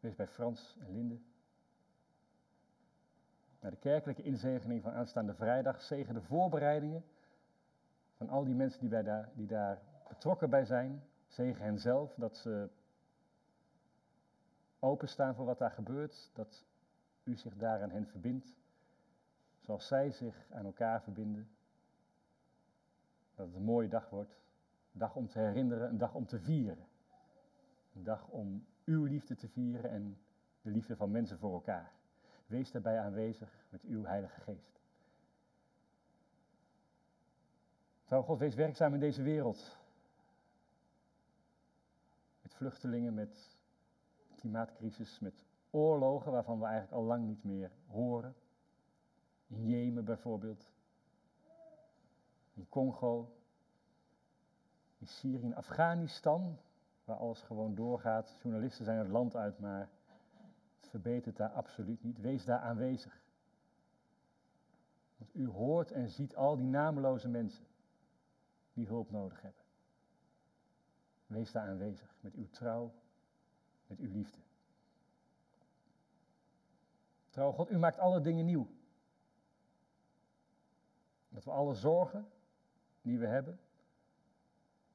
Wees 0.00 0.14
bij 0.14 0.26
Frans 0.26 0.76
en 0.80 0.92
Linde. 0.92 1.18
Naar 3.60 3.70
de 3.70 3.76
kerkelijke 3.76 4.22
inzegening 4.22 4.82
van 4.82 4.92
aanstaande 4.92 5.34
vrijdag, 5.34 5.82
zegen 5.82 6.14
de 6.14 6.22
voorbereidingen 6.22 7.04
van 8.16 8.28
al 8.28 8.44
die 8.44 8.54
mensen 8.54 8.80
die, 8.80 8.88
bij 8.88 9.02
daar, 9.02 9.30
die 9.34 9.46
daar 9.46 9.82
betrokken 10.08 10.50
bij 10.50 10.64
zijn. 10.64 11.02
Zegen 11.26 11.64
hen 11.64 11.78
zelf, 11.78 12.14
dat 12.14 12.36
ze 12.36 12.68
openstaan 14.78 15.34
voor 15.34 15.44
wat 15.44 15.58
daar 15.58 15.70
gebeurt, 15.70 16.30
dat 16.32 16.64
u 17.24 17.36
zich 17.36 17.56
daar 17.56 17.82
aan 17.82 17.90
hen 17.90 18.06
verbindt, 18.06 18.54
zoals 19.60 19.86
zij 19.86 20.10
zich 20.10 20.46
aan 20.50 20.64
elkaar 20.64 21.02
verbinden. 21.02 21.50
Dat 23.34 23.46
het 23.46 23.54
een 23.54 23.62
mooie 23.62 23.88
dag 23.88 24.10
wordt, 24.10 24.40
een 24.92 24.98
dag 24.98 25.16
om 25.16 25.28
te 25.28 25.38
herinneren, 25.38 25.88
een 25.88 25.98
dag 25.98 26.14
om 26.14 26.26
te 26.26 26.40
vieren. 26.40 26.86
Een 27.94 28.02
dag 28.02 28.28
om 28.28 28.66
uw 28.84 29.04
liefde 29.04 29.34
te 29.34 29.48
vieren 29.48 29.90
en 29.90 30.18
de 30.62 30.70
liefde 30.70 30.96
van 30.96 31.10
mensen 31.10 31.38
voor 31.38 31.52
elkaar. 31.52 31.92
Wees 32.46 32.70
daarbij 32.70 33.00
aanwezig 33.00 33.66
met 33.68 33.82
uw 33.82 34.04
Heilige 34.04 34.40
Geest. 34.40 34.80
Zou 38.04 38.24
God, 38.24 38.38
wees 38.38 38.54
werkzaam 38.54 38.94
in 38.94 39.00
deze 39.00 39.22
wereld. 39.22 39.76
Met 42.42 42.54
vluchtelingen, 42.54 43.14
met 43.14 43.56
klimaatcrisis, 44.36 45.18
met 45.18 45.44
oorlogen 45.70 46.32
waarvan 46.32 46.58
we 46.58 46.64
eigenlijk 46.64 46.94
al 46.94 47.02
lang 47.02 47.26
niet 47.26 47.44
meer 47.44 47.70
horen. 47.86 48.34
In 49.46 49.66
Jemen 49.66 50.04
bijvoorbeeld. 50.04 50.71
In 52.54 52.68
Congo. 52.68 53.36
In 54.98 55.06
Syrië, 55.06 55.44
in 55.44 55.54
Afghanistan, 55.54 56.58
waar 57.04 57.16
alles 57.16 57.42
gewoon 57.42 57.74
doorgaat. 57.74 58.36
Journalisten 58.42 58.84
zijn 58.84 58.98
het 58.98 59.08
land 59.08 59.36
uit, 59.36 59.58
maar 59.58 59.88
het 60.80 60.88
verbetert 60.88 61.36
daar 61.36 61.50
absoluut 61.50 62.02
niet. 62.02 62.18
Wees 62.20 62.44
daar 62.44 62.60
aanwezig. 62.60 63.20
Want 65.16 65.34
u 65.34 65.48
hoort 65.48 65.90
en 65.90 66.08
ziet 66.08 66.36
al 66.36 66.56
die 66.56 66.66
nameloze 66.66 67.28
mensen 67.28 67.66
die 68.72 68.86
hulp 68.86 69.10
nodig 69.10 69.42
hebben. 69.42 69.62
Wees 71.26 71.52
daar 71.52 71.68
aanwezig 71.68 72.16
met 72.20 72.34
uw 72.34 72.48
trouw, 72.50 72.92
met 73.86 73.98
uw 73.98 74.10
liefde. 74.10 74.38
Trouw 77.28 77.52
God, 77.52 77.70
u 77.70 77.78
maakt 77.78 77.98
alle 77.98 78.20
dingen 78.20 78.44
nieuw. 78.44 78.66
Dat 81.28 81.44
we 81.44 81.50
alle 81.50 81.74
zorgen 81.74 82.31
die 83.02 83.18
we 83.18 83.26
hebben, 83.26 83.60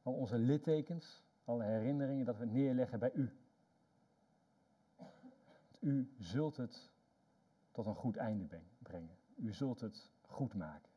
al 0.04 0.14
onze 0.14 0.38
littekens, 0.38 1.24
alle 1.46 1.64
herinneringen, 1.64 2.26
dat 2.26 2.38
we 2.38 2.46
neerleggen 2.46 3.00
bij 3.00 3.12
u. 3.14 3.32
U 5.80 6.14
zult 6.20 6.58
het 6.58 6.92
tot 7.72 7.86
een 7.86 7.96
goed 7.96 8.16
einde 8.16 8.60
brengen. 8.80 9.18
U 9.36 9.54
zult 9.54 9.80
het 9.80 10.10
goed 10.22 10.54
maken. 10.54 10.92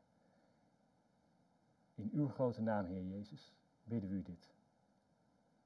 In 1.95 2.09
uw 2.13 2.27
grote 2.27 2.61
naam, 2.61 2.85
Heer 2.85 3.03
Jezus, 3.03 3.53
bidden 3.83 4.09
we 4.09 4.15
u 4.15 4.21
dit. 4.21 4.53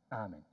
Amen. 0.07 0.45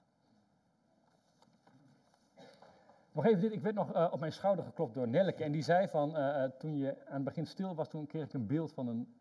Nog 3.12 3.24
even 3.24 3.40
dit, 3.40 3.52
ik 3.52 3.62
werd 3.62 3.74
nog 3.74 3.94
uh, 3.94 4.08
op 4.12 4.20
mijn 4.20 4.32
schouder 4.32 4.64
geklopt 4.64 4.94
door 4.94 5.08
Nelke 5.08 5.44
en 5.44 5.52
die 5.52 5.62
zei 5.62 5.88
van, 5.88 6.16
uh, 6.16 6.44
toen 6.44 6.76
je 6.76 7.06
aan 7.06 7.14
het 7.14 7.24
begin 7.24 7.46
stil 7.46 7.74
was, 7.74 7.88
toen 7.88 8.06
kreeg 8.06 8.24
ik 8.24 8.32
een 8.32 8.46
beeld 8.46 8.72
van 8.72 8.88
een 8.88 9.14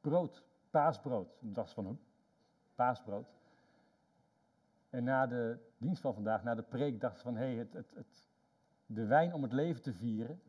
brood 0.00 0.44
paasbrood. 0.70 1.36
De 1.40 1.52
dag 1.52 1.72
van 1.72 1.84
hun 1.84 2.00
paasbrood. 2.74 3.28
En 4.90 5.04
na 5.04 5.26
de 5.26 5.58
dienst 5.78 6.00
van 6.00 6.14
vandaag, 6.14 6.42
na 6.42 6.54
de 6.54 6.62
preek, 6.62 7.00
dachten 7.00 7.18
ze 7.18 7.24
van 7.24 7.36
hé, 7.36 7.44
hey, 7.44 7.54
het, 7.54 7.72
het, 7.72 7.94
het, 7.94 8.28
de 8.86 9.06
wijn 9.06 9.34
om 9.34 9.42
het 9.42 9.52
leven 9.52 9.82
te 9.82 9.92
vieren 9.92 10.40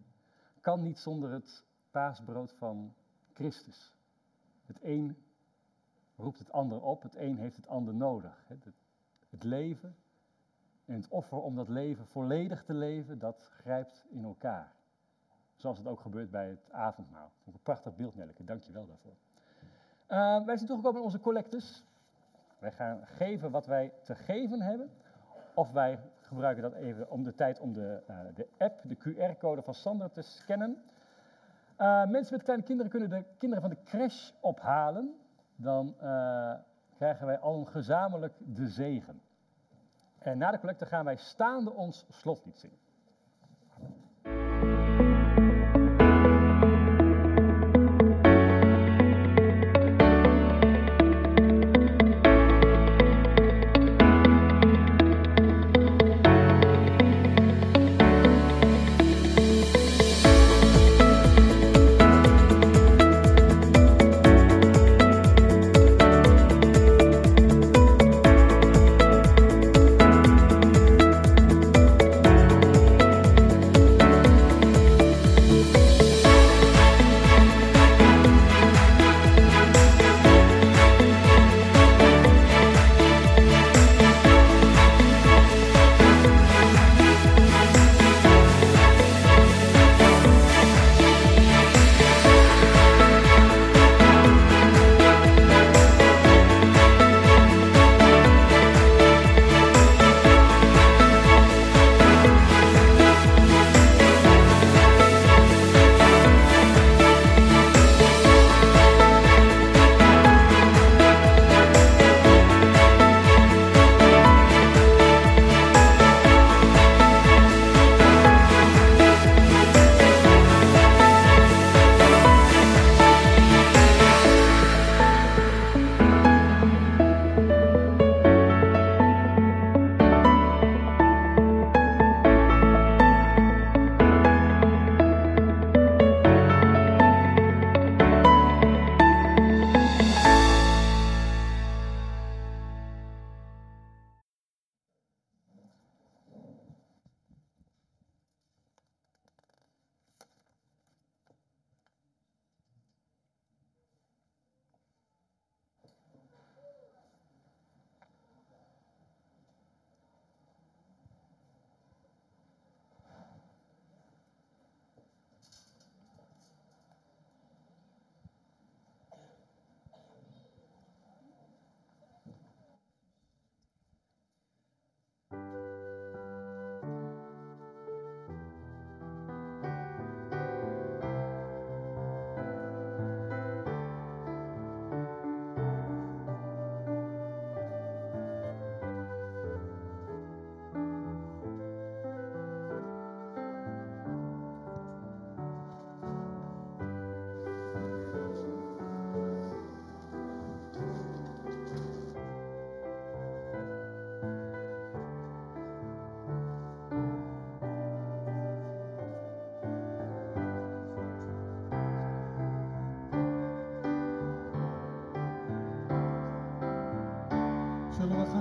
kan 0.61 0.81
niet 0.81 0.99
zonder 0.99 1.31
het 1.31 1.64
paasbrood 1.91 2.53
van 2.53 2.93
Christus. 3.34 3.93
Het 4.65 4.84
een 4.84 5.18
roept 6.15 6.39
het 6.39 6.52
ander 6.52 6.81
op, 6.81 7.02
het 7.02 7.15
een 7.15 7.38
heeft 7.38 7.56
het 7.56 7.68
ander 7.68 7.93
nodig. 7.93 8.45
Het, 9.30 9.43
leven 9.43 9.95
en 10.85 10.95
het 10.95 11.07
offer 11.07 11.38
om 11.38 11.56
dat 11.56 11.69
leven 11.69 12.07
volledig 12.07 12.64
te 12.64 12.73
leven, 12.73 13.19
dat 13.19 13.49
grijpt 13.53 14.06
in 14.10 14.23
elkaar. 14.23 14.72
Zoals 15.56 15.77
het 15.77 15.88
ook 15.88 15.99
gebeurt 15.99 16.31
bij 16.31 16.49
het 16.49 16.72
avondmaal. 16.72 17.31
Een 17.45 17.53
prachtig 17.64 17.95
beeld, 17.95 18.15
Nelleke. 18.15 18.43
Dank 18.43 18.64
je 18.64 18.72
wel 18.72 18.88
daarvoor. 18.88 19.15
Uh, 20.12 20.46
wij 20.46 20.56
zijn 20.56 20.68
toegekomen 20.68 21.00
in 21.00 21.06
onze 21.06 21.20
collectes. 21.20 21.84
Wij 22.60 22.72
gaan 22.72 23.00
geven 23.06 23.52
wat 23.52 23.66
wij 23.66 23.94
te 24.04 24.16
geven 24.16 24.62
hebben. 24.62 24.90
Of 25.54 25.72
wij 25.72 26.00
gebruiken 26.22 26.64
dat 26.64 26.74
even 26.74 27.10
om 27.10 27.24
de 27.24 27.34
tijd 27.34 27.60
om 27.60 27.74
de, 27.74 28.02
uh, 28.10 28.18
de 28.36 28.48
app, 28.58 28.82
de 28.84 28.96
QR-code 28.96 29.62
van 29.62 29.74
Sander 29.74 30.12
te 30.12 30.22
scannen. 30.22 30.84
Uh, 31.78 32.06
mensen 32.06 32.34
met 32.34 32.44
kleine 32.44 32.64
kinderen 32.64 32.92
kunnen 32.92 33.10
de 33.10 33.24
kinderen 33.38 33.64
van 33.64 33.70
de 33.70 33.84
crash 33.84 34.32
ophalen. 34.40 35.16
Dan 35.56 35.96
krijgen 36.96 37.26
wij 37.26 37.40
al 37.40 37.66
gezamenlijk 37.66 38.34
de 38.38 38.68
zegen. 38.68 39.22
En 40.20 40.38
na 40.38 40.52
de 40.52 40.60
collecte 40.60 40.86
gaan 40.86 41.06
wij 41.06 41.16
staande 41.16 41.72
ons 41.72 42.06
slotlied 42.10 42.58
zingen. 42.58 42.78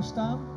Gaan 0.00 0.08
staan? 0.08 0.49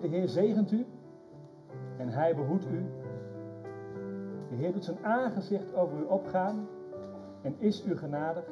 De 0.00 0.08
Heer 0.08 0.28
zegent 0.28 0.72
u 0.72 0.86
en 1.98 2.08
Hij 2.08 2.34
behoedt 2.34 2.66
u. 2.66 2.86
De 4.48 4.54
Heer 4.54 4.72
doet 4.72 4.84
zijn 4.84 5.04
aangezicht 5.04 5.74
over 5.74 5.98
u 5.98 6.04
opgaan 6.04 6.68
en 7.42 7.54
is 7.58 7.86
u 7.86 7.96
genadig. 7.96 8.44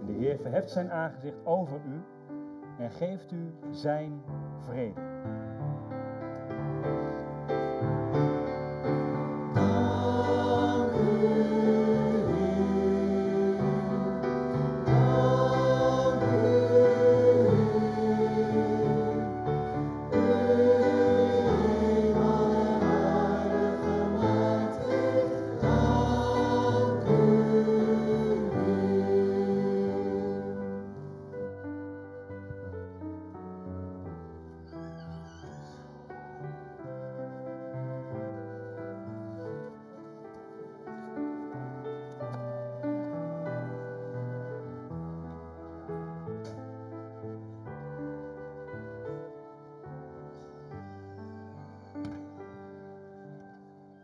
En 0.00 0.06
de 0.06 0.12
Heer 0.12 0.38
verheft 0.38 0.70
zijn 0.70 0.90
aangezicht 0.90 1.46
over 1.46 1.80
u 1.86 2.00
en 2.78 2.90
geeft 2.90 3.32
u 3.32 3.52
zijn 3.70 4.22
vrede. 4.58 5.09